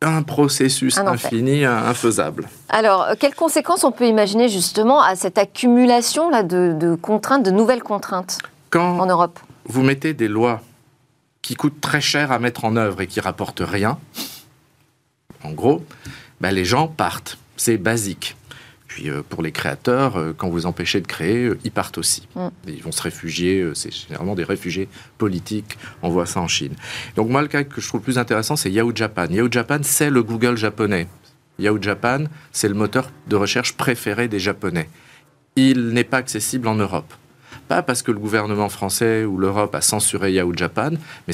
un 0.02 0.24
processus 0.24 0.98
infini, 0.98 1.66
infaisable. 1.66 2.48
Alors, 2.70 3.04
euh, 3.04 3.14
quelles 3.18 3.36
conséquences 3.36 3.84
on 3.84 3.92
peut 3.92 4.08
imaginer 4.08 4.50
justement 4.50 5.02
à 5.02 5.16
cette 5.16 5.38
accumulation 5.38 6.30
là 6.30 6.44
de, 6.44 6.96
contraintes, 7.02 7.44
de 7.44 7.52
nouvelles 7.52 7.84
contraintes 7.84 8.40
en 8.76 9.06
Europe? 9.06 9.40
Vous 9.66 9.82
mettez 9.82 10.14
des 10.14 10.28
lois 10.28 10.62
qui 11.42 11.56
coûtent 11.56 11.82
très 11.82 12.02
cher 12.02 12.32
à 12.32 12.40
mettre 12.40 12.66
en 12.66 12.76
œuvre 12.76 13.02
et 13.02 13.08
qui 13.08 13.20
rapportent 13.20 13.64
rien. 13.64 13.98
En 15.44 15.52
gros, 15.52 15.84
ben 16.42 16.52
les 16.52 16.66
gens 16.66 16.88
partent. 16.88 17.38
C'est 17.58 17.78
basique. 17.78 18.36
Puis 18.93 19.10
euh, 19.10 19.23
pour 19.27 19.41
les 19.41 19.51
créateurs, 19.51 20.17
euh, 20.17 20.34
quand 20.38 20.49
vous 20.49 20.67
empêchez 20.67 21.01
de 21.01 21.08
créer, 21.08 21.45
euh, 21.45 21.58
ils 21.63 21.71
partent 21.71 21.97
aussi. 21.97 22.27
Mm. 22.36 22.49
Ils 22.67 22.84
vont 22.84 22.91
se 22.91 23.01
réfugier, 23.01 23.67
c'est 23.73 23.91
généralement 23.91 24.36
des 24.36 24.43
réfugiés 24.43 24.88
politiques, 25.17 25.79
on 26.03 26.10
voit 26.10 26.27
ça 26.27 26.41
en 26.41 26.47
Chine. 26.47 26.75
Donc 27.15 27.27
moi, 27.27 27.41
le 27.41 27.47
cas 27.47 27.63
que 27.63 27.82
je 27.82 27.88
trouve 27.88 28.01
le 28.01 28.03
plus 28.03 28.19
intéressant, 28.19 28.56
c'est 28.56 28.69
Yahoo 28.69 28.91
Japan. 28.93 29.25
Yahoo 29.32 29.51
Japan, 29.51 29.79
c'est 29.82 30.12
le 30.12 30.21
Google 30.21 30.58
japonais. 30.58 31.08
Yahoo 31.58 31.82
Japan, 31.82 32.25
c'est 32.51 32.67
le 32.67 32.75
moteur 32.75 33.10
de 33.27 33.36
recherche 33.36 33.73
préféré 33.73 34.27
des 34.27 34.39
Japonais. 34.39 34.88
Il 35.56 35.88
n'est 35.89 36.03
pas 36.03 36.17
accessible 36.17 36.67
en 36.67 36.75
Europe. 36.75 37.12
Pas 37.67 37.82
parce 37.82 38.03
que 38.03 38.12
le 38.12 38.19
gouvernement 38.19 38.69
français 38.69 39.25
ou 39.25 39.39
l'Europe 39.39 39.73
a 39.73 39.82
censuré 39.82 40.34
Yahoo 40.34 40.53
Japan, 40.56 40.91
mais 41.27 41.34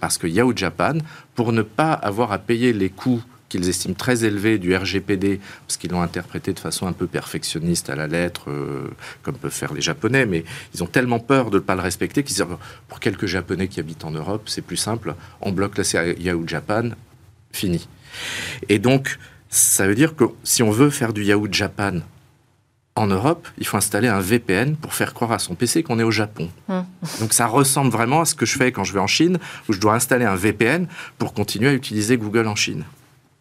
parce 0.00 0.16
que 0.16 0.26
Yahoo 0.26 0.52
Japan, 0.56 0.94
pour 1.34 1.52
ne 1.52 1.60
pas 1.60 1.92
avoir 1.92 2.32
à 2.32 2.38
payer 2.38 2.72
les 2.72 2.88
coûts 2.88 3.22
qu'ils 3.48 3.68
estiment 3.68 3.94
très 3.94 4.24
élevé 4.24 4.58
du 4.58 4.74
RGPD, 4.74 5.40
parce 5.66 5.76
qu'ils 5.76 5.90
l'ont 5.90 6.02
interprété 6.02 6.52
de 6.52 6.60
façon 6.60 6.86
un 6.86 6.92
peu 6.92 7.06
perfectionniste 7.06 7.90
à 7.90 7.96
la 7.96 8.06
lettre, 8.06 8.50
euh, 8.50 8.88
comme 9.22 9.36
peuvent 9.36 9.52
faire 9.52 9.72
les 9.72 9.80
Japonais, 9.80 10.26
mais 10.26 10.44
ils 10.74 10.82
ont 10.82 10.86
tellement 10.86 11.18
peur 11.18 11.50
de 11.50 11.56
ne 11.56 11.62
pas 11.62 11.74
le 11.74 11.82
respecter 11.82 12.22
qu'ils 12.22 12.36
disent 12.36 12.46
pour 12.88 13.00
quelques 13.00 13.26
Japonais 13.26 13.68
qui 13.68 13.80
habitent 13.80 14.04
en 14.04 14.10
Europe, 14.10 14.42
c'est 14.46 14.62
plus 14.62 14.76
simple, 14.76 15.14
on 15.40 15.52
bloque 15.52 15.78
la 15.78 16.12
Yahoo 16.18 16.46
Japan, 16.46 16.90
fini. 17.52 17.88
Et 18.68 18.78
donc, 18.78 19.18
ça 19.50 19.86
veut 19.86 19.94
dire 19.94 20.14
que 20.14 20.24
si 20.44 20.62
on 20.62 20.70
veut 20.70 20.90
faire 20.90 21.12
du 21.12 21.24
Yahoo 21.24 21.48
Japan 21.50 22.00
en 22.98 23.06
Europe, 23.06 23.46
il 23.58 23.66
faut 23.66 23.76
installer 23.76 24.08
un 24.08 24.20
VPN 24.20 24.76
pour 24.76 24.92
faire 24.92 25.14
croire 25.14 25.32
à 25.32 25.38
son 25.38 25.54
PC 25.54 25.82
qu'on 25.82 25.98
est 25.98 26.04
au 26.04 26.10
Japon. 26.10 26.50
Hum. 26.68 26.84
Donc 27.20 27.32
ça 27.32 27.46
ressemble 27.46 27.90
vraiment 27.90 28.22
à 28.22 28.24
ce 28.24 28.34
que 28.34 28.44
je 28.44 28.56
fais 28.56 28.72
quand 28.72 28.84
je 28.84 28.92
vais 28.92 29.00
en 29.00 29.06
Chine, 29.06 29.38
où 29.68 29.72
je 29.72 29.80
dois 29.80 29.94
installer 29.94 30.24
un 30.24 30.34
VPN 30.34 30.86
pour 31.16 31.32
continuer 31.32 31.68
à 31.68 31.72
utiliser 31.72 32.16
Google 32.18 32.48
en 32.48 32.56
Chine. 32.56 32.84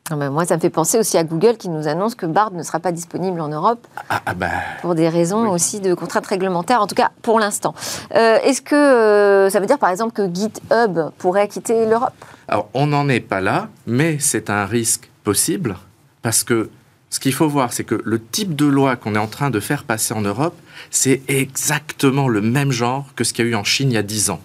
Ah 0.10 0.15
ben, 0.15 0.30
moi, 0.30 0.46
ça 0.46 0.56
me 0.56 0.62
fait 0.62 0.70
penser 0.70 0.98
aussi 0.98 1.17
à 1.17 1.26
Google 1.26 1.58
qui 1.58 1.67
nous 1.67 1.88
annonce 1.89 2.15
que 2.15 2.26
Bard 2.26 2.52
ne 2.54 2.63
sera 2.63 2.80
pas 2.80 2.93
disponible 2.93 3.41
en 3.41 3.50
Europe 3.50 3.86
ah, 4.10 4.22
ah 4.26 4.34
bah, 4.34 4.48
pour 4.82 4.96
des 4.96 5.10
raisons 5.10 5.50
aussi 5.50 5.82
de 5.82 5.93
contraintes 5.93 6.28
réglementaires, 6.28 6.82
en 6.82 6.88
tout 6.88 6.96
cas 6.96 7.12
pour 7.22 7.39
l'instant. 7.39 7.76
Euh, 8.15 8.38
est-ce 8.43 8.62
que 8.62 8.76
euh, 8.76 9.50
ça 9.50 9.60
veut 9.60 9.65
dire 9.65 9.80
par 9.80 9.89
exemple 9.89 10.13
que 10.13 10.34
GitHub 10.34 11.12
pourrait 11.17 11.50
quitter 11.50 11.86
l'Europe? 11.86 12.13
Alors 12.48 12.70
on 12.74 12.88
n'en 12.88 13.10
est 13.10 13.20
pas 13.20 13.41
là, 13.41 13.67
mais 13.86 14.17
c'est 14.20 14.50
un 14.50 14.65
risque 14.65 15.10
possible 15.26 15.76
parce 16.22 16.46
que 16.46 16.70
ce 17.10 17.20
qu'il 17.20 17.34
faut 17.34 17.50
voir, 17.50 17.74
c'est 17.74 17.84
que 17.84 18.02
le 18.06 18.22
type 18.22 18.56
de 18.56 18.65
loi 18.65 18.96
qu'on 18.96 19.15
est 19.15 19.20
en 19.20 19.28
train 19.28 19.50
de 19.50 19.60
faire 19.60 19.84
passer 19.84 20.13
en 20.13 20.22
Europe, 20.22 20.56
c'est 20.89 21.22
exactement 21.28 22.30
le 22.30 22.39
même 22.41 22.72
genre 22.72 23.08
que 23.15 23.26
ce 23.26 23.34
qu'il 23.34 23.46
y 23.46 23.48
a 23.50 23.52
eu 23.52 23.56
en 23.56 23.63
Chine 23.65 23.91
il 23.91 23.96
y 23.96 23.98
a 23.98 24.04
10 24.04 24.30
ans. 24.30 24.41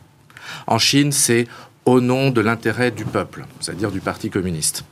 En 0.66 0.78
Chine, 0.78 1.12
c'est 1.12 1.46
au 1.84 2.00
nom 2.00 2.30
de 2.30 2.40
l'intérêt 2.40 2.90
du 2.90 3.04
peuple, 3.04 3.44
c'est-à-dire 3.60 3.90
du 3.92 4.00
Parti 4.00 4.28
communiste. 4.28 4.84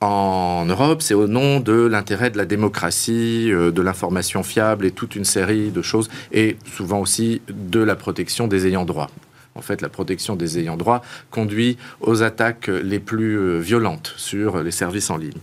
En 0.00 0.66
Europe, 0.66 1.00
c'est 1.00 1.14
au 1.14 1.26
nom 1.26 1.58
de 1.60 1.72
l'intérêt 1.72 2.30
de 2.30 2.36
la 2.36 2.44
démocratie, 2.44 3.50
euh, 3.50 3.70
de 3.70 3.80
l'information 3.80 4.42
fiable 4.42 4.84
et 4.84 4.90
toute 4.90 5.16
une 5.16 5.24
série 5.24 5.70
de 5.70 5.80
choses, 5.80 6.10
et 6.32 6.56
souvent 6.76 7.00
aussi 7.00 7.40
de 7.48 7.80
la 7.80 7.96
protection 7.96 8.46
des 8.46 8.66
ayants 8.66 8.84
droit. 8.84 9.10
En 9.54 9.62
fait, 9.62 9.80
la 9.80 9.88
protection 9.88 10.36
des 10.36 10.58
ayants 10.58 10.76
droit 10.76 11.02
conduit 11.30 11.78
aux 12.02 12.22
attaques 12.22 12.68
les 12.68 12.98
plus 12.98 13.38
euh, 13.38 13.58
violentes 13.58 14.12
sur 14.18 14.62
les 14.62 14.70
services 14.70 15.08
en 15.08 15.16
ligne. 15.16 15.38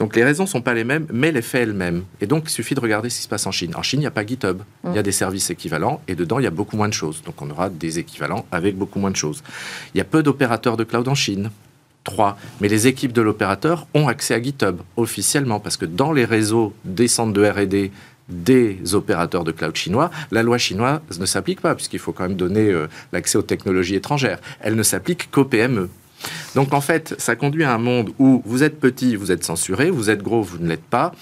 Donc 0.00 0.16
les 0.16 0.24
raisons 0.24 0.44
ne 0.44 0.48
sont 0.48 0.62
pas 0.62 0.74
les 0.74 0.82
mêmes, 0.82 1.06
mais 1.12 1.30
les 1.30 1.42
faits 1.42 1.68
elles-mêmes. 1.68 2.02
Et 2.20 2.26
donc 2.26 2.44
il 2.46 2.50
suffit 2.50 2.74
de 2.74 2.80
regarder 2.80 3.08
ce 3.08 3.18
qui 3.18 3.22
se 3.22 3.28
passe 3.28 3.46
en 3.46 3.52
Chine. 3.52 3.72
En 3.76 3.82
Chine, 3.82 4.00
il 4.00 4.02
n'y 4.02 4.08
a 4.08 4.10
pas 4.10 4.26
GitHub. 4.26 4.62
Il 4.84 4.94
y 4.94 4.98
a 4.98 5.00
mm. 5.00 5.04
des 5.04 5.12
services 5.12 5.50
équivalents 5.50 6.02
et 6.08 6.16
dedans, 6.16 6.40
il 6.40 6.42
y 6.42 6.48
a 6.48 6.50
beaucoup 6.50 6.76
moins 6.76 6.88
de 6.88 6.94
choses. 6.94 7.22
Donc 7.24 7.40
on 7.40 7.48
aura 7.50 7.70
des 7.70 8.00
équivalents 8.00 8.46
avec 8.50 8.76
beaucoup 8.76 8.98
moins 8.98 9.12
de 9.12 9.16
choses. 9.16 9.44
Il 9.94 9.98
y 9.98 10.00
a 10.00 10.04
peu 10.04 10.24
d'opérateurs 10.24 10.76
de 10.76 10.82
cloud 10.82 11.06
en 11.06 11.14
Chine. 11.14 11.50
3. 12.04 12.36
Mais 12.60 12.68
les 12.68 12.86
équipes 12.86 13.12
de 13.12 13.22
l'opérateur 13.22 13.86
ont 13.94 14.08
accès 14.08 14.34
à 14.34 14.42
GitHub 14.42 14.76
officiellement 14.96 15.60
parce 15.60 15.76
que 15.76 15.84
dans 15.84 16.12
les 16.12 16.24
réseaux 16.24 16.72
des 16.84 17.08
centres 17.08 17.32
de 17.32 17.44
R&D 17.44 17.90
des 18.28 18.94
opérateurs 18.94 19.44
de 19.44 19.52
cloud 19.52 19.76
chinois, 19.76 20.10
la 20.30 20.42
loi 20.42 20.58
chinoise 20.58 21.00
ne 21.18 21.26
s'applique 21.26 21.60
pas 21.60 21.74
puisqu'il 21.74 21.98
faut 21.98 22.12
quand 22.12 22.22
même 22.22 22.36
donner 22.36 22.70
euh, 22.70 22.86
l'accès 23.12 23.36
aux 23.36 23.42
technologies 23.42 23.96
étrangères. 23.96 24.38
Elle 24.60 24.76
ne 24.76 24.82
s'applique 24.82 25.30
qu'aux 25.30 25.44
PME. 25.44 25.88
Donc 26.54 26.72
en 26.72 26.80
fait, 26.80 27.14
ça 27.18 27.36
conduit 27.36 27.64
à 27.64 27.74
un 27.74 27.78
monde 27.78 28.12
où 28.18 28.42
vous 28.46 28.62
êtes 28.62 28.78
petit, 28.78 29.16
vous 29.16 29.32
êtes 29.32 29.44
censuré, 29.44 29.90
vous 29.90 30.10
êtes 30.10 30.22
gros, 30.22 30.42
vous 30.42 30.58
ne 30.58 30.68
l'êtes 30.68 30.84
pas. 30.84 31.12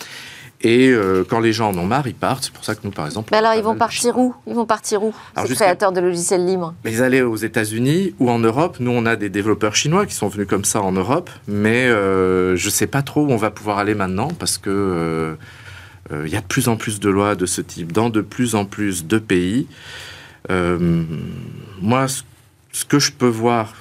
Et 0.62 0.88
euh, 0.88 1.24
quand 1.26 1.40
les 1.40 1.52
gens 1.52 1.70
en 1.70 1.78
ont 1.78 1.86
marre, 1.86 2.06
ils 2.06 2.14
partent. 2.14 2.44
C'est 2.44 2.52
pour 2.52 2.64
ça 2.64 2.74
que 2.74 2.80
nous, 2.84 2.90
par 2.90 3.06
exemple. 3.06 3.30
Mais 3.32 3.38
alors, 3.38 3.54
ils 3.54 3.62
vont 3.62 3.76
partir 3.76 4.18
où? 4.18 4.34
Ils 4.46 4.54
vont 4.54 4.66
partir 4.66 5.02
où? 5.02 5.14
Ces 5.46 5.54
créateurs 5.54 5.92
de 5.92 6.00
logiciels 6.00 6.44
libres 6.44 6.74
Ils 6.84 7.02
allaient 7.02 7.22
aux 7.22 7.36
États-Unis 7.36 8.14
ou 8.18 8.30
en 8.30 8.38
Europe. 8.38 8.76
Nous, 8.78 8.90
on 8.90 9.06
a 9.06 9.16
des 9.16 9.30
développeurs 9.30 9.74
chinois 9.74 10.04
qui 10.04 10.14
sont 10.14 10.28
venus 10.28 10.46
comme 10.46 10.64
ça 10.64 10.82
en 10.82 10.92
Europe. 10.92 11.30
Mais 11.48 11.86
euh, 11.86 12.56
je 12.56 12.66
ne 12.66 12.70
sais 12.70 12.86
pas 12.86 13.00
trop 13.00 13.24
où 13.24 13.30
on 13.30 13.36
va 13.36 13.50
pouvoir 13.50 13.78
aller 13.78 13.94
maintenant 13.94 14.28
parce 14.28 14.58
que 14.58 14.70
euh, 14.70 16.26
il 16.26 16.30
y 16.30 16.36
a 16.36 16.40
de 16.40 16.46
plus 16.46 16.68
en 16.68 16.76
plus 16.76 17.00
de 17.00 17.08
lois 17.08 17.36
de 17.36 17.46
ce 17.46 17.62
type 17.62 17.92
dans 17.92 18.10
de 18.10 18.20
plus 18.20 18.54
en 18.54 18.66
plus 18.66 19.06
de 19.06 19.18
pays. 19.18 19.66
moi, 20.50 22.06
ce 22.72 22.84
que 22.84 22.98
je 22.98 23.12
peux 23.12 23.28
voir, 23.28 23.74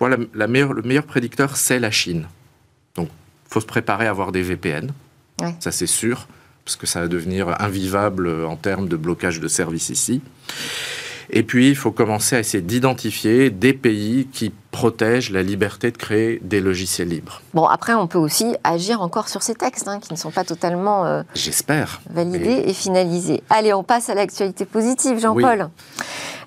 la, 0.00 0.16
la 0.34 0.46
meilleure, 0.48 0.74
le 0.74 0.82
meilleur 0.82 1.04
prédicteur, 1.04 1.56
c'est 1.56 1.78
la 1.78 1.90
Chine. 1.90 2.26
Donc, 2.94 3.08
il 3.08 3.52
faut 3.52 3.60
se 3.60 3.66
préparer 3.66 4.06
à 4.06 4.10
avoir 4.10 4.32
des 4.32 4.42
VPN. 4.42 4.92
Ça, 5.60 5.70
c'est 5.72 5.86
sûr, 5.86 6.26
parce 6.64 6.76
que 6.76 6.86
ça 6.86 7.00
va 7.00 7.08
devenir 7.08 7.60
invivable 7.60 8.44
en 8.44 8.56
termes 8.56 8.88
de 8.88 8.96
blocage 8.96 9.40
de 9.40 9.48
services 9.48 9.90
ici. 9.90 10.22
Et 11.30 11.42
puis, 11.42 11.68
il 11.68 11.76
faut 11.76 11.90
commencer 11.90 12.36
à 12.36 12.38
essayer 12.38 12.62
d'identifier 12.62 13.50
des 13.50 13.72
pays 13.72 14.28
qui 14.32 14.52
protègent 14.70 15.30
la 15.30 15.42
liberté 15.42 15.90
de 15.90 15.96
créer 15.96 16.38
des 16.42 16.60
logiciels 16.60 17.08
libres. 17.08 17.40
Bon, 17.52 17.64
après, 17.64 17.94
on 17.94 18.06
peut 18.06 18.18
aussi 18.18 18.54
agir 18.62 19.00
encore 19.00 19.28
sur 19.28 19.42
ces 19.42 19.54
textes 19.54 19.88
hein, 19.88 19.98
qui 19.98 20.12
ne 20.12 20.18
sont 20.18 20.30
pas 20.30 20.44
totalement 20.44 21.04
euh, 21.04 21.22
J'espère. 21.34 22.00
validés 22.10 22.62
et 22.66 22.72
finalisés. 22.72 23.42
Allez, 23.50 23.72
on 23.72 23.82
passe 23.82 24.08
à 24.08 24.14
l'actualité 24.14 24.64
positive, 24.64 25.18
Jean-Paul. 25.18 25.68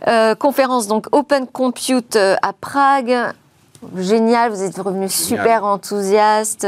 Euh, 0.07 0.33
conférence 0.35 0.87
donc 0.87 1.07
Open 1.11 1.45
Compute 1.45 2.15
euh, 2.15 2.35
à 2.41 2.53
Prague 2.53 3.33
génial, 3.97 4.51
vous 4.51 4.61
êtes 4.61 4.77
revenu 4.77 5.09
super 5.09 5.63
enthousiaste 5.63 6.67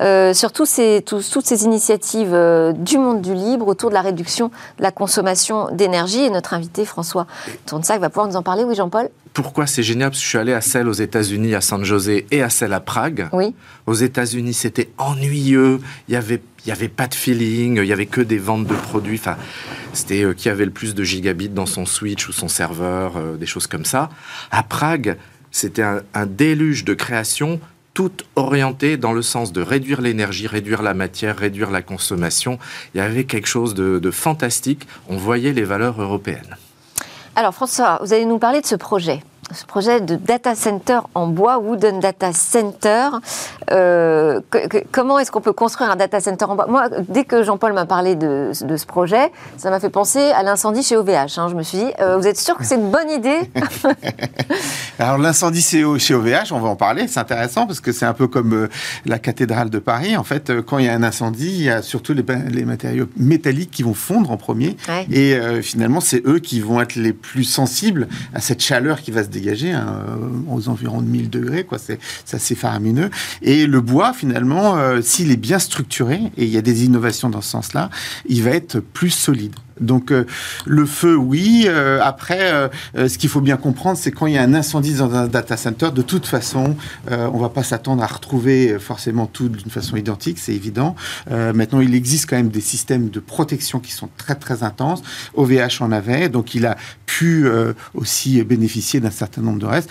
euh, 0.00 0.34
sur 0.34 0.50
ces, 0.66 1.04
toutes 1.04 1.46
ces 1.46 1.64
initiatives 1.64 2.34
euh, 2.34 2.72
du 2.72 2.98
monde 2.98 3.20
du 3.20 3.34
libre 3.34 3.68
autour 3.68 3.90
de 3.90 3.94
la 3.94 4.00
réduction 4.00 4.48
de 4.78 4.82
la 4.82 4.90
consommation 4.90 5.68
d'énergie. 5.72 6.20
Et 6.20 6.30
notre 6.30 6.54
invité 6.54 6.84
François 6.84 7.26
Tournesac 7.66 8.00
va 8.00 8.08
pouvoir 8.08 8.28
nous 8.28 8.36
en 8.36 8.42
parler. 8.42 8.64
Oui, 8.64 8.74
Jean-Paul? 8.74 9.08
Pourquoi 9.32 9.66
c'est 9.66 9.82
génial? 9.82 10.10
Parce 10.10 10.18
que 10.18 10.24
je 10.24 10.28
suis 10.28 10.38
allé 10.38 10.52
à 10.52 10.60
celle 10.60 10.88
aux 10.88 10.92
États-Unis, 10.92 11.54
à 11.54 11.60
San 11.60 11.84
José, 11.84 12.26
et 12.32 12.42
à 12.42 12.50
celle 12.50 12.72
à 12.72 12.80
Prague. 12.80 13.28
Oui. 13.32 13.54
Aux 13.86 13.94
États-Unis, 13.94 14.54
c'était 14.54 14.90
ennuyeux. 14.98 15.80
Il 16.08 16.14
y 16.14 16.16
avait 16.16 16.42
il 16.66 16.68
n'y 16.68 16.72
avait 16.72 16.88
pas 16.88 17.06
de 17.06 17.14
feeling, 17.14 17.76
il 17.76 17.84
n'y 17.84 17.92
avait 17.92 18.04
que 18.04 18.20
des 18.20 18.36
ventes 18.36 18.66
de 18.66 18.74
produits. 18.74 19.18
Enfin, 19.18 19.36
c'était 19.94 20.24
euh, 20.24 20.34
qui 20.34 20.50
avait 20.50 20.66
le 20.66 20.70
plus 20.70 20.94
de 20.94 21.02
gigabits 21.02 21.48
dans 21.48 21.64
son 21.64 21.86
switch 21.86 22.28
ou 22.28 22.32
son 22.32 22.48
serveur, 22.48 23.12
des 23.38 23.46
choses 23.46 23.66
comme 23.66 23.86
ça. 23.86 24.10
À 24.50 24.62
Prague, 24.62 25.16
c'était 25.50 25.82
un, 25.82 26.26
déluge 26.26 26.84
de 26.84 26.94
création 26.94 27.60
toute 27.92 28.24
orientée 28.36 28.96
dans 28.96 29.12
le 29.12 29.22
sens 29.22 29.52
de 29.52 29.60
réduire 29.60 30.00
l'énergie, 30.00 30.46
réduire 30.46 30.82
la 30.82 30.94
matière, 30.94 31.36
réduire 31.36 31.70
la 31.70 31.82
consommation. 31.82 32.58
Il 32.94 32.98
y 32.98 33.00
avait 33.00 33.24
quelque 33.24 33.48
chose 33.48 33.74
de 33.74 34.10
fantastique. 34.10 34.86
On 35.08 35.16
voyait 35.16 35.52
les 35.52 35.64
valeurs 35.64 36.00
européennes. 36.00 36.56
Alors 37.36 37.54
François, 37.54 37.98
vous 38.02 38.12
allez 38.12 38.24
nous 38.24 38.38
parler 38.38 38.60
de 38.60 38.66
ce 38.66 38.74
projet 38.74 39.22
ce 39.52 39.64
projet 39.64 40.00
de 40.00 40.16
data 40.16 40.54
center 40.54 41.00
en 41.14 41.26
bois, 41.26 41.58
Wooden 41.58 42.00
Data 42.00 42.32
Center. 42.32 43.08
Euh, 43.70 44.40
comment 44.92 45.18
est-ce 45.18 45.30
qu'on 45.30 45.40
peut 45.40 45.52
construire 45.52 45.90
un 45.90 45.96
data 45.96 46.20
center 46.20 46.44
en 46.44 46.54
bois? 46.54 46.66
Moi, 46.68 46.88
dès 47.08 47.24
que 47.24 47.42
Jean-Paul 47.42 47.72
m'a 47.72 47.86
parlé 47.86 48.14
de, 48.14 48.52
ce 48.52 48.86
projet, 48.86 49.32
ça 49.56 49.70
m'a 49.70 49.80
fait 49.80 49.90
penser 49.90 50.20
à 50.20 50.42
l'incendie 50.42 50.82
chez 50.82 50.96
OVH. 50.96 51.38
Hein. 51.38 51.48
Je 51.50 51.54
me 51.54 51.62
suis 51.62 51.78
dit, 51.78 51.90
euh, 52.00 52.16
vous 52.16 52.26
êtes 52.26 52.38
sûr 52.38 52.56
que 52.56 52.64
c'est 52.64 52.76
une 52.76 52.90
bonne 52.90 53.10
idée? 53.10 53.40
Alors 54.98 55.18
l'incendie 55.18 55.62
chez 55.62 55.84
OVH, 55.84 56.52
on 56.52 56.60
va 56.60 56.68
en 56.68 56.76
parler, 56.76 57.08
c'est 57.08 57.20
intéressant 57.20 57.66
parce 57.66 57.80
que 57.80 57.92
c'est 57.92 58.06
un 58.06 58.14
peu 58.14 58.28
comme 58.28 58.52
euh, 58.52 58.68
la 59.04 59.18
cathédrale 59.18 59.70
de 59.70 59.78
Paris. 59.78 60.16
En 60.16 60.24
fait, 60.24 60.60
quand 60.62 60.78
il 60.78 60.86
y 60.86 60.88
a 60.88 60.94
un 60.94 61.02
incendie, 61.02 61.50
il 61.50 61.62
y 61.62 61.70
a 61.70 61.82
surtout 61.82 62.14
les, 62.14 62.64
matériaux 62.64 63.06
métalliques 63.16 63.70
qui 63.70 63.82
vont 63.82 63.94
fondre 63.94 64.30
en 64.30 64.36
premier. 64.36 64.76
Et 65.10 65.38
finalement, 65.62 66.00
c'est 66.00 66.24
eux 66.26 66.38
qui 66.38 66.60
vont 66.60 66.80
être 66.80 66.94
les 66.94 67.12
plus 67.12 67.44
sensibles 67.44 68.08
à 68.34 68.40
cette 68.40 68.60
chaleur 68.60 69.00
qui 69.00 69.10
va 69.10 69.24
se 69.24 69.28
dégager 69.30 69.40
dégagé 69.40 69.72
hein, 69.72 70.04
aux 70.48 70.68
environs 70.68 71.00
de 71.00 71.06
1000 71.06 71.30
degrés, 71.30 71.64
quoi. 71.64 71.78
C'est 71.78 71.98
assez 72.32 72.54
faramineux. 72.54 73.10
Et 73.42 73.66
le 73.66 73.80
bois, 73.80 74.12
finalement, 74.12 74.76
euh, 74.76 75.00
s'il 75.02 75.30
est 75.30 75.36
bien 75.36 75.58
structuré, 75.58 76.20
et 76.36 76.44
il 76.44 76.50
y 76.50 76.58
a 76.58 76.62
des 76.62 76.84
innovations 76.84 77.30
dans 77.30 77.40
ce 77.40 77.50
sens-là, 77.50 77.90
il 78.28 78.42
va 78.42 78.50
être 78.50 78.80
plus 78.80 79.10
solide. 79.10 79.54
Donc 79.80 80.12
euh, 80.12 80.26
le 80.66 80.86
feu, 80.86 81.16
oui. 81.16 81.64
Euh, 81.66 82.00
après, 82.02 82.52
euh, 82.52 83.08
ce 83.08 83.18
qu'il 83.18 83.28
faut 83.28 83.40
bien 83.40 83.56
comprendre, 83.56 83.98
c'est 83.98 84.12
quand 84.12 84.26
il 84.26 84.34
y 84.34 84.38
a 84.38 84.42
un 84.42 84.54
incendie 84.54 84.94
dans 84.94 85.14
un 85.14 85.26
data 85.26 85.56
center, 85.56 85.90
de 85.94 86.02
toute 86.02 86.26
façon, 86.26 86.76
on 87.08 87.38
va 87.38 87.48
pas 87.48 87.62
s'attendre 87.62 88.02
à 88.02 88.06
retrouver 88.06 88.78
forcément 88.78 89.26
tout 89.26 89.48
d'une 89.48 89.70
façon 89.70 89.96
identique, 89.96 90.38
c'est 90.38 90.54
évident. 90.54 90.94
maintenant, 91.30 91.80
il 91.80 91.94
existe 91.94 92.28
quand 92.28 92.36
même 92.36 92.48
des 92.48 92.60
systèmes 92.60 93.08
de 93.08 93.20
protection 93.20 93.80
qui 93.80 93.92
sont 93.92 94.08
très 94.16 94.34
très 94.34 94.62
intenses. 94.62 95.02
OVH 95.34 95.80
en 95.80 95.92
avait, 95.92 96.28
donc 96.28 96.54
il 96.54 96.66
a 96.66 96.76
pu 97.06 97.48
aussi 97.94 98.42
bénéficier 98.42 99.00
d'un 99.00 99.10
certain 99.10 99.42
nombre 99.42 99.58
de 99.58 99.66
restes. 99.66 99.90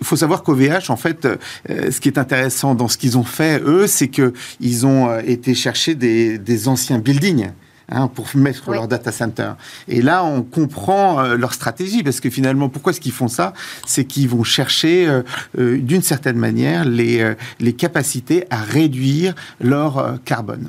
Il 0.00 0.06
faut 0.06 0.16
savoir 0.16 0.42
qu'OVH, 0.42 0.90
en 0.90 0.96
fait, 0.96 1.26
ce 1.68 2.00
qui 2.00 2.08
est 2.08 2.18
intéressant 2.18 2.74
dans 2.74 2.88
ce 2.88 2.98
qu'ils 2.98 3.18
ont 3.18 3.24
fait, 3.24 3.60
eux, 3.62 3.86
c'est 3.86 4.08
que 4.08 4.32
ils 4.60 4.86
ont 4.86 5.18
été 5.18 5.54
chercher 5.54 5.94
des, 5.94 6.38
des 6.38 6.68
anciens 6.68 6.98
buildings. 6.98 7.50
Hein, 7.92 8.06
pour 8.06 8.28
mettre 8.36 8.70
leur 8.70 8.86
data 8.86 9.10
center. 9.10 9.50
Et 9.88 10.00
là, 10.00 10.22
on 10.22 10.42
comprend 10.42 11.18
euh, 11.18 11.34
leur 11.36 11.52
stratégie, 11.52 12.04
parce 12.04 12.20
que 12.20 12.30
finalement, 12.30 12.68
pourquoi 12.68 12.92
est-ce 12.92 13.00
qu'ils 13.00 13.10
font 13.10 13.26
ça? 13.26 13.52
C'est 13.84 14.04
qu'ils 14.04 14.28
vont 14.28 14.44
chercher, 14.44 15.08
euh, 15.08 15.22
euh, 15.58 15.76
d'une 15.76 16.02
certaine 16.02 16.36
manière, 16.36 16.84
les, 16.84 17.34
les 17.58 17.72
capacités 17.72 18.46
à 18.50 18.58
réduire 18.58 19.34
leur 19.60 20.18
carbone. 20.24 20.68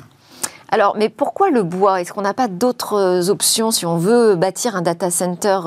Alors, 0.72 0.96
mais 0.98 1.10
pourquoi 1.10 1.50
le 1.50 1.62
bois? 1.62 2.00
Est-ce 2.00 2.12
qu'on 2.12 2.22
n'a 2.22 2.34
pas 2.34 2.48
d'autres 2.48 3.30
options 3.30 3.70
si 3.70 3.86
on 3.86 3.98
veut 3.98 4.34
bâtir 4.34 4.74
un 4.74 4.82
data 4.82 5.08
center 5.10 5.60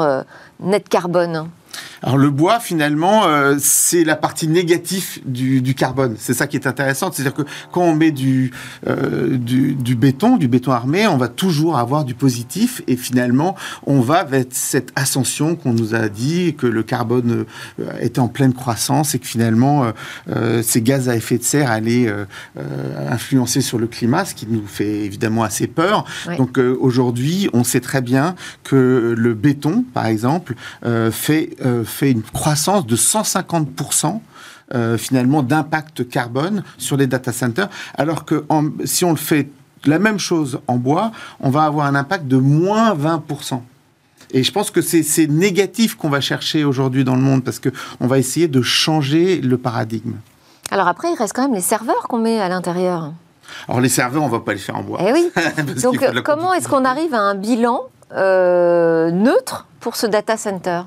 net 0.59 0.89
carbone? 0.89 1.47
Alors 2.05 2.19
le 2.19 2.29
bois, 2.29 2.59
finalement, 2.59 3.25
euh, 3.25 3.55
c'est 3.57 4.03
la 4.03 4.15
partie 4.15 4.47
négative 4.47 5.21
du, 5.25 5.63
du 5.63 5.73
carbone. 5.73 6.15
C'est 6.19 6.35
ça 6.35 6.45
qui 6.45 6.55
est 6.55 6.67
intéressant. 6.67 7.11
C'est-à-dire 7.11 7.33
que 7.33 7.41
quand 7.71 7.81
on 7.81 7.95
met 7.95 8.11
du, 8.11 8.51
euh, 8.85 9.35
du, 9.37 9.73
du, 9.73 9.95
béton, 9.95 10.37
du 10.37 10.47
béton 10.47 10.71
armé, 10.71 11.07
on 11.07 11.17
va 11.17 11.29
toujours 11.29 11.79
avoir 11.79 12.05
du 12.05 12.13
positif 12.13 12.83
et 12.85 12.95
finalement, 12.95 13.55
on 13.87 14.01
va 14.01 14.23
vers 14.23 14.45
cette 14.51 14.91
ascension 14.95 15.55
qu'on 15.55 15.73
nous 15.73 15.95
a 15.95 16.07
dit, 16.07 16.53
que 16.55 16.67
le 16.67 16.83
carbone 16.83 17.45
euh, 17.79 17.91
était 17.99 18.19
en 18.19 18.27
pleine 18.27 18.53
croissance 18.53 19.15
et 19.15 19.19
que 19.19 19.25
finalement, 19.25 19.91
euh, 20.29 20.61
ces 20.61 20.83
gaz 20.83 21.09
à 21.09 21.15
effet 21.15 21.39
de 21.39 21.43
serre 21.43 21.71
allaient 21.71 22.13
influencer 23.09 23.61
sur 23.61 23.79
le 23.79 23.87
climat, 23.87 24.25
ce 24.25 24.35
qui 24.35 24.45
nous 24.47 24.67
fait 24.67 24.99
évidemment 25.05 25.43
assez 25.43 25.65
peur. 25.65 26.05
Donc 26.37 26.59
aujourd'hui, 26.59 27.49
on 27.53 27.63
sait 27.63 27.79
très 27.79 28.01
bien 28.01 28.35
que 28.63 29.15
le 29.17 29.33
béton, 29.33 29.83
par 29.93 30.05
exemple, 30.05 30.53
fait 31.11 31.55
fait 31.95 32.11
une 32.11 32.21
croissance 32.21 32.85
de 32.85 32.95
150%. 32.95 34.19
Euh, 34.73 34.97
finalement 34.97 35.43
d'impact 35.43 36.09
carbone 36.09 36.63
sur 36.79 36.97
les 36.97 37.05
data 37.05 37.31
centers, 37.31 37.69
alors 37.99 38.25
que 38.25 38.45
en, 38.49 38.63
si 38.83 39.05
on 39.05 39.11
le 39.11 39.15
fait 39.15 39.47
la 39.85 39.99
même 39.99 40.17
chose 40.17 40.59
en 40.65 40.77
bois, 40.77 41.11
on 41.39 41.51
va 41.51 41.65
avoir 41.65 41.85
un 41.85 41.93
impact 41.93 42.27
de 42.27 42.37
moins 42.37 42.95
20%. 42.95 43.61
Et 44.31 44.43
je 44.43 44.51
pense 44.51 44.71
que 44.71 44.81
c'est 44.81 45.27
négatif 45.27 45.93
qu'on 45.93 46.09
va 46.09 46.19
chercher 46.19 46.63
aujourd'hui 46.63 47.03
dans 47.03 47.15
le 47.15 47.21
monde 47.21 47.43
parce 47.43 47.59
qu'on 47.59 48.07
va 48.07 48.17
essayer 48.17 48.47
de 48.47 48.63
changer 48.63 49.39
le 49.39 49.57
paradigme. 49.59 50.15
Alors 50.71 50.87
après, 50.87 51.11
il 51.11 51.15
reste 51.15 51.33
quand 51.33 51.43
même 51.43 51.53
les 51.53 51.61
serveurs 51.61 52.07
qu'on 52.07 52.17
met 52.17 52.39
à 52.39 52.49
l'intérieur. 52.49 53.13
Alors 53.67 53.81
les 53.81 53.89
serveurs, 53.89 54.23
on 54.23 54.27
ne 54.27 54.31
va 54.31 54.39
pas 54.39 54.53
les 54.53 54.59
faire 54.59 54.77
en 54.77 54.81
bois. 54.81 54.99
Eh 55.05 55.13
oui. 55.13 55.31
Donc 55.83 56.03
comment 56.23 56.53
est-ce 56.53 56.67
qu'on 56.67 56.85
arrive 56.85 57.13
à 57.13 57.19
un 57.19 57.35
bilan 57.35 57.83
euh, 58.13 59.11
neutre 59.11 59.67
pour 59.79 59.95
ce 59.95 60.07
data 60.07 60.37
center? 60.37 60.81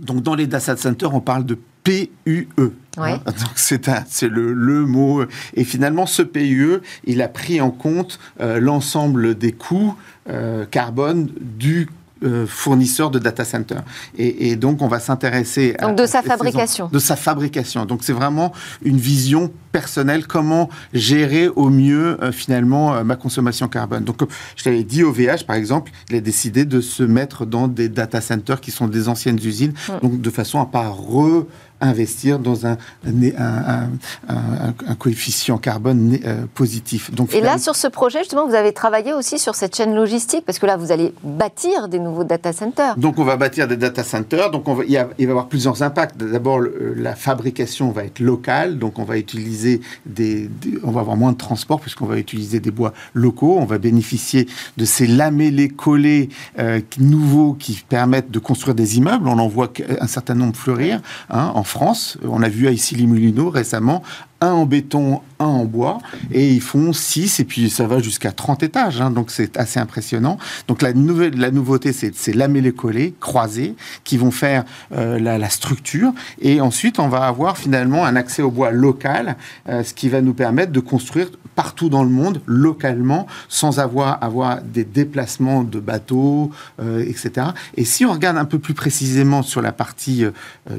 Donc 0.00 0.22
dans 0.22 0.34
les 0.34 0.46
data 0.46 0.76
centers, 0.76 1.14
on 1.14 1.20
parle 1.20 1.44
de 1.44 1.58
PUE. 1.84 2.48
Ouais. 2.56 2.72
Hein, 2.96 3.20
donc 3.26 3.52
c'est 3.54 4.28
le, 4.28 4.52
le, 4.52 4.84
mot. 4.84 5.24
Et 5.54 5.64
finalement, 5.64 6.06
ce 6.06 6.22
PUE, 6.22 6.80
il 7.04 7.22
a 7.22 7.28
pris 7.28 7.60
en 7.60 7.70
compte 7.70 8.18
euh, 8.40 8.60
l'ensemble 8.60 9.36
des 9.36 9.52
coûts 9.52 9.94
euh, 10.28 10.66
carbone 10.66 11.30
du 11.40 11.88
euh, 12.24 12.46
fournisseur 12.46 13.10
de 13.10 13.18
data 13.18 13.44
center. 13.44 13.76
Et, 14.16 14.48
et 14.50 14.56
donc, 14.56 14.82
on 14.82 14.88
va 14.88 15.00
s'intéresser 15.00 15.74
à... 15.78 15.92
de 15.92 16.06
sa 16.06 16.22
fabrication. 16.22 16.88
De 16.92 16.98
sa 16.98 17.16
fabrication. 17.16 17.86
Donc, 17.86 18.00
c'est 18.02 18.12
vraiment 18.12 18.52
une 18.82 18.98
vision 18.98 19.50
personnelle, 19.72 20.26
comment 20.26 20.68
gérer 20.92 21.48
au 21.48 21.68
mieux, 21.68 22.22
euh, 22.22 22.32
finalement, 22.32 22.94
euh, 22.94 23.04
ma 23.04 23.16
consommation 23.16 23.68
carbone. 23.68 24.04
Donc, 24.04 24.22
je 24.56 24.64
t'avais 24.64 24.82
dit, 24.82 25.02
OVH, 25.02 25.44
par 25.46 25.56
exemple, 25.56 25.92
il 26.10 26.16
a 26.16 26.20
décidé 26.20 26.64
de 26.64 26.80
se 26.80 27.02
mettre 27.02 27.46
dans 27.46 27.68
des 27.68 27.88
data 27.88 28.20
centers 28.20 28.60
qui 28.60 28.70
sont 28.70 28.88
des 28.88 29.08
anciennes 29.08 29.38
usines, 29.42 29.72
mm. 29.88 29.92
donc 30.02 30.20
de 30.20 30.30
façon 30.30 30.60
à 30.60 30.66
pas 30.66 30.88
re 30.88 31.46
investir 31.80 32.38
dans 32.38 32.66
un, 32.66 32.76
un, 33.06 33.88
un, 34.28 34.74
un 34.86 34.94
coefficient 34.94 35.58
carbone 35.58 36.18
euh, 36.24 36.44
positif. 36.54 37.12
Donc, 37.12 37.34
Et 37.34 37.40
là, 37.40 37.58
sur 37.58 37.76
ce 37.76 37.86
projet, 37.86 38.20
justement, 38.20 38.46
vous 38.46 38.54
avez 38.54 38.72
travaillé 38.72 39.12
aussi 39.12 39.38
sur 39.38 39.54
cette 39.54 39.76
chaîne 39.76 39.94
logistique, 39.94 40.44
parce 40.44 40.58
que 40.58 40.66
là, 40.66 40.76
vous 40.76 40.92
allez 40.92 41.14
bâtir 41.22 41.88
des 41.88 41.98
nouveaux 41.98 42.24
data 42.24 42.52
centers. 42.52 42.96
Donc, 42.96 43.18
on 43.18 43.24
va 43.24 43.36
bâtir 43.36 43.68
des 43.68 43.76
data 43.76 44.02
centers. 44.02 44.50
Donc, 44.50 44.68
on 44.68 44.74
va, 44.74 44.84
il, 44.84 44.90
y 44.90 44.96
a, 44.96 45.08
il 45.18 45.26
va 45.26 45.30
y 45.30 45.32
avoir 45.32 45.48
plusieurs 45.48 45.82
impacts. 45.82 46.16
D'abord, 46.16 46.60
la 46.96 47.14
fabrication 47.14 47.90
va 47.90 48.04
être 48.04 48.20
locale. 48.20 48.78
Donc, 48.78 48.98
on 48.98 49.04
va 49.04 49.18
utiliser 49.18 49.80
des, 50.06 50.48
des 50.48 50.78
on 50.82 50.90
va 50.90 51.00
avoir 51.00 51.16
moins 51.16 51.32
de 51.32 51.38
transport, 51.38 51.80
puisqu'on 51.80 52.06
va 52.06 52.18
utiliser 52.18 52.60
des 52.60 52.70
bois 52.70 52.92
locaux. 53.14 53.56
On 53.58 53.64
va 53.66 53.78
bénéficier 53.78 54.48
de 54.76 54.84
ces 54.84 55.06
lamellés 55.06 55.68
collés 55.68 56.28
euh, 56.58 56.80
nouveaux 56.98 57.54
qui 57.54 57.80
permettent 57.88 58.30
de 58.30 58.38
construire 58.38 58.74
des 58.74 58.98
immeubles. 58.98 59.28
On 59.28 59.38
en 59.38 59.48
voit 59.48 59.72
un 60.00 60.06
certain 60.06 60.34
nombre 60.34 60.56
fleurir 60.56 61.00
hein, 61.30 61.52
en 61.54 61.62
France. 61.68 62.18
On 62.22 62.42
a 62.42 62.48
vu 62.48 62.66
à 62.68 62.72
Issy-les-Moulineaux 62.72 63.50
récemment 63.50 64.02
un 64.40 64.52
en 64.52 64.66
béton, 64.66 65.20
un 65.40 65.46
en 65.46 65.64
bois, 65.64 65.98
et 66.32 66.48
ils 66.52 66.60
font 66.60 66.92
6, 66.92 67.40
et 67.40 67.44
puis 67.44 67.70
ça 67.70 67.86
va 67.86 67.98
jusqu'à 67.98 68.30
30 68.30 68.62
étages, 68.62 69.00
hein, 69.00 69.10
donc 69.10 69.30
c'est 69.30 69.56
assez 69.56 69.80
impressionnant. 69.80 70.38
Donc 70.68 70.82
la, 70.82 70.92
nouvelle, 70.92 71.36
la 71.36 71.50
nouveauté, 71.50 71.92
c'est 71.92 72.34
lamellé 72.34 72.72
collé, 72.72 73.14
croisés, 73.18 73.74
qui 74.04 74.16
vont 74.16 74.30
faire 74.30 74.64
euh, 74.92 75.18
la, 75.18 75.48
structure, 75.50 76.12
et 76.40 76.60
ensuite 76.60 76.98
on 77.00 77.08
va 77.08 77.26
avoir 77.26 77.58
finalement 77.58 78.04
un 78.04 78.14
accès 78.14 78.42
au 78.42 78.50
bois 78.50 78.70
local, 78.70 79.36
euh, 79.68 79.82
ce 79.82 79.92
qui 79.92 80.08
va 80.08 80.20
nous 80.20 80.34
permettre 80.34 80.70
de 80.70 80.80
construire 80.80 81.30
partout 81.56 81.88
dans 81.88 82.04
le 82.04 82.10
monde, 82.10 82.40
localement, 82.46 83.26
sans 83.48 83.80
avoir, 83.80 84.22
avoir 84.22 84.62
des 84.62 84.84
déplacements 84.84 85.64
de 85.64 85.80
bateaux, 85.80 86.52
euh, 86.80 87.04
etc. 87.04 87.48
Et 87.76 87.84
si 87.84 88.04
on 88.04 88.12
regarde 88.12 88.36
un 88.36 88.44
peu 88.44 88.60
plus 88.60 88.74
précisément 88.74 89.42
sur 89.42 89.62
la 89.62 89.72
partie 89.72 90.24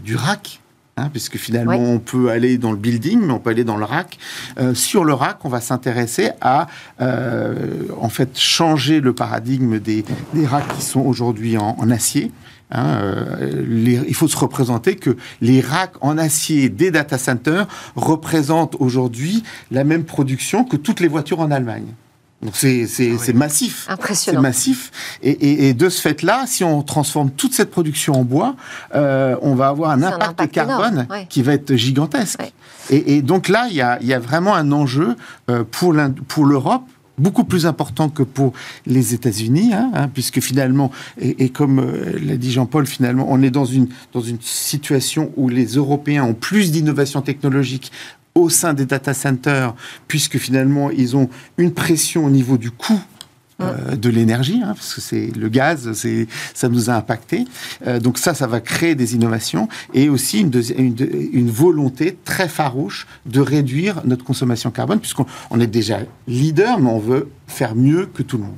du 0.04 0.16
rack, 0.16 0.62
Hein, 1.00 1.10
puisque 1.12 1.38
finalement 1.38 1.80
on 1.80 2.00
peut 2.00 2.30
aller 2.30 2.58
dans 2.58 2.72
le 2.72 2.78
building, 2.78 3.22
mais 3.22 3.32
on 3.32 3.40
peut 3.40 3.52
aller 3.52 3.64
dans 3.64 3.78
le 3.78 3.86
rack. 3.86 4.18
Euh, 4.60 4.74
sur 4.74 5.06
le 5.06 5.14
rack, 5.14 5.46
on 5.46 5.50
va 5.50 5.62
s'intéresser 5.62 6.32
à 6.42 6.68
euh, 7.00 7.88
en 8.02 8.10
fait 8.10 8.38
changer 8.38 9.00
le 9.00 9.14
paradigme 9.14 9.80
des, 9.80 10.04
des 10.34 10.46
racks 10.46 10.68
qui 10.76 10.82
sont 10.82 11.02
aujourd'hui 11.02 11.58
en, 11.58 11.78
en, 11.80 11.90
acier. 11.90 12.32
Hein, 12.72 13.00
euh, 13.02 13.64
les, 13.66 14.02
il 14.08 14.14
faut 14.14 14.28
se 14.28 14.38
représenter 14.38 14.98
que 14.98 15.16
les 15.42 15.62
racks 15.62 15.96
en 16.02 16.18
acier 16.18 16.68
des 16.68 16.92
data 16.92 17.18
centers 17.18 17.68
représentent 17.96 18.76
aujourd'hui 18.80 19.44
la 19.72 19.86
même 19.86 20.04
production 20.04 20.66
que 20.66 20.76
toutes 20.76 21.00
les 21.00 21.08
voitures 21.08 21.40
en 21.40 21.50
Allemagne. 21.50 21.94
Donc 22.42 22.56
c'est 22.56 22.88
c'est 22.88 23.12
Ah 23.12 23.24
oui. 23.28 23.34
massif. 23.34 23.86
Impressionnant. 23.90 24.40
C'est 24.40 24.48
massif. 24.48 24.92
Et, 25.22 25.32
et, 25.32 25.70
et, 25.70 25.74
de 25.74 25.90
ce 25.90 26.02
fait-là, 26.02 26.46
si 26.48 26.64
on 26.64 26.82
transforme 26.84 27.32
toute 27.32 27.54
cette 27.54 27.70
production 27.70 28.14
en 28.14 28.24
bois, 28.24 28.56
euh, 28.96 29.36
on 29.42 29.56
va 29.56 29.68
avoir 29.68 29.92
un 29.92 30.02
impact, 30.02 30.24
un 30.24 30.30
impact, 30.30 30.54
carbone 30.54 31.08
ouais. 31.10 31.26
qui 31.28 31.42
va 31.42 31.54
être 31.54 31.76
gigantesque. 31.76 32.40
Ouais. 32.40 32.54
Et, 32.92 33.18
et, 33.18 33.22
donc 33.22 33.50
là, 33.50 33.68
il 33.70 33.76
y 33.76 33.82
a, 33.82 34.02
y 34.02 34.14
a, 34.14 34.20
vraiment 34.20 34.56
un 34.56 34.72
enjeu 34.72 35.16
euh, 35.50 35.64
pour 35.70 35.94
l'Europe 35.94 36.84
beaucoup 37.20 37.44
plus 37.44 37.66
important 37.66 38.10
que 38.10 38.24
pour 38.24 38.54
les 38.86 39.14
États-Unis, 39.14 39.74
hein, 39.74 39.92
hein, 39.94 40.08
puisque 40.08 40.40
finalement, 40.40 40.90
et, 41.20 41.44
et 41.44 41.50
comme 41.50 41.80
euh, 41.80 42.18
l'a 42.24 42.38
dit 42.38 42.52
Jean-Paul, 42.52 42.88
finalement, 42.88 43.28
on 43.30 43.42
est 43.42 43.52
dans 43.52 43.66
une, 43.66 43.90
dans 44.14 44.22
une 44.22 44.40
situation 44.42 45.32
où 45.36 45.50
les 45.50 45.66
Européens 45.76 46.24
ont 46.24 46.34
plus 46.34 46.72
d'innovation 46.72 47.22
technologique 47.22 47.92
au 48.40 48.50
sein 48.50 48.74
des 48.74 48.86
data 48.86 49.14
centers, 49.14 49.74
puisque 50.08 50.38
finalement, 50.38 50.90
ils 50.90 51.16
ont 51.16 51.30
une 51.58 51.74
pression 51.74 52.26
au 52.26 52.30
niveau 52.30 52.58
du 52.58 52.72
coût 52.72 53.02
euh, 53.62 53.98
de 53.98 54.10
l'énergie, 54.10 54.62
hein, 54.64 54.74
parce 54.74 54.94
que 54.94 55.02
c'est 55.02 55.36
le 55.36 55.50
gaz, 55.50 55.92
c'est 55.92 56.28
ça 56.54 56.70
nous 56.70 56.90
a 56.90 56.94
impacté. 56.94 57.44
Euh, 57.88 58.00
donc 58.00 58.18
ça, 58.18 58.34
ça 58.34 58.48
va 58.48 58.62
créer 58.62 58.96
des 58.96 59.16
innovations 59.16 59.68
et 59.94 60.08
aussi 60.08 60.40
une, 60.40 60.52
une, 60.78 60.96
une, 61.34 61.50
volonté 61.50 62.18
très 62.24 62.48
farouche 62.48 63.06
de 63.26 63.42
réduire 63.42 64.02
notre 64.06 64.24
consommation 64.24 64.72
carbone, 64.72 65.00
puisqu'on 65.00 65.26
on 65.50 65.60
est 65.60 65.68
déjà 65.68 66.00
leader, 66.26 66.80
mais 66.80 66.90
on 66.90 67.00
veut 67.00 67.28
faire 67.48 67.76
mieux 67.76 68.06
que 68.06 68.24
tout 68.24 68.38
le 68.38 68.44
monde. 68.44 68.58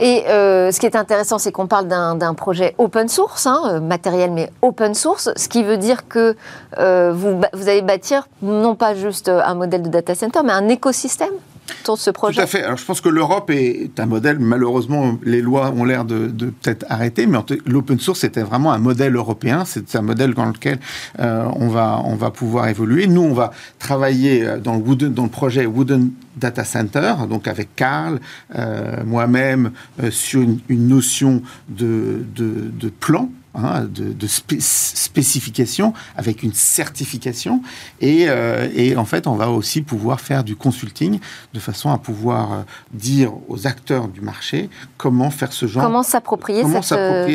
Et 0.00 0.26
euh, 0.28 0.72
ce 0.72 0.80
qui 0.80 0.86
est 0.86 0.96
intéressant, 0.96 1.38
c'est 1.38 1.52
qu'on 1.52 1.66
parle 1.66 1.86
d'un 1.86 2.34
projet 2.34 2.74
open 2.78 3.08
source, 3.08 3.46
hein, 3.46 3.80
matériel 3.80 4.30
mais 4.30 4.50
open 4.62 4.94
source, 4.94 5.28
ce 5.36 5.48
qui 5.48 5.62
veut 5.62 5.76
dire 5.76 6.08
que 6.08 6.36
euh, 6.78 7.12
vous, 7.14 7.40
vous 7.52 7.68
allez 7.68 7.82
bâtir 7.82 8.26
non 8.40 8.74
pas 8.74 8.94
juste 8.94 9.28
un 9.28 9.54
modèle 9.54 9.82
de 9.82 9.90
data 9.90 10.14
center, 10.14 10.40
mais 10.42 10.52
un 10.52 10.68
écosystème 10.68 11.34
autour 11.82 11.98
ce 11.98 12.10
projet 12.10 12.36
Tout 12.36 12.42
à 12.42 12.46
fait. 12.46 12.62
Alors, 12.62 12.76
je 12.76 12.84
pense 12.84 13.00
que 13.00 13.08
l'Europe 13.08 13.50
est 13.50 13.98
un 13.98 14.06
modèle, 14.06 14.38
malheureusement, 14.38 15.18
les 15.22 15.40
lois 15.40 15.70
ont 15.70 15.84
l'air 15.84 16.04
de, 16.04 16.28
peut-être 16.28 16.84
arrêter, 16.88 17.26
mais 17.26 17.38
l'open 17.66 17.98
source 17.98 18.20
c'était 18.20 18.42
vraiment 18.42 18.72
un 18.72 18.78
modèle 18.78 19.16
européen. 19.16 19.64
C'est 19.64 19.96
un 19.96 20.02
modèle 20.02 20.34
dans 20.34 20.46
lequel 20.46 20.78
euh, 21.18 21.48
on, 21.56 21.68
va, 21.68 22.02
on 22.04 22.16
va 22.16 22.30
pouvoir 22.30 22.68
évoluer. 22.68 23.06
Nous, 23.06 23.22
on 23.22 23.34
va 23.34 23.52
travailler 23.78 24.46
dans 24.62 24.74
le, 24.74 24.82
Wooden, 24.82 25.12
dans 25.12 25.24
le 25.24 25.30
projet 25.30 25.66
Wooden 25.66 26.10
Data 26.36 26.64
Center, 26.64 27.14
donc 27.28 27.48
avec 27.48 27.74
Karl, 27.76 28.20
euh, 28.54 29.04
moi-même, 29.04 29.72
euh, 30.02 30.10
sur 30.10 30.40
une, 30.40 30.60
notion 30.68 31.42
de, 31.68 32.24
de 32.34 32.88
plan 32.88 33.30
Hein, 33.52 33.88
de, 33.92 34.12
de 34.12 34.26
spé 34.28 34.58
spécification 34.60 35.92
avec 36.16 36.44
une 36.44 36.52
certification. 36.52 37.62
Et, 38.00 38.26
euh, 38.28 38.68
et, 38.76 38.94
en 38.94 39.04
fait 39.04 39.26
on 39.26 39.34
va 39.34 39.50
aussi 39.50 39.82
pouvoir 39.82 40.20
faire 40.20 40.44
du 40.44 40.54
consulting 40.54 41.18
de 41.52 41.58
façon 41.58 41.90
à 41.90 41.98
pouvoir 41.98 42.52
euh, 42.52 42.62
dire 42.92 43.32
aux 43.48 43.66
acteurs 43.66 44.06
du 44.06 44.20
marché 44.20 44.70
comment 44.98 45.30
faire 45.30 45.52
ce 45.52 45.66
genre 45.66 45.82
comment 45.82 46.04
s'approprier 46.04 46.62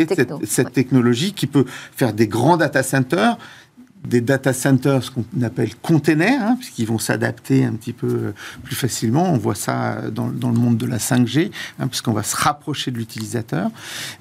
cette, 0.08 0.16
cette, 0.16 0.46
cette, 0.46 0.72
technologie 0.72 1.34
qui 1.34 1.48
peut 1.48 1.66
faire 1.68 2.14
des 2.14 2.30
grands 2.30 2.56
data 2.56 2.82
centers 2.82 3.38
des 4.08 4.22
data 4.22 4.54
centers, 4.54 5.04
ce 5.04 5.12
qu'on 5.12 5.26
appelle 5.44 5.76
containers, 5.82 6.42
hein, 6.42 6.56
puisqu'ils 6.60 6.88
vont 6.88 7.00
s'adapter 7.00 7.66
un 7.66 7.74
petit 7.74 7.94
peu 7.94 8.34
plus 8.64 8.76
facilement. 8.76 9.32
On 9.32 9.38
voit 9.38 9.56
ça 9.56 10.10
dans, 10.12 10.28
dans 10.28 10.50
le 10.50 10.58
monde 10.58 10.78
de 10.78 10.86
la 10.86 10.98
5G, 10.98 11.52
hein, 11.80 11.88
puisqu'on 11.88 12.14
va 12.14 12.24
se 12.24 12.36
rapprocher 12.36 12.92
de 12.92 12.98
l'utilisateur. 12.98 13.70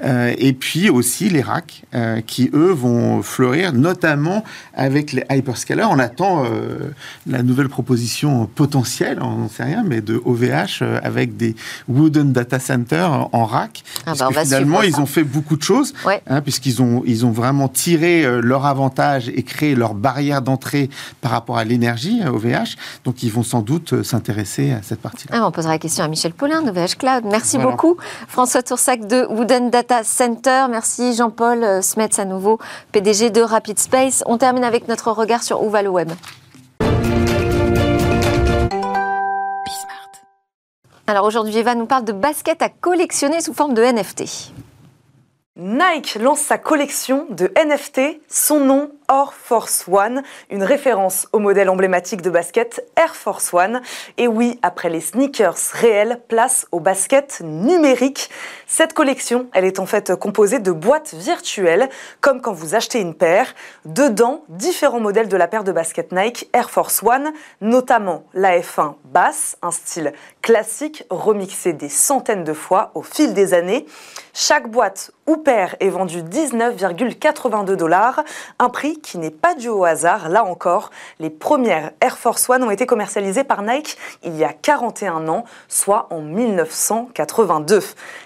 Euh, 0.02 0.34
et 0.38 0.52
puis 0.52 0.90
aussi 0.90 1.28
les 1.28 1.42
racks, 1.42 1.84
euh, 1.94 2.20
qui 2.20 2.50
eux 2.54 2.72
vont 2.72 3.22
fleurir, 3.22 3.72
notamment 3.72 4.44
avec 4.74 5.12
les 5.12 5.24
hyperscalers. 5.30 5.86
On 5.90 5.98
attend 5.98 6.44
euh, 6.44 6.90
la 7.26 7.42
nouvelle 7.42 7.68
proposition 7.68 8.46
potentielle, 8.46 9.18
on 9.20 9.36
n'en 9.36 9.48
sait 9.48 9.64
rien, 9.64 9.84
mais 9.86 10.00
de 10.00 10.20
OVH 10.24 10.82
euh, 10.82 11.00
avec 11.02 11.36
des 11.36 11.54
wooden 11.88 12.32
data 12.32 12.58
centers 12.58 13.28
en 13.32 13.44
rack. 13.44 13.82
Ah 14.06 14.14
bah 14.18 14.28
finalement, 14.44 14.82
ils 14.82 15.00
ont 15.00 15.06
fait 15.06 15.24
beaucoup 15.24 15.56
de 15.56 15.62
choses, 15.62 15.94
hein, 16.26 16.40
puisqu'ils 16.40 16.82
ont, 16.82 17.02
ils 17.06 17.26
ont 17.26 17.30
vraiment 17.30 17.68
tiré 17.68 18.24
euh, 18.24 18.40
leur 18.40 18.66
avantage 18.66 19.28
et 19.28 19.42
créé 19.42 19.73
leur 19.74 19.94
barrière 19.94 20.42
d'entrée 20.42 20.90
par 21.20 21.30
rapport 21.30 21.58
à 21.58 21.64
l'énergie, 21.64 22.20
OVH. 22.26 22.76
Donc, 23.04 23.22
ils 23.22 23.30
vont 23.30 23.42
sans 23.42 23.62
doute 23.62 24.02
s'intéresser 24.02 24.72
à 24.72 24.82
cette 24.82 25.00
partie-là. 25.00 25.36
Ah, 25.38 25.46
on 25.46 25.50
posera 25.50 25.72
la 25.72 25.78
question 25.78 26.04
à 26.04 26.08
Michel 26.08 26.32
Paulin 26.32 26.62
d'OVH 26.62 26.96
Cloud. 26.98 27.24
Merci 27.24 27.58
beaucoup. 27.58 27.96
François 28.28 28.62
Toursac 28.62 29.06
de 29.06 29.26
Wooden 29.30 29.70
Data 29.70 30.04
Center. 30.04 30.66
Merci 30.70 31.14
Jean-Paul 31.14 31.82
Smets 31.82 32.18
à 32.18 32.24
nouveau, 32.24 32.58
PDG 32.92 33.30
de 33.30 33.40
Rapid 33.40 33.78
Space. 33.78 34.22
On 34.26 34.38
termine 34.38 34.64
avec 34.64 34.88
notre 34.88 35.10
regard 35.10 35.42
sur 35.42 35.62
où 35.62 35.70
va 35.70 35.82
le 35.82 35.90
web. 35.90 36.10
Alors 41.06 41.26
aujourd'hui, 41.26 41.58
Eva 41.58 41.74
nous 41.74 41.84
parle 41.84 42.04
de 42.04 42.12
baskets 42.12 42.62
à 42.62 42.70
collectionner 42.70 43.42
sous 43.42 43.52
forme 43.52 43.74
de 43.74 43.82
NFT. 43.82 44.52
Nike 45.56 46.16
lance 46.16 46.40
sa 46.40 46.56
collection 46.56 47.26
de 47.30 47.52
NFT, 47.56 48.20
son 48.26 48.60
nom 48.60 48.90
Air 49.10 49.32
Force 49.32 49.84
One, 49.90 50.22
une 50.50 50.62
référence 50.62 51.28
au 51.32 51.38
modèle 51.38 51.68
emblématique 51.68 52.22
de 52.22 52.30
basket 52.30 52.84
Air 52.96 53.14
Force 53.14 53.52
One. 53.52 53.82
Et 54.18 54.28
oui, 54.28 54.58
après 54.62 54.88
les 54.88 55.00
sneakers 55.00 55.56
réels, 55.72 56.20
place 56.28 56.66
au 56.72 56.80
basket 56.80 57.40
numérique. 57.44 58.30
Cette 58.66 58.92
collection, 58.92 59.48
elle 59.52 59.64
est 59.64 59.78
en 59.78 59.86
fait 59.86 60.14
composée 60.14 60.58
de 60.58 60.72
boîtes 60.72 61.14
virtuelles, 61.14 61.88
comme 62.20 62.40
quand 62.40 62.52
vous 62.52 62.74
achetez 62.74 63.00
une 63.00 63.14
paire. 63.14 63.54
Dedans, 63.84 64.44
différents 64.48 65.00
modèles 65.00 65.28
de 65.28 65.36
la 65.36 65.48
paire 65.48 65.64
de 65.64 65.72
basket 65.72 66.12
Nike 66.12 66.48
Air 66.52 66.70
Force 66.70 67.02
One, 67.02 67.32
notamment 67.60 68.24
la 68.34 68.58
F1 68.58 68.94
basse, 69.04 69.56
un 69.62 69.70
style 69.70 70.12
classique 70.42 71.04
remixé 71.10 71.72
des 71.72 71.88
centaines 71.88 72.44
de 72.44 72.52
fois 72.52 72.90
au 72.94 73.02
fil 73.02 73.34
des 73.34 73.54
années. 73.54 73.86
Chaque 74.32 74.68
boîte 74.68 75.12
ou 75.26 75.36
paire 75.36 75.76
est 75.80 75.88
vendue 75.88 76.22
19,82 76.22 77.76
dollars, 77.76 78.24
un 78.58 78.68
prix 78.68 78.93
qui 79.02 79.18
n'est 79.18 79.30
pas 79.30 79.54
dû 79.54 79.68
au 79.68 79.84
hasard. 79.84 80.28
Là 80.28 80.44
encore, 80.44 80.90
les 81.18 81.30
premières 81.30 81.92
Air 82.00 82.18
Force 82.18 82.48
One 82.48 82.62
ont 82.62 82.70
été 82.70 82.86
commercialisées 82.86 83.44
par 83.44 83.62
Nike 83.62 83.96
il 84.22 84.36
y 84.36 84.44
a 84.44 84.52
41 84.52 85.28
ans, 85.28 85.44
soit 85.68 86.06
en 86.10 86.20
1982. 86.20 87.80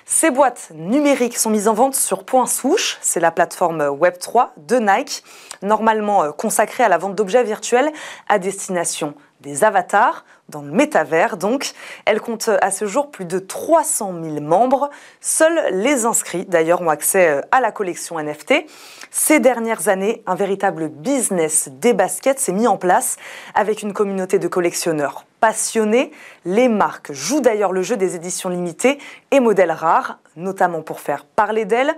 Ces 0.04 0.30
boîtes 0.30 0.70
numériques 0.74 1.38
sont 1.38 1.50
mises 1.50 1.68
en 1.68 1.74
vente 1.74 1.94
sur 1.94 2.24
Point 2.24 2.46
Souche, 2.46 2.98
c'est 3.00 3.20
la 3.20 3.30
plateforme 3.30 3.82
Web3 3.82 4.48
de 4.56 4.76
Nike, 4.76 5.22
normalement 5.62 6.24
euh, 6.24 6.32
consacrée 6.32 6.84
à 6.84 6.88
la 6.88 6.98
vente 6.98 7.14
d'objets 7.14 7.44
virtuels 7.44 7.92
à 8.28 8.38
destination 8.38 9.14
des 9.40 9.64
avatars 9.64 10.24
dans 10.48 10.62
le 10.62 10.70
métavers. 10.70 11.36
Donc, 11.36 11.72
elle 12.04 12.20
compte 12.20 12.48
à 12.60 12.70
ce 12.70 12.86
jour 12.86 13.10
plus 13.10 13.24
de 13.24 13.38
300 13.38 14.14
000 14.22 14.40
membres. 14.40 14.90
Seuls 15.20 15.60
les 15.72 16.06
inscrits, 16.06 16.46
d'ailleurs, 16.46 16.80
ont 16.80 16.88
accès 16.88 17.28
euh, 17.28 17.40
à 17.50 17.60
la 17.60 17.70
collection 17.70 18.18
NFT. 18.18 18.64
Ces 19.10 19.40
dernières 19.40 19.88
années, 19.88 20.22
un 20.26 20.34
véritable 20.34 20.88
business 20.88 21.68
des 21.80 21.92
baskets 21.92 22.38
s'est 22.38 22.52
mis 22.52 22.66
en 22.66 22.76
place 22.76 23.16
avec 23.54 23.82
une 23.82 23.92
communauté 23.92 24.38
de 24.38 24.48
collectionneurs 24.48 25.24
passionnés. 25.40 26.12
Les 26.44 26.68
marques 26.68 27.12
jouent 27.12 27.40
d'ailleurs 27.40 27.72
le 27.72 27.82
jeu 27.82 27.96
des 27.96 28.16
éditions 28.16 28.48
limitées 28.48 28.98
et 29.30 29.40
modèles 29.40 29.70
rares, 29.70 30.18
notamment 30.36 30.82
pour 30.82 31.00
faire 31.00 31.24
parler 31.24 31.64
d'elles. 31.64 31.94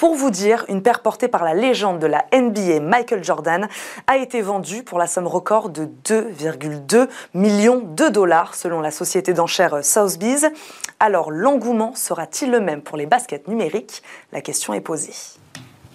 Pour 0.00 0.14
vous 0.14 0.30
dire, 0.30 0.64
une 0.70 0.82
paire 0.82 1.02
portée 1.02 1.28
par 1.28 1.44
la 1.44 1.52
légende 1.52 1.98
de 1.98 2.06
la 2.06 2.24
NBA 2.32 2.80
Michael 2.80 3.22
Jordan 3.22 3.68
a 4.06 4.16
été 4.16 4.40
vendue 4.40 4.82
pour 4.82 4.98
la 4.98 5.06
somme 5.06 5.26
record 5.26 5.68
de 5.68 5.90
2,2 6.06 7.06
millions 7.34 7.82
de 7.84 8.08
dollars 8.08 8.54
selon 8.54 8.80
la 8.80 8.92
société 8.92 9.34
d'enchères 9.34 9.84
Sotheby's. 9.84 10.46
Alors 11.00 11.30
l'engouement 11.30 11.94
sera-t-il 11.94 12.50
le 12.50 12.60
même 12.60 12.80
pour 12.80 12.96
les 12.96 13.04
baskets 13.04 13.46
numériques? 13.46 14.02
La 14.32 14.40
question 14.40 14.72
est 14.72 14.80
posée. 14.80 15.12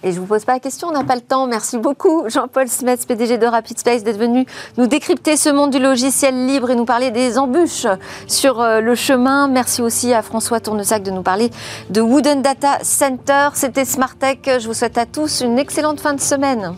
Et 0.06 0.12
je 0.12 0.18
ne 0.18 0.22
vous 0.22 0.28
pose 0.28 0.46
pas 0.46 0.54
la 0.54 0.60
question, 0.60 0.90
on 0.90 0.92
n'a 0.92 1.04
pas 1.04 1.16
le 1.16 1.22
temps. 1.22 1.48
Merci 1.48 1.80
beaucoup, 1.80 2.26
Jean-Paul 2.28 2.68
Smets, 2.68 2.98
PDG 3.08 3.40
de 3.40 3.48
Rapid 3.48 3.80
Space, 3.80 4.04
d'être 4.04 4.20
venu 4.20 4.46
nous 4.78 4.86
décrypter 4.86 5.36
ce 5.36 5.50
monde 5.50 5.72
du 5.72 5.80
logiciel 5.80 6.46
libre 6.46 6.70
et 6.70 6.76
nous 6.76 6.86
parler 6.86 7.10
des 7.10 7.40
embûches 7.40 7.88
sur 8.28 8.62
euh, 8.62 8.82
le 8.82 8.94
chemin. 8.94 9.48
Merci 9.48 9.82
aussi 9.82 10.14
à 10.14 10.22
François 10.22 10.60
Tournesac 10.60 11.02
de 11.02 11.10
nous 11.10 11.24
parler 11.24 11.50
de 11.90 12.02
Wooden 12.02 12.44
Data 12.44 12.78
Center. 12.84 13.50
C'était 13.56 13.84
Smart 13.84 14.16
Tech. 14.16 14.38
Je 14.46 14.68
vous 14.68 14.76
souhaite 14.76 15.00
à 15.00 15.08
tous 15.08 15.42
une 15.42 15.58
excellente 15.58 16.00
fin 16.00 16.14
de 16.14 16.22
semaine. 16.22 16.76